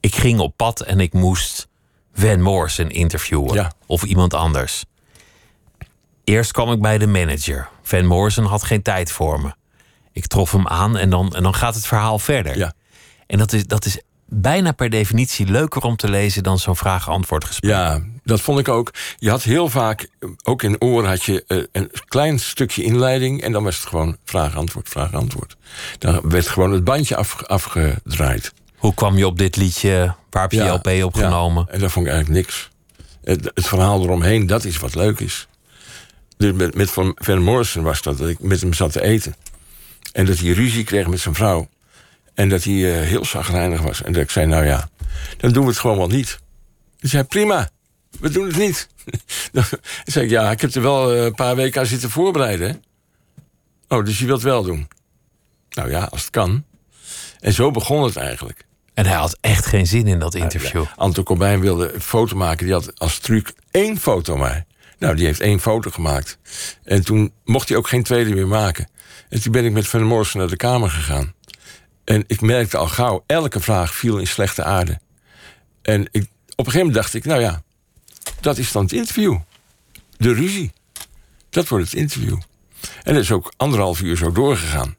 Ik 0.00 0.14
ging 0.14 0.38
op 0.38 0.56
pad 0.56 0.80
en 0.80 1.00
ik 1.00 1.12
moest 1.12 1.68
Van 2.14 2.40
Morrison 2.42 2.90
interviewen 2.90 3.54
Ja. 3.54 3.72
of 3.86 4.02
iemand 4.02 4.34
anders. 4.34 4.84
Eerst 6.24 6.52
kwam 6.52 6.72
ik 6.72 6.80
bij 6.80 6.98
de 6.98 7.06
manager. 7.06 7.68
Van 7.82 8.06
Morrison 8.06 8.44
had 8.44 8.62
geen 8.62 8.82
tijd 8.82 9.12
voor 9.12 9.40
me. 9.40 9.54
Ik 10.12 10.26
trof 10.26 10.52
hem 10.52 10.68
aan 10.68 10.96
en 10.96 11.10
dan, 11.10 11.34
en 11.34 11.42
dan 11.42 11.54
gaat 11.54 11.74
het 11.74 11.86
verhaal 11.86 12.18
verder. 12.18 12.58
Ja. 12.58 12.72
En 13.26 13.38
dat 13.38 13.52
is, 13.52 13.66
dat 13.66 13.84
is 13.84 14.00
bijna 14.30 14.72
per 14.72 14.90
definitie 14.90 15.46
leuker 15.46 15.82
om 15.82 15.96
te 15.96 16.08
lezen 16.08 16.42
dan 16.42 16.58
zo'n 16.58 16.76
vraag-antwoord 16.76 17.44
gesprek. 17.44 17.70
Ja, 17.70 18.00
dat 18.24 18.40
vond 18.40 18.58
ik 18.58 18.68
ook. 18.68 18.90
Je 19.18 19.30
had 19.30 19.42
heel 19.42 19.68
vaak, 19.68 20.08
ook 20.42 20.62
in 20.62 20.80
oren 20.80 21.08
had 21.08 21.24
je 21.24 21.44
eh, 21.46 21.58
een 21.72 21.90
klein 22.08 22.38
stukje 22.38 22.82
inleiding... 22.82 23.42
en 23.42 23.52
dan 23.52 23.62
was 23.62 23.76
het 23.76 23.86
gewoon 23.86 24.16
vraag-antwoord, 24.24 24.88
vraag-antwoord. 24.88 25.56
Dan 25.98 26.20
werd 26.28 26.48
gewoon 26.48 26.72
het 26.72 26.84
bandje 26.84 27.16
af, 27.16 27.42
afgedraaid. 27.42 28.52
Hoe 28.76 28.94
kwam 28.94 29.16
je 29.16 29.26
op 29.26 29.38
dit 29.38 29.56
liedje? 29.56 30.14
Waar 30.30 30.42
heb 30.42 30.52
je 30.52 30.68
LP 30.68 31.04
opgenomen? 31.04 31.64
Ja, 31.66 31.72
en 31.72 31.80
dat 31.80 31.90
vond 31.92 32.06
ik 32.06 32.12
eigenlijk 32.12 32.46
niks. 32.46 32.70
Het, 33.24 33.50
het 33.54 33.68
verhaal 33.68 34.02
eromheen, 34.02 34.46
dat 34.46 34.64
is 34.64 34.78
wat 34.78 34.94
leuk 34.94 35.20
is. 35.20 35.48
Dus 36.36 36.52
met, 36.52 36.74
met 36.74 36.90
Van 36.90 37.42
Morrison 37.42 37.82
was 37.82 38.02
dat, 38.02 38.18
dat 38.18 38.28
ik 38.28 38.40
met 38.40 38.60
hem 38.60 38.72
zat 38.72 38.92
te 38.92 39.02
eten. 39.02 39.34
En 40.12 40.26
dat 40.26 40.38
hij 40.38 40.50
ruzie 40.50 40.84
kreeg 40.84 41.06
met 41.06 41.20
zijn 41.20 41.34
vrouw. 41.34 41.68
En 42.40 42.48
dat 42.48 42.64
hij 42.64 43.00
eh, 43.00 43.08
heel 43.08 43.24
zagrijnig 43.24 43.80
was. 43.80 44.02
En 44.02 44.12
dat 44.12 44.22
ik 44.22 44.30
zei, 44.30 44.46
nou 44.46 44.64
ja, 44.64 44.88
dan 45.36 45.52
doen 45.52 45.62
we 45.62 45.68
het 45.70 45.78
gewoon 45.78 45.96
wel 45.96 46.08
niet. 46.08 46.38
Hij 46.98 47.10
zei, 47.10 47.24
prima, 47.24 47.70
we 48.20 48.30
doen 48.30 48.46
het 48.46 48.56
niet. 48.56 48.88
dan 49.52 49.64
zei 50.04 50.24
ik, 50.24 50.30
ja, 50.30 50.50
ik 50.50 50.60
heb 50.60 50.74
er 50.74 50.82
wel 50.82 51.12
eh, 51.12 51.24
een 51.24 51.34
paar 51.34 51.56
weken 51.56 51.80
aan 51.80 51.86
zitten 51.86 52.10
voorbereiden. 52.10 52.84
Oh, 53.88 54.04
dus 54.04 54.18
je 54.18 54.26
wilt 54.26 54.42
wel 54.42 54.62
doen? 54.62 54.88
Nou 55.70 55.90
ja, 55.90 56.04
als 56.04 56.20
het 56.20 56.30
kan. 56.30 56.64
En 57.40 57.52
zo 57.52 57.70
begon 57.70 58.02
het 58.02 58.16
eigenlijk. 58.16 58.64
En 58.94 59.06
hij 59.06 59.16
had 59.16 59.38
echt 59.40 59.66
geen 59.66 59.86
zin 59.86 60.06
in 60.06 60.18
dat 60.18 60.34
interview. 60.34 60.82
Ja, 60.82 60.92
Anton 60.96 61.24
Corbijn 61.24 61.60
wilde 61.60 61.92
een 61.92 62.00
foto 62.00 62.36
maken. 62.36 62.64
Die 62.64 62.74
had 62.74 62.98
als 62.98 63.18
truc 63.18 63.52
één 63.70 63.98
foto 63.98 64.36
maar. 64.36 64.64
Nou, 64.98 65.14
die 65.14 65.26
heeft 65.26 65.40
één 65.40 65.60
foto 65.60 65.90
gemaakt. 65.90 66.38
En 66.84 67.04
toen 67.04 67.32
mocht 67.44 67.68
hij 67.68 67.78
ook 67.78 67.88
geen 67.88 68.02
tweede 68.02 68.34
meer 68.34 68.48
maken. 68.48 68.88
En 69.28 69.42
toen 69.42 69.52
ben 69.52 69.64
ik 69.64 69.72
met 69.72 69.88
Van 69.88 70.02
Morrison 70.02 70.40
naar 70.40 70.50
de 70.50 70.56
kamer 70.56 70.90
gegaan. 70.90 71.34
En 72.04 72.24
ik 72.26 72.40
merkte 72.40 72.76
al 72.76 72.86
gauw, 72.86 73.24
elke 73.26 73.60
vraag 73.60 73.94
viel 73.94 74.18
in 74.18 74.26
slechte 74.26 74.64
aarde. 74.64 75.00
En 75.82 76.08
ik, 76.10 76.22
op 76.22 76.66
een 76.66 76.72
gegeven 76.72 76.78
moment 76.78 76.94
dacht 76.94 77.14
ik, 77.14 77.24
nou 77.24 77.40
ja, 77.40 77.62
dat 78.40 78.58
is 78.58 78.72
dan 78.72 78.82
het 78.82 78.92
interview. 78.92 79.38
De 80.16 80.32
ruzie. 80.32 80.72
Dat 81.50 81.68
wordt 81.68 81.84
het 81.84 81.94
interview. 81.94 82.38
En 83.02 83.14
dat 83.14 83.22
is 83.22 83.32
ook 83.32 83.52
anderhalf 83.56 84.00
uur 84.00 84.16
zo 84.16 84.32
doorgegaan. 84.32 84.96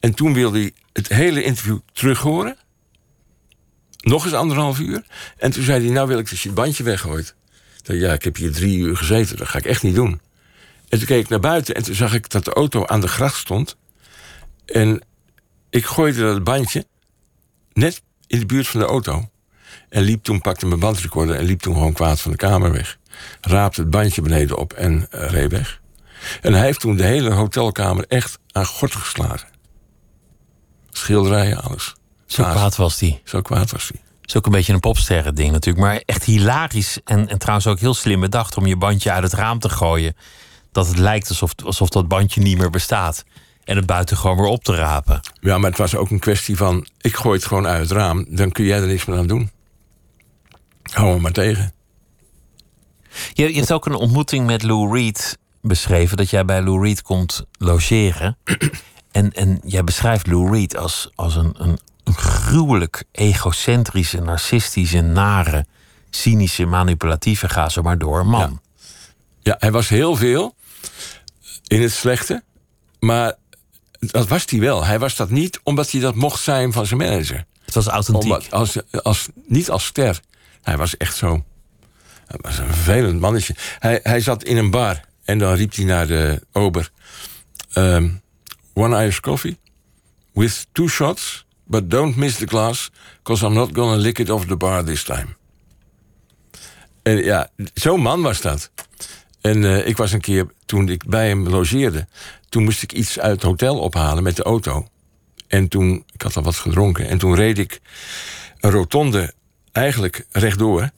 En 0.00 0.14
toen 0.14 0.34
wilde 0.34 0.58
hij 0.58 0.72
het 0.92 1.08
hele 1.08 1.42
interview 1.42 1.78
terug 1.92 2.20
horen. 2.20 2.56
Nog 3.98 4.24
eens 4.24 4.34
anderhalf 4.34 4.78
uur. 4.78 5.06
En 5.36 5.50
toen 5.50 5.62
zei 5.62 5.84
hij, 5.84 5.92
nou 5.92 6.08
wil 6.08 6.18
ik 6.18 6.30
dat 6.30 6.38
je 6.38 6.48
het 6.48 6.56
bandje 6.56 6.82
weggooit. 6.82 7.34
Zei, 7.82 7.98
ja, 7.98 8.12
ik 8.12 8.24
heb 8.24 8.36
hier 8.36 8.52
drie 8.52 8.78
uur 8.78 8.96
gezeten, 8.96 9.36
dat 9.36 9.48
ga 9.48 9.58
ik 9.58 9.64
echt 9.64 9.82
niet 9.82 9.94
doen. 9.94 10.20
En 10.88 10.98
toen 10.98 11.06
keek 11.06 11.22
ik 11.22 11.28
naar 11.28 11.40
buiten 11.40 11.74
en 11.74 11.82
toen 11.82 11.94
zag 11.94 12.14
ik 12.14 12.30
dat 12.30 12.44
de 12.44 12.52
auto 12.52 12.86
aan 12.86 13.00
de 13.00 13.08
gracht 13.08 13.36
stond. 13.36 13.76
En 14.66 15.02
ik 15.70 15.86
gooide 15.86 16.22
dat 16.22 16.44
bandje 16.44 16.86
net 17.72 18.02
in 18.26 18.38
de 18.38 18.46
buurt 18.46 18.68
van 18.68 18.80
de 18.80 18.86
auto. 18.86 19.28
En 19.88 20.02
liep 20.02 20.22
toen, 20.22 20.40
pakte 20.40 20.66
mijn 20.66 20.80
bandrecorder 20.80 21.36
en 21.36 21.44
liep 21.44 21.60
toen 21.60 21.74
gewoon 21.74 21.92
kwaad 21.92 22.20
van 22.20 22.30
de 22.30 22.36
kamer 22.36 22.72
weg. 22.72 22.98
Raapte 23.40 23.80
het 23.80 23.90
bandje 23.90 24.22
beneden 24.22 24.56
op 24.58 24.72
en 24.72 25.06
eh, 25.10 25.30
reed 25.30 25.50
weg. 25.50 25.80
En 26.40 26.52
hij 26.52 26.62
heeft 26.62 26.80
toen 26.80 26.96
de 26.96 27.04
hele 27.04 27.30
hotelkamer 27.30 28.04
echt 28.08 28.38
aan 28.52 28.66
gort 28.66 28.94
geslagen. 28.94 29.48
Schilderijen, 30.90 31.62
alles. 31.62 31.94
Zo 32.26 32.42
Naast- 32.42 32.54
kwaad 32.56 32.76
was 32.76 32.98
die. 32.98 33.20
Zo 33.24 33.40
kwaad 33.42 33.70
was 33.70 33.88
hij. 33.88 34.00
is 34.24 34.36
ook 34.36 34.46
een 34.46 34.52
beetje 34.52 34.72
een 34.72 34.80
popsterren 34.80 35.34
ding 35.34 35.52
natuurlijk. 35.52 35.84
Maar 35.84 36.02
echt 36.04 36.24
hilarisch 36.24 36.98
en, 37.04 37.28
en 37.28 37.38
trouwens 37.38 37.66
ook 37.66 37.78
heel 37.78 37.94
slim 37.94 38.20
bedacht 38.20 38.56
om 38.56 38.66
je 38.66 38.76
bandje 38.76 39.12
uit 39.12 39.22
het 39.22 39.32
raam 39.32 39.58
te 39.58 39.68
gooien. 39.68 40.16
Dat 40.72 40.86
het 40.86 40.98
lijkt 40.98 41.28
alsof, 41.28 41.52
alsof 41.64 41.88
dat 41.88 42.08
bandje 42.08 42.40
niet 42.40 42.58
meer 42.58 42.70
bestaat. 42.70 43.24
En 43.68 43.76
het 43.76 43.86
buiten 43.86 44.16
gewoon 44.16 44.36
weer 44.36 44.46
op 44.46 44.64
te 44.64 44.74
rapen. 44.74 45.20
Ja, 45.40 45.58
maar 45.58 45.70
het 45.70 45.78
was 45.78 45.94
ook 45.94 46.10
een 46.10 46.18
kwestie 46.18 46.56
van... 46.56 46.86
ik 47.00 47.16
gooi 47.16 47.36
het 47.36 47.46
gewoon 47.46 47.66
uit 47.66 47.80
het 47.80 47.90
raam, 47.90 48.26
dan 48.28 48.52
kun 48.52 48.64
jij 48.64 48.80
er 48.80 48.86
niks 48.86 49.04
meer 49.04 49.18
aan 49.18 49.26
doen. 49.26 49.50
Hou 50.82 51.14
me 51.14 51.20
maar 51.20 51.32
tegen. 51.32 51.72
Je, 53.32 53.48
je 53.48 53.58
hebt 53.58 53.72
ook 53.72 53.86
een 53.86 53.94
ontmoeting 53.94 54.46
met 54.46 54.62
Lou 54.62 54.98
Reed 54.98 55.38
beschreven. 55.62 56.16
Dat 56.16 56.30
jij 56.30 56.44
bij 56.44 56.62
Lou 56.62 56.82
Reed 56.82 57.02
komt 57.02 57.44
logeren. 57.58 58.36
en, 59.10 59.32
en 59.32 59.60
jij 59.64 59.84
beschrijft 59.84 60.26
Lou 60.26 60.50
Reed 60.50 60.76
als, 60.76 61.10
als 61.14 61.36
een, 61.36 61.54
een, 61.58 61.78
een 62.04 62.14
gruwelijk 62.14 63.04
egocentrische, 63.12 64.20
narcistische, 64.20 65.00
nare, 65.00 65.66
cynische, 66.10 66.64
manipulatieve, 66.64 67.48
ga 67.48 67.68
zo 67.68 67.82
maar 67.82 67.98
door, 67.98 68.26
man. 68.26 68.60
Ja, 69.40 69.56
hij 69.58 69.72
was 69.72 69.88
heel 69.88 70.16
veel 70.16 70.54
in 71.66 71.82
het 71.82 71.92
slechte. 71.92 72.42
Maar 73.00 73.36
dat 73.98 74.28
was 74.28 74.44
hij 74.46 74.60
wel. 74.60 74.84
Hij 74.84 74.98
was 74.98 75.16
dat 75.16 75.30
niet 75.30 75.60
omdat 75.62 75.90
hij 75.90 76.00
dat 76.00 76.14
mocht 76.14 76.42
zijn 76.42 76.72
van 76.72 76.86
zijn 76.86 77.00
manager. 77.00 77.44
Het 77.64 77.74
was 77.74 77.86
authentiek. 77.86 78.32
Omdat, 78.32 78.50
als, 78.50 78.76
als, 79.02 79.28
niet 79.46 79.70
als 79.70 79.84
ster. 79.84 80.20
Hij 80.62 80.76
was 80.76 80.96
echt 80.96 81.16
zo. 81.16 81.44
Hij 82.26 82.38
was 82.40 82.58
een 82.58 82.66
vervelend 82.66 83.20
mannetje. 83.20 83.54
Hij, 83.78 84.00
hij 84.02 84.20
zat 84.20 84.44
in 84.44 84.56
een 84.56 84.70
bar 84.70 85.00
en 85.24 85.38
dan 85.38 85.54
riep 85.54 85.74
hij 85.74 85.84
naar 85.84 86.06
de 86.06 86.42
ober: 86.52 86.90
ehm, 87.72 88.08
One 88.74 89.02
Irish 89.02 89.20
coffee 89.20 89.58
with 90.32 90.66
two 90.72 90.88
shots, 90.88 91.46
but 91.64 91.90
don't 91.90 92.16
miss 92.16 92.36
the 92.36 92.46
glass, 92.46 92.90
because 93.16 93.46
I'm 93.46 93.52
not 93.52 93.70
gonna 93.72 93.96
lick 93.96 94.18
it 94.18 94.30
off 94.30 94.46
the 94.46 94.56
bar 94.56 94.84
this 94.84 95.02
time. 95.02 95.36
En 97.02 97.16
ja, 97.24 97.50
zo'n 97.74 98.00
man 98.00 98.22
was 98.22 98.40
dat. 98.40 98.70
En 99.40 99.64
eh, 99.64 99.86
ik 99.86 99.96
was 99.96 100.12
een 100.12 100.20
keer, 100.20 100.46
toen 100.66 100.88
ik 100.88 101.06
bij 101.06 101.28
hem 101.28 101.48
logeerde... 101.48 102.06
toen 102.48 102.64
moest 102.64 102.82
ik 102.82 102.92
iets 102.92 103.18
uit 103.18 103.32
het 103.32 103.42
hotel 103.42 103.78
ophalen 103.78 104.22
met 104.22 104.36
de 104.36 104.42
auto. 104.42 104.88
En 105.46 105.68
toen, 105.68 106.04
ik 106.12 106.22
had 106.22 106.36
al 106.36 106.42
wat 106.42 106.56
gedronken... 106.56 107.08
en 107.08 107.18
toen 107.18 107.34
reed 107.34 107.58
ik 107.58 107.80
een 108.60 108.70
rotonde 108.70 109.32
eigenlijk 109.72 110.26
rechtdoor. 110.30 110.90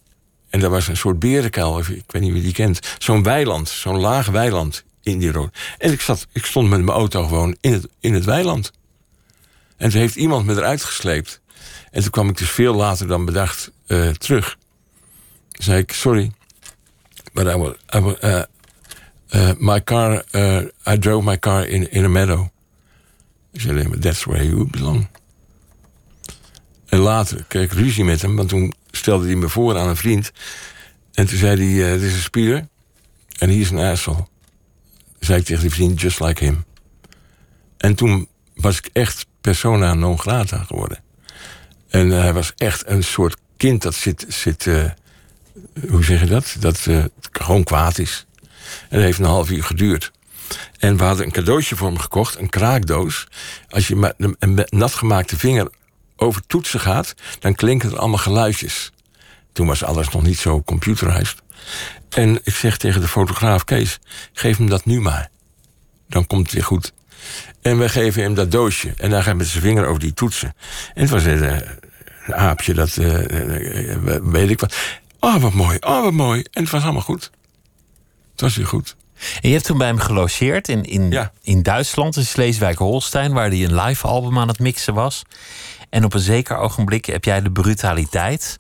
En 0.51 0.61
daar 0.61 0.71
was 0.71 0.89
een 0.89 0.97
soort 0.97 1.19
berenkuil, 1.19 1.73
of 1.73 1.89
ik 1.89 2.05
weet 2.07 2.23
niet 2.23 2.33
wie 2.33 2.43
die 2.43 2.53
kent. 2.53 2.81
Zo'n 2.99 3.23
weiland, 3.23 3.69
zo'n 3.69 3.99
laag 3.99 4.27
weiland 4.27 4.85
in 5.03 5.19
die 5.19 5.33
rood. 5.33 5.57
En 5.79 5.93
ik, 5.93 6.01
zat, 6.01 6.27
ik 6.33 6.45
stond 6.45 6.69
met 6.69 6.83
mijn 6.83 6.97
auto 6.97 7.23
gewoon 7.27 7.57
in 7.61 7.73
het, 7.73 7.89
in 8.01 8.15
het 8.15 8.25
weiland. 8.25 8.73
En 9.77 9.91
toen 9.91 10.01
heeft 10.01 10.17
iemand 10.17 10.47
me 10.47 10.53
eruit 10.53 10.85
gesleept. 10.85 11.41
En 11.91 12.03
toen 12.03 12.11
kwam 12.11 12.29
ik 12.29 12.39
dus 12.39 12.51
veel 12.51 12.75
later 12.75 13.07
dan 13.07 13.25
bedacht 13.25 13.71
eh, 13.87 14.09
terug. 14.09 14.57
Toen 15.49 15.65
zei 15.65 15.79
ik, 15.79 15.93
sorry, 15.93 16.33
but 17.33 17.47
I 17.47 17.57
will, 17.57 17.77
I 17.95 18.01
will, 18.01 18.17
uh, 18.23 18.43
eh, 19.29 19.53
my 19.59 19.81
car, 19.81 20.25
eh, 20.31 20.63
I 20.87 20.99
drove 20.99 21.25
my 21.25 21.39
car 21.39 21.67
in, 21.67 21.91
in 21.91 22.05
a 22.05 22.09
meadow. 22.09 22.49
Ik 23.53 23.61
zei 23.61 23.73
alleen 23.73 23.89
maar, 23.89 23.99
that's 23.99 24.25
where 24.25 24.49
you 24.49 24.67
belong. 24.71 25.09
En 26.87 26.99
later 26.99 27.45
kreeg 27.49 27.65
ik 27.65 27.73
ruzie 27.73 28.05
met 28.05 28.23
hem, 28.23 28.37
want 28.37 28.49
toen 28.49 28.75
stelde 28.91 29.27
hij 29.27 29.35
me 29.35 29.49
voor 29.49 29.79
aan 29.79 29.89
een 29.89 29.97
vriend. 29.97 30.33
En 31.13 31.27
toen 31.27 31.39
zei 31.39 31.57
hij, 31.57 31.93
eh, 31.93 32.01
dit 32.01 32.03
is 32.03 32.15
een 32.15 32.21
spier 32.21 32.69
en 33.39 33.49
hij 33.49 33.59
is 33.59 33.71
een 33.71 33.79
asshole. 33.79 34.27
Zei 35.21 35.39
ik 35.39 35.45
tegen 35.45 35.63
die 35.63 35.73
vriend, 35.73 36.01
just 36.01 36.21
like 36.21 36.45
him. 36.45 36.65
En 37.77 37.95
toen 37.95 38.29
was 38.55 38.79
ik 38.79 38.91
echt 38.93 39.27
persona 39.41 39.95
non 39.95 40.19
grata 40.19 40.59
geworden. 40.59 40.99
En 41.89 42.13
eh, 42.13 42.21
hij 42.21 42.33
was 42.33 42.53
echt 42.57 42.87
een 42.87 43.05
soort 43.05 43.37
kind 43.57 43.83
dat 43.83 43.95
zit, 43.95 44.25
zit 44.29 44.67
eh, 44.67 44.91
hoe 45.89 46.05
zeg 46.05 46.21
je 46.21 46.27
dat? 46.27 46.57
Dat 46.59 46.87
eh, 46.87 47.05
gewoon 47.33 47.65
kwaad 47.65 47.99
is. 47.99 48.27
En 48.89 48.97
dat 48.97 49.01
heeft 49.01 49.19
een 49.19 49.25
half 49.25 49.51
uur 49.51 49.65
geduurd. 49.65 50.13
En 50.79 50.97
we 50.97 51.05
hadden 51.05 51.27
een 51.27 51.33
cadeautje 51.33 51.77
voor 51.77 51.89
hem 51.89 51.99
gekocht, 51.99 52.39
een 52.39 52.49
kraakdoos. 52.49 53.27
Als 53.69 53.89
je 53.89 53.97
met 53.97 54.15
een, 54.19 54.67
natgemaakte 54.69 55.37
vinger 55.37 55.71
over 56.17 56.43
toetsen 56.47 56.81
gaat, 56.81 57.15
dan 57.39 57.55
klinken 57.55 57.91
er 57.91 57.99
allemaal 57.99 58.19
geluidjes. 58.19 58.93
Toen 59.53 59.67
was 59.67 59.85
alles 59.85 60.09
nog 60.09 60.23
niet 60.23 60.39
zo 60.39 60.63
computerized. 60.63 61.43
En 62.09 62.41
ik 62.45 62.55
zeg 62.55 62.77
tegen 62.77 63.01
de 63.01 63.09
fotograaf, 63.09 63.65
Kees, 63.65 63.99
geef 64.33 64.57
hem 64.57 64.69
dat 64.69 64.85
nu 64.85 65.01
maar. 65.01 65.31
Dan 66.09 66.27
komt 66.27 66.43
het 66.43 66.53
weer 66.53 66.65
goed. 66.65 66.93
En 67.63 67.79
we 67.79 67.89
geven 67.89 68.23
hem 68.23 68.35
dat 68.35 68.51
doosje. 68.51 68.93
En 68.97 69.11
dan 69.11 69.19
gaat 69.19 69.25
hij 69.25 69.35
met 69.35 69.47
zijn 69.47 69.63
vinger 69.63 69.87
over 69.87 70.01
die 70.01 70.15
toetsen. 70.15 70.55
En 70.95 71.01
het 71.01 71.11
was 71.11 71.25
een, 71.25 71.45
eh, 71.45 71.69
een 72.27 72.35
aapje, 72.35 72.75
dat 72.75 72.97
eh, 72.97 74.21
weet 74.23 74.51
ik 74.51 74.61
wat. 74.61 74.75
Oh, 75.21 75.37
wat 75.37 75.53
mooi, 75.53 75.77
oh, 75.81 76.03
wat 76.03 76.13
mooi. 76.13 76.45
En 76.51 76.63
het 76.63 76.73
was 76.73 76.83
allemaal 76.83 77.03
goed. 77.03 77.31
Het 78.31 78.41
was 78.41 78.57
weer 78.57 78.67
goed. 78.67 78.97
En 79.41 79.49
je 79.49 79.55
hebt 79.55 79.65
toen 79.65 79.79
bij 79.79 79.87
hem 79.87 79.99
gelogeerd 79.99 80.69
in, 80.69 80.85
in, 80.85 81.31
in 81.43 81.63
Duitsland, 81.63 82.17
in 82.17 82.27
Sleeswijk-Holstein, 82.27 83.33
waar 83.33 83.49
hij 83.49 83.65
een 83.65 83.81
live 83.81 84.07
album 84.07 84.39
aan 84.39 84.49
het 84.49 84.59
mixen 84.59 84.95
was. 84.95 85.23
En 85.91 86.05
op 86.05 86.15
een 86.15 86.21
zeker 86.21 86.57
ogenblik 86.57 87.05
heb 87.05 87.25
jij 87.25 87.41
de 87.41 87.51
brutaliteit 87.51 88.59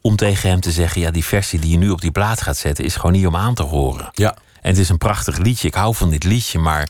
om 0.00 0.16
tegen 0.16 0.48
hem 0.48 0.60
te 0.60 0.70
zeggen: 0.70 1.00
ja, 1.00 1.10
die 1.10 1.24
versie 1.24 1.58
die 1.58 1.70
je 1.70 1.76
nu 1.76 1.90
op 1.90 2.00
die 2.00 2.10
plaat 2.10 2.42
gaat 2.42 2.56
zetten, 2.56 2.84
is 2.84 2.96
gewoon 2.96 3.12
niet 3.12 3.26
om 3.26 3.36
aan 3.36 3.54
te 3.54 3.62
horen. 3.62 4.08
Ja. 4.12 4.36
En 4.60 4.70
het 4.70 4.78
is 4.78 4.88
een 4.88 4.98
prachtig 4.98 5.38
liedje. 5.38 5.68
Ik 5.68 5.74
hou 5.74 5.94
van 5.94 6.10
dit 6.10 6.24
liedje, 6.24 6.58
maar 6.58 6.88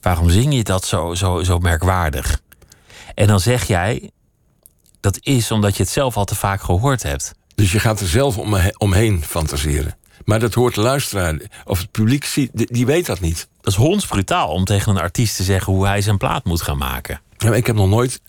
waarom 0.00 0.30
zing 0.30 0.54
je 0.54 0.64
dat 0.64 0.84
zo, 0.84 1.14
zo, 1.14 1.42
zo 1.42 1.58
merkwaardig? 1.58 2.40
En 3.14 3.26
dan 3.26 3.40
zeg 3.40 3.66
jij: 3.66 4.10
dat 5.00 5.18
is 5.20 5.50
omdat 5.50 5.76
je 5.76 5.82
het 5.82 5.92
zelf 5.92 6.16
al 6.16 6.24
te 6.24 6.34
vaak 6.34 6.62
gehoord 6.62 7.02
hebt. 7.02 7.34
Dus 7.56 7.72
je 7.72 7.78
gaat 7.78 8.00
er 8.00 8.06
zelf 8.06 8.38
om, 8.38 8.56
omheen 8.76 9.22
fantaseren. 9.24 9.96
Maar 10.24 10.40
dat 10.40 10.54
hoort 10.54 10.74
de 10.74 10.80
luisteraar, 10.80 11.38
of 11.64 11.78
het 11.78 11.90
publiek, 11.90 12.30
die, 12.34 12.50
die 12.52 12.86
weet 12.86 13.06
dat 13.06 13.20
niet. 13.20 13.48
Dat 13.60 13.72
is 13.72 13.78
hondsbrutaal 13.78 14.48
om 14.48 14.64
tegen 14.64 14.92
een 14.92 15.02
artiest 15.02 15.36
te 15.36 15.42
zeggen 15.42 15.72
hoe 15.72 15.86
hij 15.86 16.00
zijn 16.00 16.16
plaat 16.16 16.44
moet 16.44 16.62
gaan 16.62 16.78
maken. 16.78 17.20
Ja, 17.36 17.54
ik 17.54 17.66
heb 17.66 17.76
nog 17.76 17.88
nooit 17.88 18.20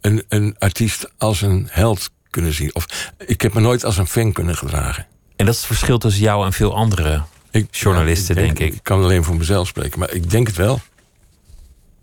een, 0.00 0.24
een 0.28 0.56
artiest 0.58 1.08
als 1.18 1.42
een 1.42 1.68
held 1.70 2.10
kunnen 2.30 2.52
zien. 2.52 2.74
Of 2.74 3.12
ik 3.26 3.40
heb 3.40 3.54
me 3.54 3.60
nooit 3.60 3.84
als 3.84 3.98
een 3.98 4.06
fan 4.06 4.32
kunnen 4.32 4.56
gedragen. 4.56 5.06
En 5.36 5.46
dat 5.46 5.54
is 5.54 5.60
het 5.60 5.70
verschil 5.70 5.98
tussen 5.98 6.22
jou 6.22 6.44
en 6.44 6.52
veel 6.52 6.74
andere 6.74 7.22
journalisten, 7.70 8.34
Ja, 8.34 8.42
denk, 8.42 8.58
ik. 8.58 8.74
Ik 8.74 8.82
kan 8.82 9.02
alleen 9.02 9.24
voor 9.24 9.36
mezelf 9.36 9.66
spreken, 9.66 9.98
maar 9.98 10.12
ik 10.12 10.30
denk 10.30 10.46
het 10.46 10.56
wel. 10.56 10.80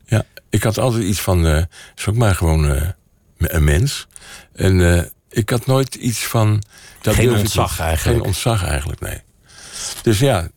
Ja, 0.05 0.23
ik 0.49 0.63
had 0.63 0.77
altijd 0.77 1.03
iets 1.03 1.21
van, 1.21 1.47
eh 1.47 1.63
is 1.95 2.07
ook 2.07 2.15
maar 2.15 2.35
gewoon 2.35 2.71
eh, 2.75 2.87
een 3.37 3.63
mens. 3.63 4.07
En 4.53 4.97
eh, 4.97 5.03
ik 5.29 5.49
had 5.49 5.65
nooit 5.65 5.95
iets 5.95 6.25
van... 6.27 6.63
Dat 7.01 7.15
Geen 7.15 7.35
ontzag 7.35 7.79
eigenlijk. 7.79 8.17
Geen 8.17 8.27
ontzag 8.27 8.65
eigenlijk, 8.65 8.99
nee. 8.99 9.21
Dus 10.01 10.19
ja, 10.19 10.49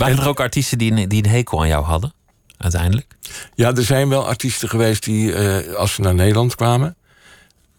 Waren 0.00 0.18
er 0.18 0.28
ook 0.28 0.40
artiesten 0.40 0.78
die 0.78 0.92
een, 0.92 1.08
die 1.08 1.24
een 1.24 1.30
hekel 1.30 1.60
aan 1.60 1.68
jou 1.68 1.84
hadden, 1.84 2.12
uiteindelijk? 2.56 3.16
Ja, 3.54 3.74
er 3.74 3.84
zijn 3.84 4.08
wel 4.08 4.26
artiesten 4.26 4.68
geweest 4.68 5.04
die, 5.04 5.34
eh, 5.34 5.74
als 5.74 5.94
ze 5.94 6.00
naar 6.00 6.14
Nederland 6.14 6.54
kwamen, 6.54 6.96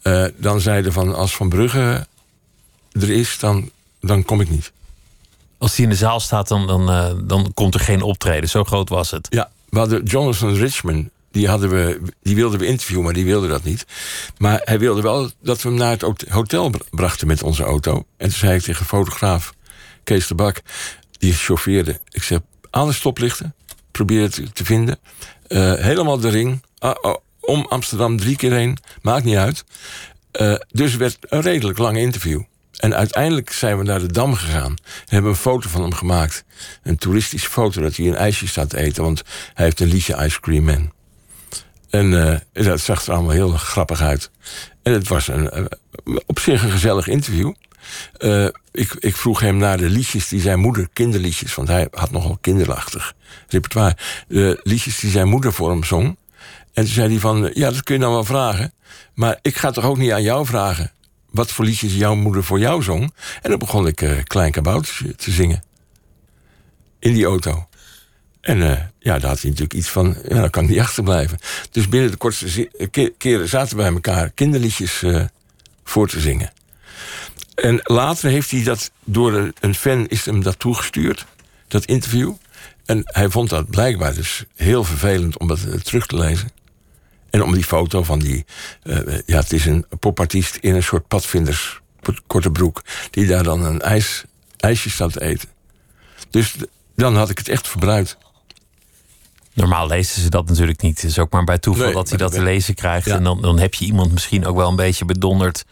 eh, 0.01 0.25
dan 0.37 0.59
zeiden 0.59 0.93
van 0.93 1.15
als 1.15 1.35
Van 1.35 1.49
Brugge 1.49 2.07
er 2.91 3.09
is, 3.09 3.39
dan, 3.39 3.69
dan 4.01 4.25
kom 4.25 4.41
ik 4.41 4.49
niet. 4.49 4.71
Als 5.57 5.75
die 5.75 5.83
in 5.83 5.89
de 5.89 5.97
zaal 5.97 6.19
staat, 6.19 6.47
dan, 6.47 6.67
dan, 6.67 6.89
eh, 6.89 7.11
dan 7.23 7.51
komt 7.53 7.73
er 7.73 7.79
geen 7.79 8.01
optreden. 8.01 8.49
Zo 8.49 8.63
groot 8.63 8.89
was 8.89 9.11
het. 9.11 9.27
Ja, 9.29 9.51
we 9.69 9.79
hadden 9.79 10.03
Jonathan 10.03 10.53
Richman, 10.53 11.09
die, 11.31 11.47
die 12.21 12.35
wilden 12.35 12.59
we 12.59 12.65
interviewen, 12.65 13.03
maar 13.03 13.13
die 13.13 13.25
wilde 13.25 13.47
dat 13.47 13.63
niet. 13.63 13.85
Maar 14.37 14.61
hij 14.63 14.79
wilde 14.79 15.01
wel 15.01 15.31
dat 15.41 15.61
we 15.61 15.69
hem 15.69 15.77
naar 15.77 15.97
het 15.97 16.25
hotel 16.29 16.69
br- 16.69 16.81
brachten 16.89 17.27
met 17.27 17.43
onze 17.43 17.63
auto. 17.63 17.95
En 18.17 18.27
toen 18.27 18.37
zei 18.37 18.55
ik 18.55 18.61
tegen 18.61 18.85
fotograaf, 18.85 19.53
Kees 20.03 20.27
de 20.27 20.35
Bak, 20.35 20.61
die 21.17 21.33
chauffeerde. 21.33 21.99
Ik 22.09 22.23
zeg, 22.23 22.39
alle 22.69 22.93
stoplichten, 22.93 23.55
probeer 23.91 24.21
het 24.21 24.55
te 24.55 24.65
vinden. 24.65 24.99
Eh, 25.47 25.73
helemaal 25.73 26.19
de 26.19 26.29
ring, 26.29 26.63
ah, 26.77 26.95
oh, 27.01 27.15
om 27.39 27.65
Amsterdam 27.69 28.17
drie 28.17 28.35
keer 28.35 28.51
heen, 28.51 28.77
maakt 29.01 29.23
niet 29.23 29.35
uit. 29.35 29.63
Eh, 30.31 30.55
dus 30.69 30.95
werd 30.95 31.17
een 31.19 31.41
redelijk 31.41 31.77
lang 31.77 31.97
interview. 31.97 32.41
En 32.77 32.95
uiteindelijk 32.95 33.51
zijn 33.51 33.77
we 33.77 33.83
naar 33.83 33.99
de 33.99 34.11
Dam 34.11 34.33
gegaan. 34.33 34.71
En 34.71 35.05
hebben 35.05 35.31
een 35.31 35.37
foto 35.37 35.69
van 35.69 35.81
hem 35.81 35.93
gemaakt. 35.93 36.43
Een 36.83 36.97
toeristische 36.97 37.49
foto 37.49 37.81
dat 37.81 37.95
hij 37.95 38.07
een 38.07 38.15
ijsje 38.15 38.47
staat 38.47 38.69
te 38.69 38.77
eten. 38.77 39.03
Want 39.03 39.23
hij 39.53 39.65
heeft 39.65 39.79
een 39.79 39.87
liedje 39.87 40.25
Ice 40.25 40.39
Cream 40.39 40.63
Man. 40.63 40.91
En 41.91 42.39
eh, 42.53 42.65
dat 42.65 42.79
zag 42.79 43.05
er 43.05 43.13
allemaal 43.13 43.31
heel 43.31 43.49
grappig 43.49 44.01
uit. 44.01 44.31
En 44.83 44.93
het 44.93 45.07
was 45.07 45.27
een, 45.27 45.49
eh, 45.49 45.65
op 46.25 46.39
zich 46.39 46.63
een 46.63 46.71
gezellig 46.71 47.07
interview. 47.07 47.53
Eh, 48.17 48.45
ik, 48.71 48.93
ik 48.99 49.15
vroeg 49.15 49.39
hem 49.39 49.57
naar 49.57 49.77
de 49.77 49.89
liedjes 49.89 50.27
die 50.27 50.41
zijn 50.41 50.59
moeder, 50.59 50.87
kinderliedjes... 50.93 51.55
want 51.55 51.67
hij 51.67 51.87
had 51.91 52.11
nogal 52.11 52.37
kinderachtig 52.41 53.13
repertoire. 53.47 53.97
De 54.27 54.59
liedjes 54.63 54.99
die 54.99 55.11
zijn 55.11 55.27
moeder 55.27 55.53
voor 55.53 55.69
hem 55.69 55.83
zong. 55.83 56.17
En 56.73 56.83
toen 56.83 56.93
zei 56.93 57.09
hij 57.09 57.19
van, 57.19 57.51
ja, 57.53 57.71
dat 57.71 57.83
kun 57.83 57.95
je 57.95 58.01
dan 58.01 58.11
wel 58.11 58.23
vragen. 58.23 58.73
Maar 59.13 59.39
ik 59.41 59.57
ga 59.57 59.71
toch 59.71 59.85
ook 59.85 59.97
niet 59.97 60.11
aan 60.11 60.23
jou 60.23 60.45
vragen... 60.45 60.91
wat 61.29 61.51
voor 61.51 61.65
liedjes 61.65 61.93
jouw 61.93 62.15
moeder 62.15 62.43
voor 62.43 62.59
jou 62.59 62.83
zong. 62.83 63.13
En 63.41 63.49
dan 63.49 63.59
begon 63.59 63.87
ik 63.87 64.23
Klein 64.23 64.51
Kaboutertje 64.51 65.15
te 65.15 65.31
zingen. 65.31 65.63
In 66.99 67.13
die 67.13 67.25
auto. 67.25 67.67
En 68.41 68.61
eh, 68.71 68.77
ja, 68.99 69.19
daar 69.19 69.29
had 69.29 69.41
hij 69.41 69.49
natuurlijk 69.49 69.73
iets 69.73 69.89
van, 69.89 70.17
ja, 70.29 70.39
dan 70.39 70.49
kan 70.49 70.63
ik 70.63 70.69
niet 70.69 70.79
achterblijven. 70.79 71.37
Dus 71.71 71.89
binnen 71.89 72.11
de 72.11 72.17
kortste 72.17 72.69
eh, 72.77 72.87
ke- 72.91 73.13
keren 73.17 73.49
zaten 73.49 73.77
bij 73.77 73.87
elkaar 73.93 74.29
kinderliedjes 74.29 75.03
eh, 75.03 75.23
voor 75.83 76.07
te 76.07 76.19
zingen. 76.19 76.51
En 77.55 77.79
later 77.83 78.29
heeft 78.29 78.51
hij 78.51 78.63
dat 78.63 78.91
door 79.03 79.51
een- 79.59 79.75
fan 79.75 80.07
is 80.07 80.25
hem 80.25 80.43
dat 80.43 80.59
toegestuurd, 80.59 81.25
dat 81.67 81.85
interview. 81.85 82.33
En 82.85 83.01
hij 83.05 83.29
vond 83.29 83.49
dat 83.49 83.69
blijkbaar 83.69 84.13
dus 84.13 84.43
heel 84.55 84.83
vervelend 84.83 85.37
om 85.37 85.47
dat 85.47 85.83
terug 85.85 86.05
te 86.07 86.17
lezen. 86.17 86.49
En 87.29 87.43
om 87.43 87.53
die 87.53 87.63
foto 87.63 88.03
van 88.03 88.19
die, 88.19 88.45
eh, 88.83 88.97
ja, 89.25 89.39
het 89.39 89.53
is 89.53 89.65
een 89.65 89.85
popartiest 89.99 90.55
in 90.55 90.75
een 90.75 90.83
soort 90.83 91.07
padvinders 91.07 91.79
korte 92.27 92.51
broek, 92.51 92.81
die 93.11 93.27
daar 93.27 93.43
dan 93.43 93.63
een 93.63 93.81
ijs, 93.81 94.23
ijsje 94.57 94.89
staat 94.89 95.11
te 95.13 95.21
eten. 95.21 95.49
Dus 96.29 96.55
dan 96.95 97.15
had 97.15 97.29
ik 97.29 97.37
het 97.37 97.47
echt 97.49 97.67
verbruikt. 97.67 98.17
Normaal 99.53 99.87
lezen 99.87 100.21
ze 100.21 100.29
dat 100.29 100.47
natuurlijk 100.47 100.81
niet. 100.81 101.01
Het 101.01 101.09
is 101.09 101.19
ook 101.19 101.31
maar 101.31 101.43
bij 101.43 101.57
toeval 101.57 101.85
Nee, 101.85 101.93
dat 101.93 102.09
hij 102.09 102.17
dat 102.17 102.31
te 102.31 102.41
lezen 102.41 102.73
krijgt. 102.73 103.05
Ja. 103.05 103.15
En 103.15 103.23
dan, 103.23 103.41
dan 103.41 103.59
heb 103.59 103.73
je 103.73 103.85
iemand 103.85 104.11
misschien 104.11 104.45
ook 104.45 104.55
wel 104.55 104.69
een 104.69 104.75
beetje 104.75 105.05
bedonderd 105.05 105.65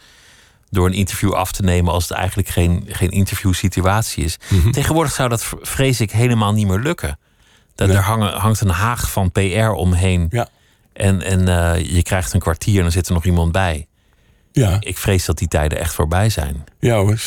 door 0.70 0.86
een 0.86 0.92
interview 0.92 1.32
af 1.32 1.52
te 1.52 1.62
nemen 1.62 1.92
als 1.92 2.08
het 2.08 2.18
eigenlijk 2.18 2.48
geen, 2.48 2.84
geen 2.88 3.10
interviewsituatie 3.10 4.24
is. 4.24 4.36
Mhm. 4.48 4.70
Tegenwoordig 4.70 5.12
zou 5.12 5.28
dat, 5.28 5.52
vrees 5.60 6.00
ik, 6.00 6.10
helemaal 6.10 6.52
niet 6.52 6.66
meer 6.66 6.78
lukken. 6.78 7.18
Dat 7.74 7.88
Er 7.88 7.96
hangen, 7.96 8.32
hangt 8.32 8.60
een 8.60 8.68
haag 8.68 9.10
van 9.10 9.32
PR 9.32 9.68
omheen. 9.68 10.26
Ja. 10.30 10.48
En, 10.92 11.22
en 11.22 11.48
eh, 11.48 11.90
je 11.94 12.02
krijgt 12.02 12.32
een 12.32 12.40
kwartier 12.40 12.76
en 12.76 12.82
dan 12.82 12.92
zit 12.92 13.06
er 13.08 13.14
nog 13.14 13.24
iemand 13.24 13.52
bij. 13.52 13.86
Ja. 14.52 14.76
Ik 14.80 14.98
vrees 14.98 15.24
dat 15.24 15.38
die 15.38 15.48
tijden 15.48 15.78
echt 15.78 15.94
voorbij 15.94 16.30
zijn. 16.30 16.64
Ja 16.80 16.96
hoor, 16.96 17.18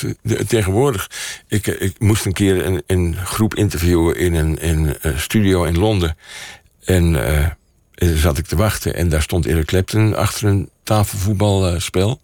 tegenwoordig. 0.48 1.10
Ik, 1.48 1.68
eh, 1.68 1.82
ik 1.82 2.00
moest 2.00 2.26
een 2.26 2.34
keer 2.34 2.66
een, 2.66 2.84
een 2.88 3.16
groep 3.16 3.56
interviewen 3.56 4.16
in 4.18 4.34
een, 4.34 4.60
in 4.60 4.96
een 5.02 5.20
studio 5.20 5.64
in 5.64 5.78
Londen. 5.78 6.18
En 6.84 7.16
en 7.94 8.18
zat 8.18 8.38
ik 8.38 8.46
te 8.46 8.56
wachten 8.56 8.96
en 8.96 9.10
daar 9.10 9.22
stond 9.22 9.46
Eric 9.46 9.66
Clapton 9.66 10.16
achter 10.16 10.48
een 10.48 10.70
tafelvoetbalspel. 10.84 12.22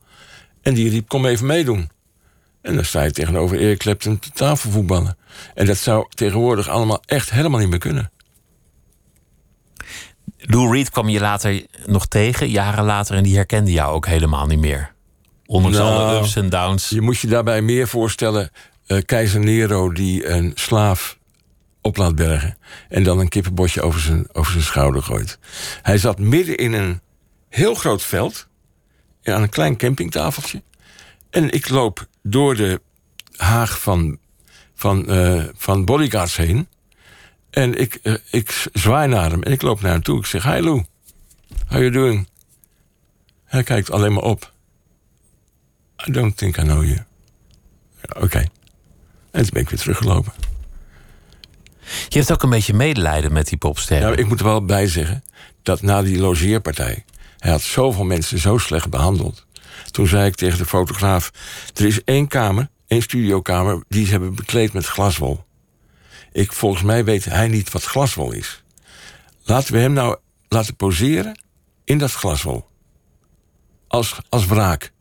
en 0.61 0.73
die 0.73 0.89
riep, 0.89 1.07
kom 1.07 1.25
even 1.25 1.45
meedoen. 1.45 1.89
En 2.61 2.75
dan 2.75 2.85
sta 2.85 3.03
je 3.03 3.11
tegenover 3.11 3.59
Eric 3.59 3.77
Clapton 3.77 4.19
te 4.19 4.29
tafelvoetballen. 4.31 5.17
En 5.55 5.65
dat 5.65 5.77
zou 5.77 6.05
tegenwoordig 6.09 6.67
allemaal 6.67 7.01
echt 7.05 7.29
helemaal 7.29 7.59
niet 7.59 7.69
meer 7.69 7.79
kunnen. 7.79 8.11
Lou 10.51 10.73
Reed 10.73 10.89
kwam 10.89 11.09
je 11.09 11.19
later 11.19 11.65
nog 11.85 12.07
tegen, 12.07 12.49
jaren 12.49 12.85
later, 12.85 13.15
en 13.15 13.23
die 13.23 13.35
herkende 13.35 13.71
jou 13.71 13.93
ook 13.93 14.05
helemaal 14.05 14.45
niet 14.45 14.59
meer. 14.59 14.93
Ondanks 15.45 15.77
Nou, 15.77 15.89
alle 15.89 16.19
ups 16.19 16.35
en 16.35 16.49
downs. 16.49 16.89
Je 16.89 17.01
moet 17.01 17.19
je 17.19 17.27
daarbij 17.27 17.61
meer 17.61 17.87
voorstellen... 17.87 18.49
eh, 18.85 18.97
keizer 19.05 19.39
Nero 19.39 19.91
die 19.91 20.27
een 20.27 20.51
slaaf 20.55 21.17
op 21.81 21.97
laat 21.97 22.15
bergen... 22.15 22.57
en 22.89 23.03
dan 23.03 23.19
een 23.19 23.29
kippenbotje 23.29 23.81
over 23.81 23.99
zijn, 23.99 24.27
over 24.31 24.51
zijn 24.51 24.63
schouder 24.63 25.03
gooit. 25.03 25.39
Hij 25.81 25.97
zat 25.97 26.19
midden 26.19 26.57
in 26.57 26.73
een 26.73 27.01
heel 27.49 27.75
groot 27.75 28.03
veld... 28.03 28.47
aan 29.23 29.41
een 29.41 29.49
klein 29.49 29.77
campingtafeltje. 29.77 30.63
En 31.29 31.51
ik 31.51 31.69
loop 31.69 32.07
door 32.23 32.55
de 32.55 32.81
haag 33.35 33.81
van, 33.81 34.17
van, 34.75 35.09
eh, 35.09 35.43
van 35.55 35.85
bodyguards 35.85 36.35
heen... 36.35 36.67
En 37.59 37.79
ik, 37.79 37.99
eh, 38.03 38.13
ik 38.31 38.67
zwaai 38.73 39.07
naar 39.07 39.29
hem 39.29 39.43
en 39.43 39.51
ik 39.51 39.61
loop 39.61 39.81
naar 39.81 39.91
hem 39.91 40.03
toe. 40.03 40.19
Ik 40.19 40.25
zeg, 40.25 40.43
hi 40.43 40.59
Lou, 40.59 40.85
how 41.67 41.79
you 41.79 41.91
doing? 41.91 42.27
Hij 43.45 43.63
kijkt 43.63 43.91
alleen 43.91 44.13
maar 44.13 44.23
op. 44.23 44.51
I 46.07 46.11
don't 46.11 46.37
think 46.37 46.57
I 46.57 46.61
know 46.61 46.83
you. 46.83 46.97
Ja, 48.01 48.21
Oké. 48.21 48.37
En 49.31 49.41
toen 49.41 49.49
ben 49.53 49.61
ik 49.61 49.69
weer 49.69 49.79
teruggelopen. 49.79 50.33
Je 52.07 52.17
hebt 52.17 52.31
ook 52.31 52.43
een 52.43 52.49
beetje 52.49 52.73
medelijden 52.73 53.33
met 53.33 53.47
die 53.47 53.57
popsterren. 53.57 54.07
Nou, 54.07 54.19
ik 54.19 54.27
moet 54.27 54.39
er 54.39 54.45
wel 54.45 54.65
bij 54.65 54.87
zeggen 54.87 55.23
dat 55.63 55.81
na 55.81 56.01
die 56.01 56.19
logeerpartij... 56.19 57.05
hij 57.37 57.51
had 57.51 57.61
zoveel 57.61 58.03
mensen 58.03 58.39
zo 58.39 58.57
slecht 58.57 58.89
behandeld. 58.89 59.45
Toen 59.91 60.07
zei 60.07 60.25
ik 60.25 60.35
tegen 60.35 60.57
de 60.57 60.65
fotograaf... 60.65 61.31
er 61.73 61.85
is 61.85 62.03
één 62.03 62.27
kamer, 62.27 62.69
één 62.87 63.01
studiokamer... 63.01 63.83
die 63.87 64.05
ze 64.05 64.11
hebben 64.11 64.35
bekleed 64.35 64.73
met 64.73 64.85
glaswol. 64.85 65.47
Ik, 66.31 66.53
volgens 66.53 66.83
mij 66.83 67.03
weet 67.03 67.25
hij 67.25 67.47
niet 67.47 67.71
wat 67.71 67.83
glaswol 67.83 68.31
is. 68.31 68.63
Laten 69.43 69.73
we 69.73 69.79
hem 69.79 69.93
nou 69.93 70.17
laten 70.47 70.75
poseren 70.75 71.39
in 71.83 71.97
dat 71.97 72.11
glaswol. 72.11 72.67
Als, 73.87 74.17
als 74.29 74.45
wraak. 74.45 74.91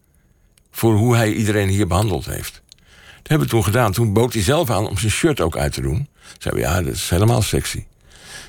Voor 0.71 0.95
hoe 0.95 1.17
hij 1.17 1.33
iedereen 1.33 1.69
hier 1.69 1.87
behandeld 1.87 2.27
heeft. 2.27 2.63
Dat 3.17 3.29
hebben 3.29 3.47
we 3.47 3.53
toen 3.53 3.65
gedaan. 3.65 3.93
Toen 3.93 4.13
bood 4.13 4.33
hij 4.33 4.43
zelf 4.43 4.71
aan 4.71 4.89
om 4.89 4.99
zijn 4.99 5.13
shirt 5.13 5.41
ook 5.41 5.57
uit 5.57 5.73
te 5.73 5.81
doen. 5.81 6.09
Zei 6.39 6.55
we, 6.55 6.61
ja, 6.61 6.83
dat 6.83 6.95
is 6.95 7.11
helemaal 7.11 7.43
sexy. 7.43 7.85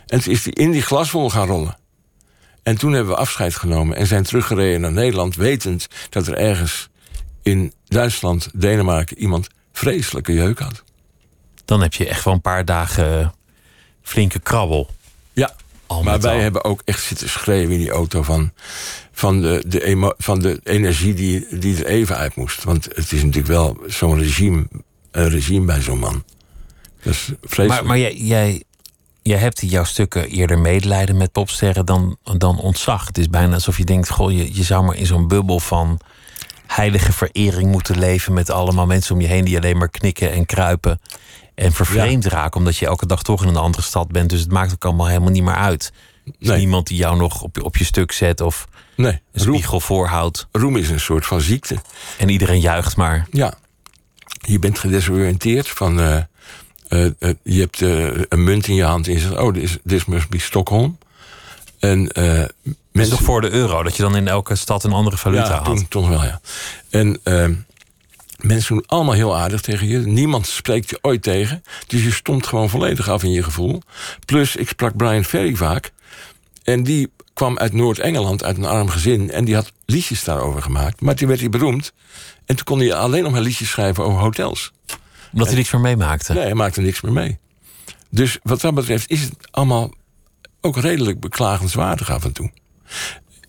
En 0.08 0.22
toen 0.22 0.34
is 0.34 0.44
hij 0.44 0.54
in 0.54 0.72
die 0.72 0.82
glaswol 0.82 1.30
gaan 1.30 1.48
rollen. 1.48 1.78
En 2.64 2.78
toen 2.78 2.94
hebben 2.94 3.14
we 3.14 3.20
afscheid 3.20 3.56
genomen 3.56 3.98
en 3.98 4.08
zijn 4.08 4.24
teruggereden 4.24 4.82
naar 4.82 4.92
Nederland... 4.92 5.36
wetend 5.36 5.88
dat 6.10 6.28
er 6.28 6.38
ergens 6.38 6.90
in 7.42 7.74
Duitsland, 7.86 8.50
Denemarken... 8.54 9.18
iemand 9.18 9.48
vreselijke 9.72 10.34
jeuk 10.34 10.60
had. 10.60 10.84
Dan 11.70 11.82
heb 11.82 11.94
je 11.94 12.08
echt 12.08 12.24
wel 12.24 12.34
een 12.34 12.42
paar 12.42 12.66
dagen 12.66 13.20
eh, 13.20 13.28
flinke 14.02 14.40
krabbel. 14.40 14.90
Ja, 15.34 15.54
Al 15.88 16.04
maar 16.04 16.20
wij 16.20 16.36
al. 16.36 16.42
hebben 16.42 16.64
ook 16.64 16.82
echt 16.86 17.04
zitten 17.04 17.30
schreeuwen 17.30 17.72
in 17.72 17.80
die 17.80 17.90
auto... 17.90 18.22
van, 18.24 18.52
van, 19.12 19.42
de, 19.42 19.64
de, 19.68 20.14
van 20.18 20.40
de 20.40 20.60
energie 20.64 21.14
die, 21.14 21.60
die 21.60 21.78
er 21.78 21.86
even 21.86 22.18
uit 22.18 22.36
moest. 22.36 22.64
Want 22.64 22.86
het 22.86 23.12
is 23.12 23.24
natuurlijk 23.24 23.48
wel 23.48 23.78
zo'n 23.88 24.20
regime, 24.20 24.68
een 25.12 25.30
regime 25.30 25.66
bij 25.66 25.82
zo'n 25.82 26.00
man. 26.00 26.24
Dat 27.02 27.14
is 27.14 27.32
vreselijk. 27.42 27.70
Maar, 27.70 27.86
maar 27.86 27.98
jij, 27.98 28.16
jij, 28.16 28.64
jij 29.22 29.38
hebt 29.38 29.62
in 29.62 29.68
jouw 29.68 29.84
stukken 29.84 30.30
eerder 30.30 30.60
medelijden 30.60 31.18
met 31.18 31.32
popsterren 31.32 31.86
dan, 31.86 32.18
dan 32.38 32.60
ontzag. 32.60 33.08
Het 33.08 33.18
is 33.18 33.30
bijna 33.30 33.54
alsof 33.54 33.78
je 33.78 33.86
denkt: 33.86 34.10
goh, 34.10 34.32
je, 34.32 34.56
je 34.56 34.64
zou 34.64 34.86
maar 34.86 34.96
in 34.96 35.06
zo'n 35.06 35.28
bubbel 35.28 35.60
van 35.60 36.00
heilige 36.68 37.14
verering 37.14 37.72
moeten 37.72 38.00
leven. 38.00 38.34
met 38.34 38.50
allemaal 38.50 38.86
mensen 38.86 39.16
om 39.16 39.22
je 39.22 39.28
heen 39.28 39.46
die 39.46 39.58
alleen 39.58 39.78
maar 39.78 39.90
knikken 39.90 40.32
en 40.32 40.46
kruipen. 40.46 41.00
En 41.60 41.72
vervreemd 41.72 42.26
raken, 42.26 42.60
omdat 42.60 42.78
je 42.78 42.86
elke 42.86 43.05
dag 43.05 43.24
toch 43.24 43.41
in 43.41 43.47
een 43.47 43.55
andere 43.55 43.84
stad 43.84 44.07
bent. 44.07 44.30
Dus 44.30 44.39
het 44.39 44.51
maakt 44.51 44.74
ook 44.74 44.86
allemaal 44.86 45.07
helemaal 45.07 45.30
niet 45.32 45.43
meer 45.43 45.55
uit. 45.55 45.91
Er 46.26 46.32
is 46.39 46.47
Nee. 46.47 46.57
niemand 46.57 46.88
die 46.88 46.97
jou 46.97 47.18
nog 47.18 47.41
op, 47.41 47.55
je- 47.55 47.64
op 47.64 47.78
je 47.78 47.84
stuk 47.84 48.12
zet 48.12 48.41
of 48.41 48.68
nee, 48.95 49.12
een 49.12 49.43
roem, 49.43 49.53
spiegel 49.55 49.80
voorhoudt. 49.80 50.47
roem 50.51 50.76
is 50.76 50.89
een 50.89 50.99
soort 50.99 51.26
van 51.26 51.41
ziekte. 51.41 51.76
En 52.18 52.30
iedereen 52.30 52.60
juicht 52.60 52.95
maar. 52.97 53.28
Ja. 53.32 53.53
Je 54.47 54.60
bent 54.60 54.80
gedesoriënteerd 54.80 55.70
van... 55.70 55.99
eh, 55.99 56.18
eh, 56.88 57.05
eh, 57.20 57.34
je 57.43 57.60
hebt 57.60 57.82
een 58.32 58.43
munt 58.43 58.68
in 58.68 58.76
je 58.76 58.84
hand 58.84 59.07
en 59.07 59.14
je 59.14 59.20
zegt... 59.20 59.38
oh, 59.38 59.53
this, 59.53 59.78
this 59.86 60.05
must 60.05 60.30
be 60.30 60.39
Stockholm. 60.39 60.97
En 61.80 61.99
mensen... 62.91 63.18
toch 63.18 63.26
voor 63.26 63.41
de 63.41 63.49
euro, 63.49 63.84
dat 63.84 63.95
je 63.95 64.01
dan 64.01 64.16
in 64.16 64.28
elke 64.28 64.55
stad 64.55 64.84
een 64.84 64.91
andere 64.91 65.18
valuta 65.18 65.43
ja, 65.45 65.55
had. 65.55 65.66
toen, 65.66 65.88
toen 65.88 66.10
wel, 66.10 66.24
ja. 66.24 66.41
En 66.89 67.20
ehm, 67.24 67.53
mensen 68.42 68.76
doen 68.76 68.86
allemaal 68.88 69.14
heel 69.14 69.38
aardig 69.38 69.62
tegen 69.62 69.88
je. 69.88 69.98
Niemand 69.98 70.48
spreekt 70.48 70.90
je 70.90 71.00
ooit 71.02 71.24
tegen. 71.24 71.64
Dus 71.88 72.04
je 72.04 72.12
stomt 72.12 72.48
gewoon 72.48 72.70
volledig 72.70 73.10
af 73.10 73.24
in 73.24 73.32
je 73.32 73.44
gevoel. 73.44 73.82
Plus, 74.26 74.56
ik 74.56 74.68
sprak 74.68 74.96
Brian 74.96 75.24
Ferry 75.24 75.56
vaak. 75.56 75.92
En 76.64 76.84
die 76.84 77.12
kwam 77.34 77.58
uit 77.58 77.74
Noord-Engeland, 77.74 78.44
uit 78.44 78.58
een 78.58 78.66
arm 78.66 78.90
gezin. 78.90 79.32
En 79.32 79.46
die 79.46 79.56
had 79.56 79.72
liedjes 79.86 80.24
daarover 80.24 80.62
gemaakt. 80.62 81.02
Maar 81.02 81.16
toen 81.16 81.28
werd 81.28 81.40
hij 81.40 81.50
beroemd. 81.50 81.94
En 82.46 82.56
toen 82.56 82.66
kon 82.66 82.80
hij 82.80 82.94
alleen 82.94 83.24
nog 83.24 83.32
maar 83.32 83.42
liedjes 83.42 83.70
schrijven 83.70 84.04
over 84.04 84.20
hotels. 84.20 84.72
Omdat 85.32 85.48
hij 85.48 85.56
niks 85.56 85.72
meer 85.72 85.82
meemaakte. 85.82 86.34
Nee, 86.34 86.44
hij 86.44 86.54
maakte 86.54 86.82
niks 86.82 87.02
meer 87.02 87.14
mee. 87.14 87.38
Dus 88.10 88.40
wat 88.44 88.62
dat 88.62 88.74
betreft 88.74 89.10
is 89.10 89.22
het 89.22 89.34
allemaal 89.52 89.94
ook 90.62 90.78
redelijk 90.78 91.20
beklagenswaardig 91.20 92.12
af 92.12 92.24
en 92.24 92.32
toe. 92.32 92.52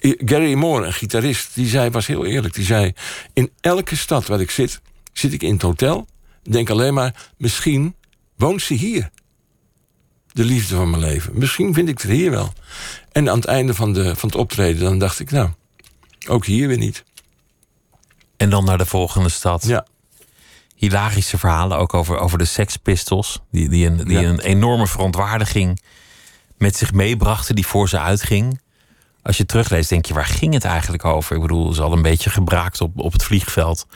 Gary 0.01 0.55
Moore, 0.55 0.87
een 0.87 0.93
gitarist, 0.93 1.55
die 1.55 1.67
zei, 1.69 1.91
was 1.91 2.07
heel 2.07 2.27
eerlijk. 2.27 2.55
Die 2.55 2.65
zei, 2.65 2.93
in 3.33 3.51
elke 3.61 3.97
stad 3.97 4.27
waar 4.27 4.41
ik 4.41 4.51
zit, 4.51 4.81
zit 5.13 5.33
ik 5.33 5.43
in 5.43 5.53
het 5.53 5.63
hotel. 5.63 6.07
Denk 6.43 6.71
alleen 6.71 6.95
maar, 6.95 7.31
misschien 7.37 7.95
woont 8.37 8.63
ze 8.63 8.75
hier. 8.75 9.11
De 10.33 10.45
liefde 10.45 10.75
van 10.77 10.91
mijn 10.91 11.03
leven. 11.03 11.39
Misschien 11.39 11.75
vind 11.75 11.89
ik 11.89 12.01
het 12.01 12.11
hier 12.11 12.31
wel. 12.31 12.53
En 13.13 13.29
aan 13.31 13.37
het 13.37 13.45
einde 13.47 13.75
van, 13.75 13.93
de, 13.93 14.17
van 14.17 14.29
het 14.29 14.39
optreden, 14.39 14.83
dan 14.83 14.99
dacht 14.99 15.21
ik, 15.21 15.31
nou, 15.31 15.49
ook 16.29 16.47
hier 16.47 16.69
weer 16.69 16.79
niet. 16.79 17.05
En 18.37 18.51
dan 18.51 18.65
naar 18.65 18.79
de 18.79 18.87
volgende 18.87 19.29
stad. 19.29 19.65
Ja. 19.65 19.87
Hilarische 20.75 21.39
verhalen 21.39 21.79
ook 21.79 21.95
over, 21.95 22.19
over 22.19 22.39
de 22.39 22.45
Sex 22.45 22.77
Pistols. 22.77 23.41
Die, 23.51 23.69
die, 23.69 23.87
een, 23.87 23.97
die 23.97 24.21
Ja. 24.21 24.29
een 24.29 24.41
enorme 24.41 24.87
verontwaardiging 24.87 25.81
met 26.59 26.77
zich 26.77 26.93
meebrachten, 26.93 27.55
die 27.55 27.67
voor 27.67 27.89
ze 27.89 27.99
uitging. 27.99 28.61
Als 29.23 29.37
je 29.37 29.47
terugleest, 29.47 29.89
denk 29.89 30.07
je, 30.07 30.15
waar 30.15 30.27
ging 30.27 30.55
het 30.55 30.65
eigenlijk 30.65 31.05
over? 31.05 31.37
Ik 31.37 31.43
bedoel, 31.43 31.73
ze 31.73 31.81
hadden 31.81 31.99
een 31.99 32.11
beetje 32.11 32.31
gebraakt 32.31 32.81
op, 32.81 32.99
op 32.99 33.13
het 33.13 33.23
vliegveld. 33.23 33.87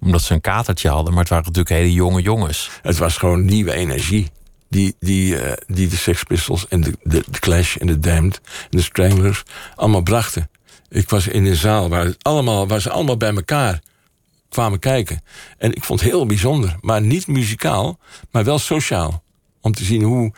Omdat 0.00 0.22
ze 0.22 0.34
een 0.34 0.40
katertje 0.40 0.88
hadden. 0.88 1.12
Maar 1.12 1.22
het 1.22 1.28
waren 1.28 1.44
natuurlijk 1.44 1.74
hele 1.74 1.92
jonge 1.92 2.22
jongens. 2.22 2.70
Het 2.82 2.98
was 2.98 3.16
gewoon 3.16 3.44
nieuwe 3.44 3.72
energie. 3.72 4.30
Die, 4.68 4.96
die, 4.98 5.38
eh, 5.38 5.52
die 5.66 5.88
de 5.88 5.96
Sex 5.96 6.22
Pistols 6.22 6.68
en 6.68 6.80
de, 6.80 6.98
de, 7.02 7.24
Clash 7.30 7.76
en 7.76 7.86
de 7.86 7.98
Damned 7.98 8.40
en 8.70 8.76
de 8.76 8.82
Stranglers 8.82 9.42
allemaal 9.74 10.02
brachten. 10.02 10.50
Ik 10.88 11.10
was 11.10 11.28
in 11.28 11.44
een 11.44 11.56
zaal 11.56 11.88
waar, 11.88 12.04
het 12.04 12.24
allemaal, 12.24 12.68
waar 12.68 12.80
ze 12.80 12.90
allemaal 12.90 13.16
bij 13.16 13.34
elkaar 13.34 13.80
kwamen 14.48 14.78
kijken. 14.78 15.22
En 15.58 15.72
ik 15.72 15.84
vond 15.84 16.00
het 16.00 16.08
heel 16.08 16.26
bijzonder. 16.26 16.76
Maar 16.80 17.00
niet 17.02 17.26
muzikaal, 17.26 17.98
maar 18.30 18.44
wel 18.44 18.58
sociaal. 18.58 19.22
Om 19.60 19.72
te 19.72 19.84
zien 19.84 20.02
hoe 20.02 20.32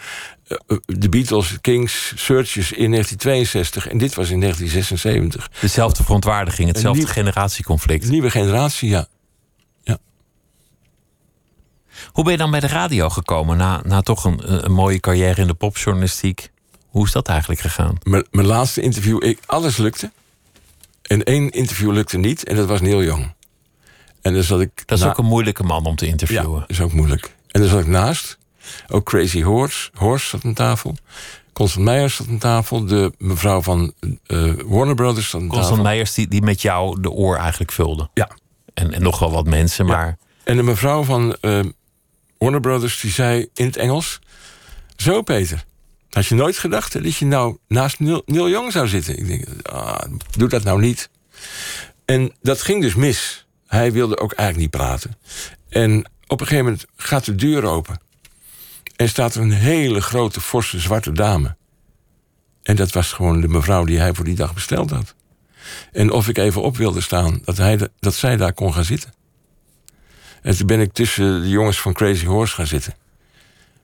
de 0.86 1.08
Beatles, 1.08 1.60
Kings, 1.60 2.12
Searchers 2.16 2.72
in 2.72 2.90
1962... 2.90 3.88
en 3.88 3.98
dit 3.98 4.14
was 4.14 4.30
in 4.30 4.40
1976. 4.40 5.50
Dezelfde 5.60 6.04
verontwaardiging, 6.04 6.68
hetzelfde 6.68 7.02
nieuw- 7.02 7.10
generatieconflict. 7.12 8.08
Nieuwe 8.08 8.30
generatie, 8.30 8.88
ja. 8.88 9.06
Hoe 12.12 12.24
ben 12.24 12.32
je 12.32 12.38
dan 12.38 12.50
bij 12.50 12.60
de 12.60 12.66
radio 12.66 13.08
gekomen? 13.08 13.56
Na, 13.56 13.80
na 13.84 14.00
toch 14.00 14.24
een, 14.24 14.64
een 14.64 14.72
mooie 14.72 15.00
carrière 15.00 15.40
in 15.40 15.46
de 15.46 15.54
popjournalistiek. 15.54 16.50
Hoe 16.88 17.04
is 17.04 17.12
dat 17.12 17.28
eigenlijk 17.28 17.60
gegaan? 17.60 17.96
Mijn, 18.02 18.26
mijn 18.30 18.46
laatste 18.46 18.80
interview, 18.80 19.22
ik, 19.24 19.38
alles 19.46 19.76
lukte. 19.76 20.10
En 21.02 21.22
één 21.24 21.50
interview 21.50 21.92
lukte 21.92 22.18
niet, 22.18 22.44
en 22.44 22.56
dat 22.56 22.68
was 22.68 22.80
Neil 22.80 23.02
Young. 23.02 23.34
En 24.22 24.34
dan 24.34 24.42
zat 24.42 24.60
ik 24.60 24.70
Dat 24.86 24.98
is 24.98 25.04
na- 25.04 25.10
ook 25.10 25.18
een 25.18 25.24
moeilijke 25.24 25.62
man 25.62 25.84
om 25.86 25.96
te 25.96 26.06
interviewen. 26.06 26.58
Ja, 26.58 26.64
is 26.66 26.80
ook 26.80 26.92
moeilijk. 26.92 27.34
En 27.50 27.60
daar 27.60 27.70
zat 27.70 27.80
ik 27.80 27.86
naast. 27.86 28.38
Ook 28.88 29.04
Crazy 29.04 29.42
Horse, 29.42 29.90
Horse 29.94 30.28
zat 30.28 30.44
aan 30.44 30.54
tafel. 30.54 30.96
Constant 31.52 31.84
Meijers 31.84 32.16
zat 32.16 32.28
aan 32.28 32.38
tafel. 32.38 32.86
De 32.86 33.12
mevrouw 33.18 33.62
van 33.62 33.92
eh, 34.26 34.52
Warner 34.64 34.94
Brothers 34.94 35.30
zat 35.30 35.40
aan 35.40 35.48
Constant 35.48 35.68
tafel. 35.68 35.84
Meijers 35.84 36.14
die, 36.14 36.28
die 36.28 36.42
met 36.42 36.62
jou 36.62 37.00
de 37.00 37.10
oor 37.10 37.36
eigenlijk 37.36 37.72
vulde. 37.72 38.08
Ja. 38.14 38.30
En, 38.74 38.92
en 38.92 39.02
nog 39.02 39.18
wel 39.18 39.30
wat 39.30 39.46
mensen, 39.46 39.86
maar 39.86 40.18
En 40.44 40.56
de 40.56 40.62
mevrouw 40.62 41.02
van 41.02 41.36
eh, 41.40 41.60
Warner 42.38 42.60
Brothers 42.60 43.00
die 43.00 43.10
zei 43.10 43.48
in 43.54 43.66
het 43.66 43.76
Engels... 43.76 44.18
Zo 44.96 45.22
Peter, 45.22 45.64
had 46.10 46.26
je 46.26 46.34
nooit 46.34 46.58
gedacht 46.58 46.92
hè, 46.92 47.00
dat 47.00 47.16
je 47.16 47.24
nou 47.24 47.56
naast 47.68 48.00
Neil, 48.00 48.22
Neil 48.26 48.48
Young 48.48 48.72
zou 48.72 48.88
zitten? 48.88 49.18
Ik 49.18 49.26
denk, 49.26 49.62
ah, 49.62 50.00
doe 50.30 50.48
dat 50.48 50.62
nou 50.62 50.80
niet. 50.80 51.10
En 52.04 52.32
dat 52.42 52.62
ging 52.62 52.82
dus 52.82 52.94
mis. 52.94 53.46
Hij 53.66 53.92
wilde 53.92 54.18
ook 54.18 54.32
eigenlijk 54.32 54.72
niet 54.72 54.82
praten. 54.82 55.16
En 55.68 56.10
op 56.26 56.40
een 56.40 56.46
gegeven 56.46 56.64
moment 56.64 56.86
gaat 56.96 57.24
de 57.24 57.34
deur 57.34 57.64
open. 57.64 58.00
En 58.96 59.08
staat 59.08 59.34
er 59.34 59.40
een 59.42 59.52
hele 59.52 60.00
grote, 60.00 60.40
forse 60.40 60.80
zwarte 60.80 61.12
dame. 61.12 61.56
En 62.62 62.76
dat 62.76 62.92
was 62.92 63.12
gewoon 63.12 63.40
de 63.40 63.48
mevrouw 63.48 63.84
die 63.84 63.98
hij 63.98 64.14
voor 64.14 64.24
die 64.24 64.34
dag 64.34 64.54
besteld 64.54 64.90
had. 64.90 65.14
En 65.92 66.10
of 66.10 66.28
ik 66.28 66.38
even 66.38 66.62
op 66.62 66.76
wilde 66.76 67.00
staan, 67.00 67.40
dat, 67.44 67.56
hij, 67.56 67.76
da- 67.76 67.88
dat 67.98 68.14
zij 68.14 68.36
daar 68.36 68.52
kon 68.52 68.74
gaan 68.74 68.84
zitten. 68.84 69.12
En 70.42 70.56
toen 70.56 70.66
ben 70.66 70.80
ik 70.80 70.92
tussen 70.92 71.40
de 71.42 71.48
jongens 71.48 71.80
van 71.80 71.92
Crazy 71.92 72.24
Horse 72.26 72.54
gaan 72.54 72.66
zitten. 72.66 72.94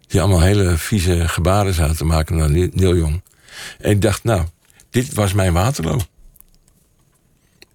Die 0.06 0.20
allemaal 0.20 0.40
hele 0.40 0.76
vieze 0.76 1.28
gebaren 1.28 1.74
zaten 1.74 1.96
te 1.96 2.04
maken 2.04 2.36
naar 2.36 2.50
Ne- 2.50 2.70
Neil 2.72 2.96
Young. 2.96 3.22
En 3.78 3.90
ik 3.90 4.02
dacht, 4.02 4.24
nou, 4.24 4.46
dit 4.90 5.14
was 5.14 5.32
mijn 5.32 5.52
Waterloo. 5.52 6.00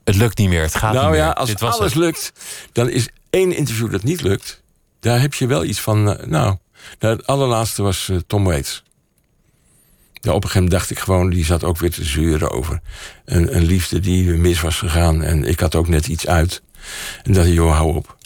het 0.04 0.16
lukt 0.16 0.38
niet 0.38 0.50
meer. 0.50 0.62
Het 0.62 0.76
gaat 0.76 0.94
nou 0.94 1.08
niet 1.10 1.16
ja, 1.18 1.26
meer. 1.26 1.34
als 1.34 1.50
Dit 1.50 1.62
alles 1.62 1.80
het. 1.94 1.96
lukt, 1.96 2.32
dan 2.72 2.90
is 2.90 3.10
één 3.30 3.56
interview 3.56 3.92
dat 3.92 4.04
niet 4.04 4.22
lukt. 4.22 4.62
Daar 5.00 5.22
heb 5.22 5.34
je 5.34 5.48
wel 5.48 5.64
iets 5.64 5.82
van, 5.82 6.14
eh, 6.18 6.28
nou... 6.28 6.58
nou, 7.00 7.16
het 7.16 7.28
allerlaatste 7.28 7.82
was 7.82 8.10
eh, 8.10 8.18
Tom 8.28 8.44
Waits. 8.44 8.84
Ja, 10.14 10.34
op 10.34 10.44
een 10.44 10.50
gegeven 10.50 10.64
moment 10.64 10.72
dacht 10.72 10.92
ik 10.92 11.00
gewoon, 11.00 11.30
die 11.30 11.46
zat 11.46 11.64
ook 11.64 11.78
weer 11.78 11.92
te 11.92 12.04
zeuren 12.04 12.52
over 12.52 12.82
een, 13.26 13.56
een 13.56 13.64
liefde 13.64 14.00
die 14.00 14.34
mis 14.34 14.62
was 14.62 14.78
gegaan. 14.78 15.24
En 15.24 15.44
ik 15.44 15.60
had 15.60 15.76
ook 15.76 15.88
net 15.88 16.08
iets 16.08 16.28
uit. 16.28 16.62
En 17.24 17.34
dacht 17.34 17.48
joh, 17.48 17.76
hou 17.76 17.96
op. 17.96 18.18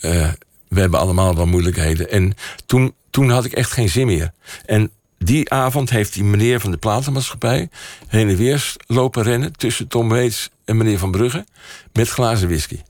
Eh, 0.00 0.28
we 0.68 0.80
hebben 0.80 1.00
allemaal 1.00 1.36
wel 1.36 1.46
moeilijkheden. 1.46 2.10
En 2.10 2.34
toen, 2.66 2.94
toen 3.10 3.30
had 3.30 3.44
ik 3.44 3.52
echt 3.52 3.72
geen 3.72 3.88
zin 3.88 4.06
meer. 4.06 4.32
En 4.66 4.90
die 5.18 5.50
avond 5.50 5.90
heeft 5.90 6.12
die 6.12 6.24
meneer 6.24 6.60
van 6.60 6.70
de 6.70 6.76
platenmaatschappij... 6.76 7.68
heen 8.06 8.28
en 8.28 8.36
weer 8.36 8.74
lopen 8.86 9.22
rennen 9.22 9.52
tussen 9.52 9.88
Tom 9.88 10.08
Waits 10.08 10.50
en 10.64 10.76
meneer 10.76 10.98
Van 10.98 11.10
Brugge... 11.10 11.44
met 11.92 12.08
glazen 12.08 12.48
whisky. 12.48 12.80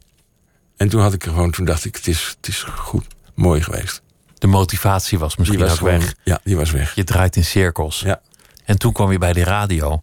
En 0.76 0.88
toen, 0.88 1.00
had 1.00 1.12
ik 1.12 1.24
gewoon, 1.24 1.50
toen 1.50 1.64
dacht 1.64 1.84
ik, 1.84 1.96
het 1.96 2.06
is, 2.06 2.34
het 2.36 2.48
is 2.48 2.62
goed, 2.62 3.06
mooi 3.34 3.62
geweest. 3.62 4.02
De 4.46 4.52
motivatie 4.52 5.18
was 5.18 5.36
misschien 5.36 5.58
was 5.58 5.70
ook 5.70 5.76
gewoon- 5.76 5.98
weg. 5.98 6.14
Ja, 6.24 6.40
die 6.44 6.56
was 6.56 6.70
weg. 6.70 6.94
Je 6.94 7.04
draait 7.04 7.36
in 7.36 7.44
cirkels. 7.44 8.00
Ja. 8.00 8.20
En 8.64 8.78
toen 8.78 8.92
kwam 8.92 9.12
je 9.12 9.18
bij 9.18 9.32
de 9.32 9.44
radio. 9.44 10.02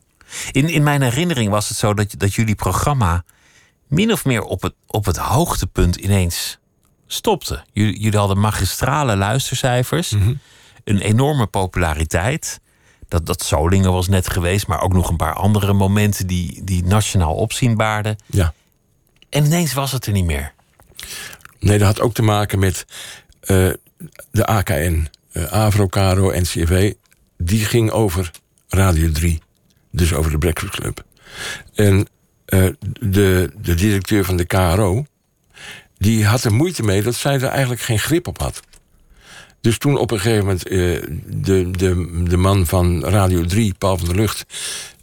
In, 0.52 0.70
in 0.70 0.84
mijn 0.84 1.02
herinnering 1.02 1.50
was 1.50 1.70
het 1.70 1.78
zo 1.78 1.94
dat, 1.94 2.14
dat 2.18 2.34
jullie 2.34 2.56
programma 2.56 3.24
min 3.88 4.12
of 4.12 4.26
meer 4.26 4.42
op 4.42 4.62
het, 4.62 4.74
op 4.88 5.06
het 5.06 5.18
hoogtepunt 5.18 5.96
ineens 5.96 6.60
stopte. 7.08 7.64
Jullie, 7.72 8.00
jullie 8.00 8.20
hadden 8.20 8.40
magistrale 8.40 9.16
luistercijfers, 9.16 10.12
een 10.84 11.00
enorme 11.00 11.48
populariteit. 11.48 12.60
Dat, 13.08 13.26
dat 13.26 13.44
Solingen 13.44 13.92
was 13.92 14.08
net 14.08 14.30
geweest, 14.30 14.68
maar 14.68 14.82
ook 14.82 14.94
nog 14.94 15.10
een 15.10 15.16
paar 15.18 15.34
andere 15.34 15.74
momenten 15.74 16.28
die, 16.28 16.64
die 16.64 16.84
nationaal 16.84 17.34
opzien 17.36 17.78
baarden. 17.78 18.16
Ja. 18.26 18.54
En 19.30 19.46
ineens 19.46 19.74
was 19.74 19.92
het 19.92 20.06
er 20.06 20.12
niet 20.14 20.26
meer. 20.26 20.54
Nee, 21.60 21.78
dat 21.78 21.88
had 21.88 22.02
ook 22.02 22.14
te 22.14 22.22
maken 22.22 22.60
met 22.60 22.86
de 24.32 24.46
AKN, 24.46 25.08
eh 25.32 25.44
Avro, 25.44 25.88
Caro, 25.88 26.32
NCV. 26.32 26.94
Die 27.38 27.66
ging 27.66 27.92
over 27.92 28.32
Radio 28.68 29.12
3. 29.12 29.42
Dus 29.92 30.14
over 30.14 30.32
de 30.32 30.38
Breakfast 30.38 30.74
Club. 30.76 31.04
En 31.74 32.08
eh, 32.46 32.66
de, 33.00 33.52
de 33.62 33.74
directeur 33.76 34.26
van 34.26 34.38
de 34.38 34.46
KRO... 34.46 35.06
die 35.98 36.26
had 36.26 36.44
er 36.44 36.54
moeite 36.54 36.84
mee 36.84 37.02
dat 37.04 37.16
zij 37.16 37.34
er 37.34 37.44
eigenlijk 37.44 37.82
geen 37.82 38.00
grip 38.00 38.28
op 38.28 38.38
had. 38.40 38.60
Dus 39.62 39.78
toen 39.78 39.98
op 39.98 40.12
een 40.12 40.20
gegeven 40.20 40.46
moment 40.46 40.68
eh, 40.68 40.78
de, 41.26 41.72
de, 41.72 42.22
de 42.30 42.38
man 42.38 42.66
van 42.66 43.06
Radio 43.06 43.46
3, 43.46 43.74
Paul 43.78 43.98
van 43.98 44.08
der 44.08 44.16
Lucht... 44.18 44.46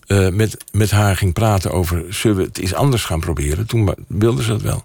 eh, 0.07 0.29
met, 0.29 0.65
met 0.73 0.91
haar 0.91 1.17
ging 1.17 1.33
praten 1.33 1.71
over... 1.73 2.15
zullen 2.15 2.37
we 2.37 2.43
het 2.43 2.59
eens 2.59 2.75
anders 2.75 3.05
gaan 3.05 3.21
proberen? 3.21 3.67
Toen 3.67 3.85
wa- 3.85 3.95
wilde 4.09 4.43
ze 4.43 4.49
dat 4.49 4.63
wel. 4.63 4.85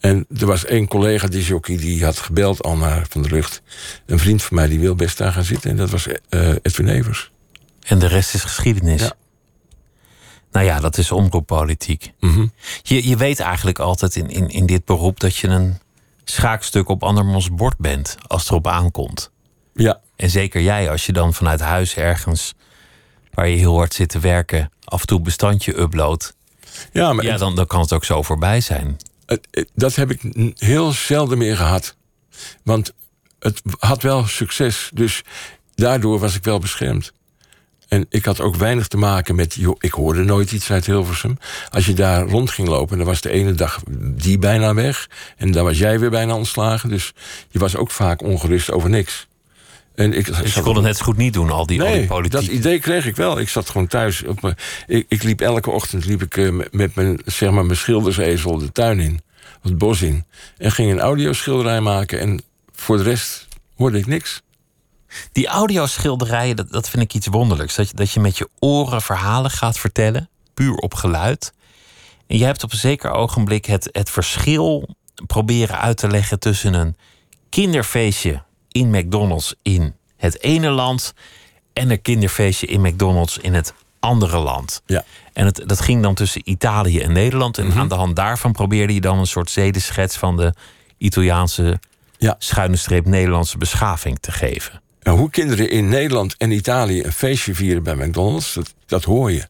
En 0.00 0.26
er 0.38 0.46
was 0.46 0.64
één 0.64 0.88
collega, 0.88 1.26
die 1.26 1.44
jockey, 1.44 1.76
die 1.76 2.04
had 2.04 2.18
gebeld 2.18 2.62
al 2.62 2.76
naar 2.76 3.06
Van 3.08 3.22
der 3.22 3.32
Lucht. 3.32 3.62
Een 4.06 4.18
vriend 4.18 4.42
van 4.42 4.56
mij 4.56 4.68
die 4.68 4.80
wil 4.80 4.94
best 4.94 5.18
daar 5.18 5.32
gaan 5.32 5.44
zitten. 5.44 5.70
En 5.70 5.76
dat 5.76 5.90
was 5.90 6.06
eh, 6.28 6.48
Edwin 6.62 6.88
Evers. 6.88 7.30
En 7.82 7.98
de 7.98 8.06
rest 8.06 8.34
is 8.34 8.42
geschiedenis. 8.42 9.00
Ja. 9.00 9.12
Nou 10.52 10.66
ja, 10.66 10.80
dat 10.80 10.98
is 10.98 11.12
omroeppolitiek. 11.12 12.12
Mhm. 12.20 12.46
Je, 12.82 13.08
je 13.08 13.16
weet 13.16 13.40
eigenlijk 13.40 13.78
altijd 13.78 14.16
in, 14.16 14.30
in, 14.30 14.48
in 14.48 14.66
dit 14.66 14.84
beroep 14.84 15.20
dat 15.20 15.36
je 15.36 15.48
een 15.48 15.78
schaakstuk 16.24 16.88
op 16.88 17.02
andermans 17.02 17.50
bord 17.50 17.78
bent 17.78 18.16
als 18.26 18.42
het 18.42 18.50
erop 18.50 18.66
aankomt. 18.66 19.30
Ja, 19.74 20.00
En 20.16 20.30
zeker 20.30 20.62
jij, 20.62 20.90
als 20.90 21.06
je 21.06 21.12
dan 21.12 21.34
vanuit 21.34 21.60
huis 21.60 21.96
ergens 21.96 22.54
waar 23.34 23.48
je 23.48 23.56
heel 23.56 23.76
hard 23.76 23.94
zit 23.94 24.08
te 24.08 24.18
werken, 24.18 24.70
af 24.84 25.00
en 25.00 25.06
toe 25.06 25.20
bestandje 25.20 25.78
uploadt. 25.80 26.36
ja 26.92 27.12
maar 27.12 27.24
Ja, 27.24 27.36
dan, 27.36 27.54
dan 27.54 27.66
kan 27.66 27.80
het 27.80 27.92
ook 27.92 28.04
zo 28.04 28.22
voorbij 28.22 28.60
zijn. 28.60 28.96
Dat 29.74 29.94
heb 29.94 30.10
ik 30.10 30.20
heel 30.56 30.92
zelden 30.92 31.38
meer 31.38 31.56
gehad. 31.56 31.96
Want 32.62 32.92
het 33.38 33.62
had 33.78 34.02
wel 34.02 34.26
succes. 34.26 34.90
Dus 34.94 35.22
daardoor 35.74 36.18
was 36.18 36.34
ik 36.34 36.44
wel 36.44 36.58
beschermd. 36.58 37.12
En 37.88 38.06
ik 38.08 38.24
had 38.24 38.40
ook 38.40 38.56
weinig 38.56 38.88
te 38.88 38.96
maken 38.96 39.34
met... 39.34 39.58
Ik 39.78 39.92
hoorde 39.92 40.24
nooit 40.24 40.52
iets 40.52 40.70
uit 40.70 40.86
Hilversum. 40.86 41.38
Als 41.70 41.86
je 41.86 41.92
daar 41.92 42.28
rond 42.28 42.50
ging 42.50 42.68
lopen, 42.68 42.96
dan 42.96 43.06
was 43.06 43.20
de 43.20 43.30
ene 43.30 43.52
dag 43.52 43.80
die 44.00 44.38
bijna 44.38 44.74
weg. 44.74 45.08
En 45.36 45.50
dan 45.50 45.64
was 45.64 45.78
jij 45.78 46.00
weer 46.00 46.10
bijna 46.10 46.34
ontslagen. 46.34 46.88
Dus 46.88 47.12
je 47.48 47.58
was 47.58 47.76
ook 47.76 47.90
vaak 47.90 48.22
ongerust 48.22 48.70
over 48.70 48.90
niks. 48.90 49.26
En 49.96 50.12
ik, 50.12 50.26
Dus 50.36 50.54
je 50.54 50.60
kon 50.62 50.74
het 50.74 50.84
net 50.84 50.96
zo 50.96 51.04
goed 51.04 51.16
niet 51.16 51.32
doen, 51.32 51.50
al 51.50 51.66
die, 51.66 51.80
al 51.82 51.86
die 51.86 51.96
Nee, 51.96 52.06
politiek. 52.06 52.40
dat 52.40 52.50
idee 52.50 52.78
kreeg 52.78 53.06
ik 53.06 53.16
wel. 53.16 53.38
Ik 53.38 53.48
zat 53.48 53.70
gewoon 53.70 53.86
thuis. 53.86 54.24
Op 54.24 54.42
mijn, 54.42 54.56
ik, 54.86 55.04
ik 55.08 55.22
liep 55.22 55.40
elke 55.40 55.70
ochtend 55.70 56.04
liep 56.04 56.22
ik, 56.22 56.36
eh, 56.36 56.48
met- 56.70 56.94
mijn, 56.94 57.20
zeg 57.24 57.50
maar, 57.50 57.64
mijn 57.64 57.78
schildersezel 57.78 58.58
de 58.58 58.72
tuin 58.72 59.00
in. 59.00 59.20
Het 59.62 59.78
bos 59.78 60.02
in. 60.02 60.24
En 60.58 60.72
ging 60.72 60.90
een 60.92 61.00
audioschilderij 61.00 61.80
maken. 61.80 62.20
En 62.20 62.42
voor 62.72 62.96
de 62.96 63.02
rest 63.02 63.48
hoorde 63.76 63.98
ik 63.98 64.06
niks. 64.06 64.42
Die 65.32 65.46
audioschilderijen, 65.46 66.56
dat, 66.56 66.70
dat 66.70 66.88
vind 66.88 67.02
ik 67.02 67.14
iets 67.14 67.26
wonderlijks. 67.26 67.74
Dat 67.74 67.88
je, 67.90 67.96
dat 67.96 68.10
je 68.10 68.20
met 68.20 68.38
je 68.38 68.48
oren 68.58 69.02
verhalen 69.02 69.50
gaat 69.50 69.78
vertellen, 69.78 70.28
puur 70.54 70.74
op 70.74 70.94
geluid. 70.94 71.52
En 72.26 72.38
je 72.38 72.44
hebt 72.44 72.62
op 72.64 72.72
een 72.72 72.78
zeker 72.78 73.10
ogenblik 73.10 73.64
het, 73.64 73.88
het 73.92 74.10
verschil 74.10 74.88
proberen 75.26 75.78
uit 75.80 75.96
te 75.96 76.08
leggen 76.08 76.38
tussen 76.38 76.74
een 76.74 76.96
kinderfeestje 77.48 78.42
in 78.76 78.90
McDonald's 78.90 79.54
in 79.62 79.94
het 80.16 80.42
ene 80.42 80.70
land 80.70 81.12
en 81.72 81.90
een 81.90 82.02
kinderfeestje 82.02 82.66
in 82.66 82.80
McDonald's 82.80 83.38
in 83.38 83.54
het 83.54 83.72
andere 84.00 84.38
land. 84.38 84.82
Ja. 84.86 85.04
En 85.32 85.44
het, 85.44 85.62
dat 85.66 85.80
ging 85.80 86.02
dan 86.02 86.14
tussen 86.14 86.40
Italië 86.44 87.00
en 87.00 87.12
Nederland. 87.12 87.58
En 87.58 87.72
aan 87.72 87.88
de 87.88 87.94
hand 87.94 88.16
daarvan 88.16 88.52
probeerde 88.52 88.94
je 88.94 89.00
dan 89.00 89.18
een 89.18 89.26
soort 89.26 89.50
zedeschets 89.50 90.16
van 90.16 90.36
de 90.36 90.52
Italiaanse 90.98 91.80
Ja. 92.18 92.34
schuine 92.38 92.76
streep 92.76 93.06
Nederlandse 93.06 93.58
beschaving 93.58 94.18
te 94.20 94.32
geven. 94.32 94.80
Nou, 95.02 95.18
hoe 95.18 95.30
kinderen 95.30 95.70
in 95.70 95.88
Nederland 95.88 96.36
en 96.36 96.50
Italië 96.50 97.02
een 97.04 97.12
feestje 97.12 97.54
vieren 97.54 97.82
bij 97.82 97.94
McDonald's, 97.94 98.54
dat, 98.54 98.74
dat 98.86 99.04
hoor 99.04 99.32
je. 99.32 99.46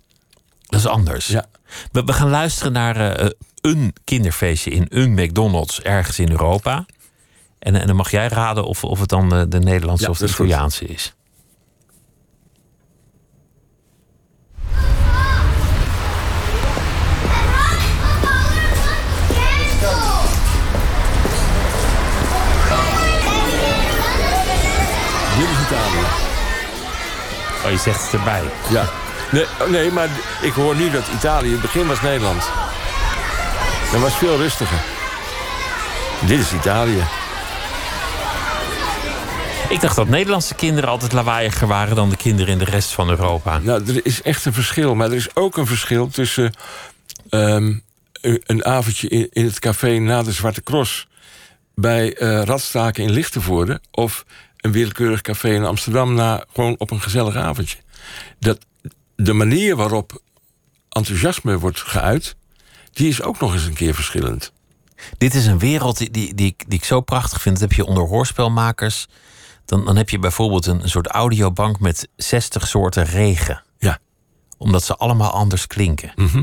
Dat 0.66 0.80
is 0.80 0.86
anders. 0.86 1.26
Ja. 1.26 1.46
We, 1.92 2.04
we 2.04 2.12
gaan 2.12 2.30
luisteren 2.30 2.72
naar 2.72 2.96
eh, 2.96 3.28
een 3.60 3.94
kinderfeestje 4.04 4.70
in 4.70 4.86
een 4.88 5.14
McDonald's 5.14 5.80
ergens 5.80 6.18
in 6.18 6.30
Europa. 6.30 6.86
En, 7.58 7.74
en 7.80 7.86
dan 7.86 7.96
mag 7.96 8.10
jij 8.10 8.28
raden 8.28 8.64
of, 8.64 8.84
of 8.84 9.00
het 9.00 9.08
dan 9.08 9.28
de 9.48 9.58
Nederlandse 9.58 10.04
Ja, 10.04 10.10
of 10.10 10.18
de 10.18 10.24
goed. 10.28 10.34
Italiaanse 10.34 10.84
is. 10.84 11.14
Dit 25.38 25.48
is 25.48 25.66
Italië. 25.66 26.06
Oh, 27.64 27.70
je 27.70 27.78
zegt 27.78 28.02
het 28.02 28.12
erbij. 28.12 28.42
Ja. 28.70 28.84
Nee, 29.30 29.44
oh, 29.60 29.68
nee, 29.68 29.90
maar 29.90 30.08
ik 30.40 30.52
hoor 30.52 30.76
nu 30.76 30.90
dat 30.90 31.02
Italië, 31.14 31.50
het 31.50 31.60
begin 31.60 31.86
was 31.86 32.00
Nederland. 32.00 32.42
Dat 33.92 34.00
was 34.00 34.14
veel 34.14 34.36
rustiger. 34.36 34.78
Dit 36.20 36.40
is 36.40 36.52
Italië. 36.52 37.02
Ik 39.68 39.80
dacht 39.80 39.96
dat 39.96 40.08
Nederlandse 40.08 40.54
kinderen 40.54 40.90
altijd 40.90 41.12
lawaaiiger 41.12 41.66
waren 41.66 41.96
dan 41.96 42.10
de 42.10 42.16
kinderen 42.16 42.52
in 42.52 42.58
de 42.58 42.64
rest 42.64 42.92
van 42.92 43.08
Europa. 43.08 43.58
Nou, 43.58 43.86
er 43.86 44.06
is 44.06 44.22
echt 44.22 44.44
een 44.44 44.52
verschil. 44.52 44.94
Maar 44.94 45.10
er 45.10 45.16
is 45.16 45.36
ook 45.36 45.56
een 45.56 45.66
verschil 45.66 46.08
tussen 46.08 46.52
ehm, 47.30 47.78
een 48.20 48.64
avondje 48.64 49.08
in, 49.08 49.28
in 49.30 49.44
het 49.44 49.58
café 49.58 49.98
na 49.98 50.22
de 50.22 50.32
Zwarte 50.32 50.62
Cross... 50.62 51.06
bij 51.74 52.16
eh 52.16 52.42
Radstaken 52.42 53.04
in 53.04 53.10
Lichtenvoorde... 53.10 53.80
of 53.90 54.24
een 54.56 54.72
willekeurig 54.72 55.20
café 55.20 55.48
in 55.48 55.64
Amsterdam... 55.64 56.14
na 56.14 56.44
gewoon 56.52 56.74
op 56.78 56.90
een 56.90 57.00
gezellig 57.00 57.36
avondje. 57.36 57.78
Dat, 58.38 58.58
de 59.16 59.32
manier 59.32 59.76
waarop 59.76 60.20
enthousiasme 60.88 61.58
wordt 61.58 61.80
geuit... 61.80 62.36
die 62.92 63.08
is 63.08 63.22
ook 63.22 63.40
nog 63.40 63.52
eens 63.54 63.66
een 63.66 63.74
keer 63.74 63.94
verschillend. 63.94 64.52
Dit 65.18 65.34
is 65.34 65.46
een 65.46 65.58
wereld 65.58 65.98
die, 65.98 66.10
die, 66.10 66.32
die 66.34 66.54
ik 66.68 66.84
zo 66.84 67.00
prachtig 67.00 67.42
vind. 67.42 67.60
Dat 67.60 67.68
heb 67.68 67.78
je 67.78 67.84
onder 67.84 68.04
hoorspelmakers. 68.04 69.06
Dan, 69.66 69.84
dan 69.84 69.96
heb 69.96 70.10
je 70.10 70.18
bijvoorbeeld 70.18 70.66
een, 70.66 70.82
een 70.82 70.88
soort 70.88 71.06
audiobank 71.06 71.80
met 71.80 72.08
60 72.16 72.66
soorten 72.66 73.04
regen. 73.04 73.62
Ja. 73.78 73.98
Omdat 74.58 74.82
ze 74.84 74.96
allemaal 74.96 75.30
anders 75.30 75.66
klinken. 75.66 76.12
Mhm. 76.16 76.42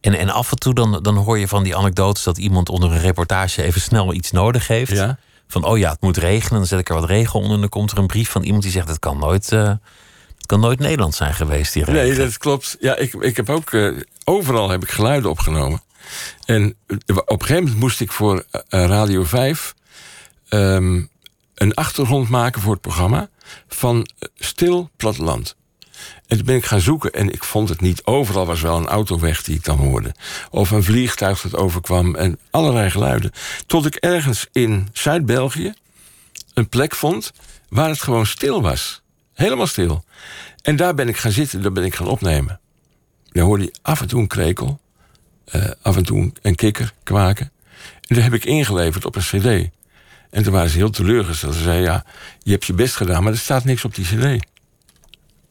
En, 0.00 0.14
en 0.14 0.30
af 0.30 0.50
en 0.50 0.58
toe 0.58 0.74
dan, 0.74 1.02
dan 1.02 1.16
hoor 1.16 1.38
je 1.38 1.48
van 1.48 1.62
die 1.62 1.76
anekdotes 1.76 2.22
dat 2.24 2.38
iemand 2.38 2.68
onder 2.68 2.92
een 2.92 3.00
reportage 3.00 3.62
even 3.62 3.80
snel 3.80 4.12
iets 4.12 4.30
nodig 4.30 4.66
heeft. 4.68 4.92
Ja. 4.92 5.18
Van 5.48 5.64
oh 5.64 5.78
ja, 5.78 5.90
het 5.90 6.00
moet 6.00 6.16
regenen. 6.16 6.58
Dan 6.58 6.66
zet 6.66 6.78
ik 6.78 6.88
er 6.88 6.94
wat 6.94 7.08
regen 7.08 7.34
onder. 7.34 7.54
En 7.54 7.60
dan 7.60 7.68
komt 7.68 7.90
er 7.90 7.98
een 7.98 8.06
brief 8.06 8.30
van 8.30 8.42
iemand 8.42 8.62
die 8.62 8.72
zegt: 8.72 8.88
het 8.88 8.98
kan 8.98 9.18
nooit, 9.18 9.52
eh, 9.52 9.68
het 10.36 10.46
kan 10.46 10.60
nooit 10.60 10.78
Nederland 10.78 11.14
zijn 11.14 11.34
geweest, 11.34 11.72
die 11.72 11.84
regen. 11.84 12.02
Nee, 12.02 12.14
dat 12.14 12.38
klopt. 12.38 12.76
Ja, 12.80 12.96
ik, 12.96 13.14
ik 13.14 13.36
heb 13.36 13.50
ook... 13.50 13.72
eh, 13.72 13.88
overal 14.24 14.70
heb 14.70 14.82
ik 14.82 14.90
geluiden 14.90 15.30
opgenomen. 15.30 15.82
En 16.44 16.74
op 16.86 17.08
een 17.08 17.40
gegeven 17.40 17.62
moment 17.62 17.80
moest 17.80 18.00
ik 18.00 18.12
voor 18.12 18.44
eh, 18.50 18.60
Radio 18.86 19.24
5... 19.24 19.74
ehm, 20.48 21.02
een 21.56 21.74
achtergrond 21.74 22.28
maken 22.28 22.62
voor 22.62 22.72
het 22.72 22.80
programma... 22.80 23.28
van 23.68 24.08
eh, 24.18 24.28
stil 24.34 24.90
platteland. 24.96 25.56
En 26.26 26.36
toen 26.36 26.46
ben 26.46 26.56
ik 26.56 26.64
gaan 26.64 26.80
zoeken 26.80 27.12
en 27.12 27.32
ik 27.32 27.44
vond 27.44 27.68
het 27.68 27.80
niet. 27.80 28.04
Overal 28.04 28.46
was 28.46 28.60
wel 28.60 28.76
een 28.76 28.86
autoweg 28.86 29.42
die 29.42 29.56
ik 29.56 29.64
dan 29.64 29.78
hoorde. 29.78 30.14
Of 30.50 30.70
een 30.70 30.82
vliegtuig 30.82 31.40
dat 31.40 31.56
overkwam 31.56 32.14
en 32.14 32.38
allerlei 32.50 32.90
geluiden. 32.90 33.32
Tot 33.66 33.86
ik 33.86 33.94
ergens 33.94 34.46
in 34.52 34.88
Zuid-België 34.92 35.74
een 36.54 36.68
plek 36.68 36.94
vond... 36.94 37.32
waar 37.68 37.88
het 37.88 38.02
gewoon 38.02 38.26
stil 38.26 38.62
was. 38.62 39.02
Helemaal 39.32 39.66
stil. 39.66 40.04
En 40.62 40.76
daar 40.76 40.94
ben 40.94 41.08
ik 41.08 41.16
gaan 41.16 41.32
zitten, 41.32 41.62
daar 41.62 41.72
ben 41.72 41.84
ik 41.84 41.94
gaan 41.94 42.08
opnemen. 42.08 42.60
Dan 43.32 43.44
hoorde 43.44 43.64
je 43.64 43.74
af 43.82 44.00
en 44.00 44.08
toe 44.08 44.20
een 44.20 44.26
krekel, 44.26 44.80
eh, 45.44 45.70
af 45.82 45.96
en 45.96 46.04
toe 46.04 46.32
een 46.42 46.54
kikker 46.54 46.94
kwaken. 47.02 47.52
En 48.06 48.14
dat 48.14 48.24
heb 48.24 48.34
ik 48.34 48.44
ingeleverd 48.44 49.04
op 49.04 49.16
een 49.16 49.22
cd. 49.22 49.75
En 50.36 50.42
toen 50.42 50.52
waren 50.52 50.70
ze 50.70 50.76
heel 50.76 50.90
teleurgesteld. 50.90 51.54
Ze 51.54 51.62
zeiden, 51.62 51.84
ja, 51.84 52.04
je 52.42 52.50
hebt 52.50 52.64
je 52.64 52.72
best 52.72 52.96
gedaan, 52.96 53.22
maar 53.22 53.32
er 53.32 53.38
staat 53.38 53.64
niks 53.64 53.84
op 53.84 53.94
die 53.94 54.04
cd. 54.04 54.46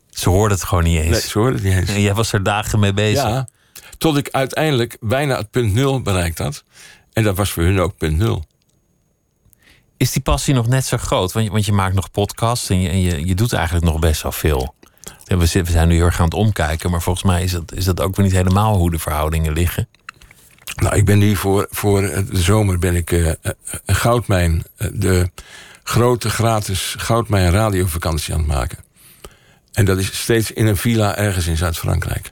Ze 0.09 0.29
hoorden 0.29 0.57
het 0.57 0.67
gewoon 0.67 0.83
niet 0.83 0.99
eens. 0.99 1.09
Nee, 1.09 1.21
ze 1.21 1.39
hoorden 1.39 1.55
het 1.55 1.63
niet 1.63 1.73
eens. 1.77 1.89
En 1.89 2.01
jij 2.07 2.13
was 2.13 2.33
er 2.33 2.43
dagen 2.43 2.79
mee 2.79 2.93
bezig. 2.93 3.23
Ja, 3.23 3.47
tot 3.97 4.17
ik 4.17 4.29
uiteindelijk 4.29 4.97
bijna 4.99 5.37
het 5.37 5.51
punt 5.51 5.73
nul 5.73 6.01
bereikt 6.01 6.37
had. 6.37 6.63
En 7.13 7.23
dat 7.23 7.37
was 7.37 7.51
voor 7.51 7.63
hun 7.63 7.79
ook 7.79 7.97
punt 7.97 8.17
nul. 8.17 8.45
Is 9.97 10.11
die 10.11 10.21
passie 10.21 10.53
nog 10.53 10.67
net 10.67 10.85
zo 10.85 10.97
groot? 10.97 11.31
Want 11.31 11.45
je, 11.45 11.51
want 11.51 11.65
je 11.65 11.73
maakt 11.73 11.95
nog 11.95 12.11
podcasts 12.11 12.69
en, 12.69 12.81
je, 12.81 12.89
en 12.89 13.01
je, 13.01 13.25
je 13.25 13.35
doet 13.35 13.53
eigenlijk 13.53 13.85
nog 13.85 13.99
best 13.99 14.21
wel 14.21 14.31
veel. 14.31 14.75
We 15.25 15.45
zijn 15.45 15.87
nu 15.87 15.95
heel 15.95 16.05
erg 16.05 16.19
aan 16.19 16.25
het 16.25 16.33
omkijken, 16.33 16.91
maar 16.91 17.01
volgens 17.01 17.25
mij 17.25 17.43
is 17.43 17.51
dat, 17.51 17.73
is 17.73 17.85
dat 17.85 18.01
ook 18.01 18.15
weer 18.15 18.25
niet 18.25 18.35
helemaal 18.35 18.75
hoe 18.77 18.91
de 18.91 18.99
verhoudingen 18.99 19.53
liggen. 19.53 19.87
Nou, 20.75 20.95
ik 20.95 21.05
ben 21.05 21.17
nu 21.17 21.35
voor, 21.35 21.67
voor 21.69 22.01
de 22.01 22.41
zomer 22.41 22.79
ben 22.79 22.95
ik 22.95 23.11
eh, 23.11 23.29
eh, 23.29 23.35
een 23.85 23.95
goudmijn, 23.95 24.63
eh, 24.77 24.87
de 24.93 25.31
grote 25.83 26.29
gratis 26.29 26.95
goudmijn 26.97 27.51
radiovakantie 27.51 28.33
aan 28.33 28.39
het 28.39 28.47
maken. 28.47 28.77
En 29.71 29.85
dat 29.85 29.97
is 29.97 30.21
steeds 30.21 30.51
in 30.51 30.65
een 30.65 30.77
villa 30.77 31.17
ergens 31.17 31.47
in 31.47 31.57
Zuid-Frankrijk. 31.57 32.31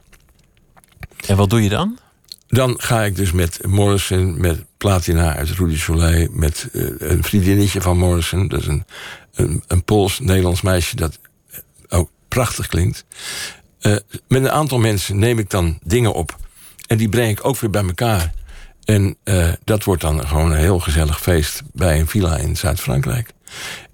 En 1.26 1.36
wat 1.36 1.50
doe 1.50 1.62
je 1.62 1.68
dan? 1.68 1.98
Dan 2.48 2.74
ga 2.78 3.02
ik 3.02 3.16
dus 3.16 3.32
met 3.32 3.58
Morrison, 3.66 4.40
met 4.40 4.64
Platina 4.76 5.36
uit 5.36 5.50
Rudy 5.50 5.78
Soleil, 5.78 6.28
met 6.30 6.68
eh, 6.72 6.82
een 6.98 7.24
vriendinnetje 7.24 7.80
van 7.80 7.98
Morrison, 7.98 8.48
dat 8.48 8.60
is 8.60 8.66
een, 8.66 8.84
een, 9.34 9.62
een 9.66 9.84
Pools-Nederlands 9.84 10.62
meisje 10.62 10.96
dat 10.96 11.18
ook 11.88 12.10
prachtig 12.28 12.66
klinkt. 12.66 13.04
Eh, 13.78 13.96
met 14.28 14.42
een 14.42 14.50
aantal 14.50 14.78
mensen 14.78 15.18
neem 15.18 15.38
ik 15.38 15.50
dan 15.50 15.78
dingen 15.82 16.14
op. 16.14 16.36
En 16.86 16.96
die 16.96 17.08
breng 17.08 17.30
ik 17.30 17.44
ook 17.46 17.58
weer 17.58 17.70
bij 17.70 17.84
elkaar. 17.84 18.32
En 18.84 19.16
eh, 19.24 19.52
dat 19.64 19.84
wordt 19.84 20.02
dan 20.02 20.26
gewoon 20.28 20.50
een 20.50 20.56
heel 20.58 20.78
gezellig 20.78 21.20
feest 21.20 21.62
bij 21.72 22.00
een 22.00 22.06
villa 22.08 22.36
in 22.36 22.56
Zuid-Frankrijk. 22.56 23.30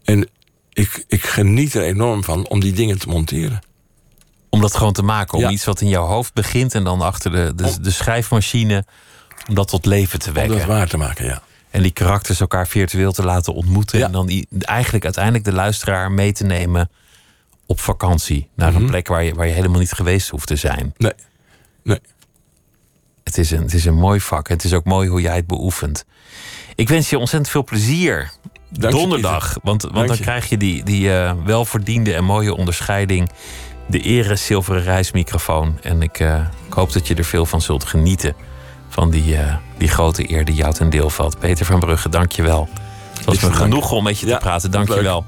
En 0.04 0.28
ik, 0.72 1.04
ik 1.08 1.24
geniet 1.26 1.74
er 1.74 1.82
enorm 1.82 2.24
van 2.24 2.48
om 2.48 2.60
die 2.60 2.72
dingen 2.72 2.98
te 2.98 3.08
monteren. 3.08 3.60
Om 4.48 4.60
dat 4.60 4.76
gewoon 4.76 4.92
te 4.92 5.02
maken, 5.02 5.38
om 5.38 5.44
Ja. 5.44 5.50
iets 5.50 5.64
wat 5.64 5.80
in 5.80 5.88
jouw 5.88 6.06
hoofd 6.06 6.34
begint 6.34 6.74
en 6.74 6.84
dan 6.84 7.00
achter 7.00 7.30
de, 7.30 7.52
de, 7.54 7.80
de 7.80 7.90
schrijfmachine, 7.90 8.84
om 9.48 9.54
dat 9.54 9.68
tot 9.68 9.86
leven 9.86 10.18
te 10.18 10.28
Om 10.28 10.34
wekken. 10.34 10.56
dat 10.58 10.66
waar 10.66 10.88
te 10.88 10.96
maken, 10.96 11.24
ja. 11.24 11.42
En 11.70 11.82
die 11.82 11.90
karakters 11.90 12.40
elkaar 12.40 12.68
virtueel 12.68 13.12
te 13.12 13.22
laten 13.24 13.54
ontmoeten. 13.54 14.02
En 14.04 14.12
dan 14.12 14.44
eigenlijk 14.58 15.04
uiteindelijk 15.04 15.44
de 15.44 15.52
luisteraar 15.52 16.12
mee 16.12 16.32
te 16.32 16.44
nemen 16.44 16.90
op 17.66 17.80
vakantie. 17.80 18.48
Naar 18.54 18.74
een 18.74 18.86
plek 18.86 19.08
waar 19.08 19.22
je, 19.24 19.34
waar 19.34 19.46
je 19.46 19.52
helemaal 19.52 19.78
niet 19.78 19.92
geweest 19.92 20.28
hoeft 20.28 20.46
te 20.46 20.56
zijn. 20.56 20.94
Mhm. 20.96 21.02
Nee. 21.04 21.12
Nee. 21.82 22.00
Het 23.30 23.38
is, 23.38 23.50
een, 23.50 23.62
het 23.62 23.74
is 23.74 23.84
een 23.84 23.94
mooi 23.94 24.20
vak. 24.20 24.48
Het 24.48 24.64
is 24.64 24.74
ook 24.74 24.84
mooi 24.84 25.08
hoe 25.08 25.20
jij 25.20 25.36
het 25.36 25.46
beoefent. 25.46 26.04
Ik 26.74 26.88
wens 26.88 27.10
je 27.10 27.18
ontzettend 27.18 27.50
veel 27.50 27.64
plezier. 27.64 28.30
Dank 28.70 28.94
Donderdag. 28.94 29.58
Want, 29.62 29.82
want 29.82 29.94
Dank 29.94 30.06
dan 30.06 30.16
je. 30.16 30.22
krijg 30.22 30.48
je 30.48 30.56
die, 30.56 30.82
die 30.82 31.12
eh, 31.12 31.32
welverdiende 31.44 32.14
en 32.14 32.24
mooie 32.24 32.54
onderscheiding. 32.54 33.30
De 33.86 34.00
ere 34.00 34.36
zilveren 34.36 34.82
reismicrofoon. 34.82 35.78
En 35.82 36.02
ik, 36.02 36.18
eh, 36.18 36.40
ik 36.66 36.72
hoop 36.72 36.92
dat 36.92 37.06
je 37.06 37.14
er 37.14 37.24
veel 37.24 37.46
van 37.46 37.60
zult 37.60 37.84
genieten. 37.84 38.34
Van 38.88 39.10
die, 39.10 39.36
eh, 39.36 39.56
die 39.78 39.88
grote 39.88 40.30
eer 40.30 40.44
die 40.44 40.54
jou 40.54 40.74
ten 40.74 40.90
deel 40.90 41.10
valt. 41.10 41.38
Peter 41.38 41.66
van 41.66 41.80
Brugge, 41.80 42.08
dank 42.08 42.32
je 42.32 42.42
wel. 42.42 42.68
Het 43.26 43.40
was 43.40 43.50
me 43.50 43.56
genoeg 43.56 43.92
om 43.92 44.02
met 44.02 44.18
je 44.18 44.26
te 44.26 44.32
Ja, 44.32 44.38
praten. 44.38 44.70
Dank 44.70 44.88
je 44.88 45.02
wel. 45.02 45.24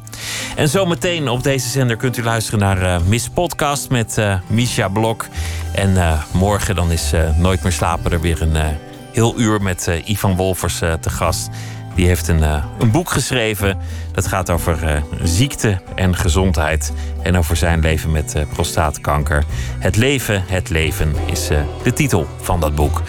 En 0.57 0.68
zometeen 0.68 1.28
op 1.28 1.43
deze 1.43 1.68
zender 1.68 1.97
kunt 1.97 2.16
u 2.16 2.22
luisteren 2.22 2.61
naar 2.61 2.82
eh, 2.82 3.01
Miss 3.07 3.28
Podcast 3.28 3.90
met 3.90 4.18
eh 4.18 4.34
Misha 4.47 4.88
Blok. 4.88 5.26
En 5.72 5.97
eh, 5.97 6.22
morgen 6.32 6.74
dan 6.74 6.90
is 6.90 7.12
Nooit 7.36 7.62
meer 7.62 7.72
slapen 7.72 8.12
er 8.12 8.20
weer 8.20 8.43
een 8.43 8.76
heel 9.12 9.38
uur 9.38 9.62
met 9.62 9.90
Ivan 10.05 10.36
Wolfers 10.36 10.80
eh, 10.80 10.93
te 10.93 11.11
gast. 11.11 11.49
Die 11.95 12.07
heeft 12.07 12.28
een, 12.28 12.43
een 12.78 12.90
boek 12.90 13.11
geschreven. 13.11 13.78
Dat 14.12 14.26
gaat 14.26 14.51
over 14.51 15.03
ziekte 15.22 15.80
en 15.95 16.16
gezondheid. 16.16 16.93
En 17.22 17.36
over 17.36 17.57
zijn 17.57 17.80
leven 17.80 18.11
met 18.11 18.36
prostaatkanker. 18.53 19.45
Het 19.78 19.97
leven, 19.97 20.45
het 20.47 20.68
leven 20.68 21.14
is 21.26 21.49
de 21.82 21.93
titel 21.93 22.26
van 22.40 22.61
dat 22.61 22.74
boek. 22.74 23.03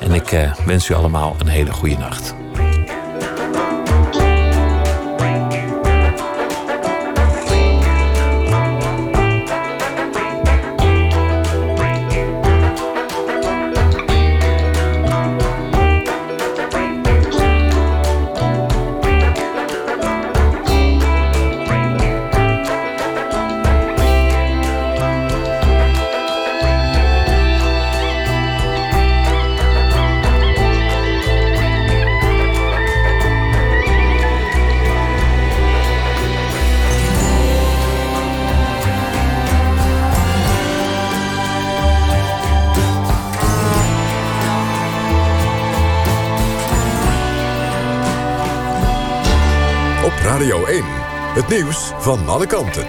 En 0.00 0.12
ik 0.12 0.50
wens 0.66 0.88
u 0.88 0.94
allemaal 0.94 1.36
een 1.38 1.48
hele 1.48 1.72
goede 1.72 1.98
nacht. 1.98 2.34
Het 51.38 51.48
nieuws 51.48 51.92
van 51.98 52.28
alle 52.28 52.46
kanten. 52.46 52.86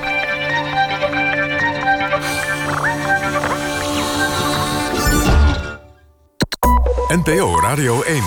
NPO 7.08 7.60
Radio 7.60 8.02
1. 8.02 8.24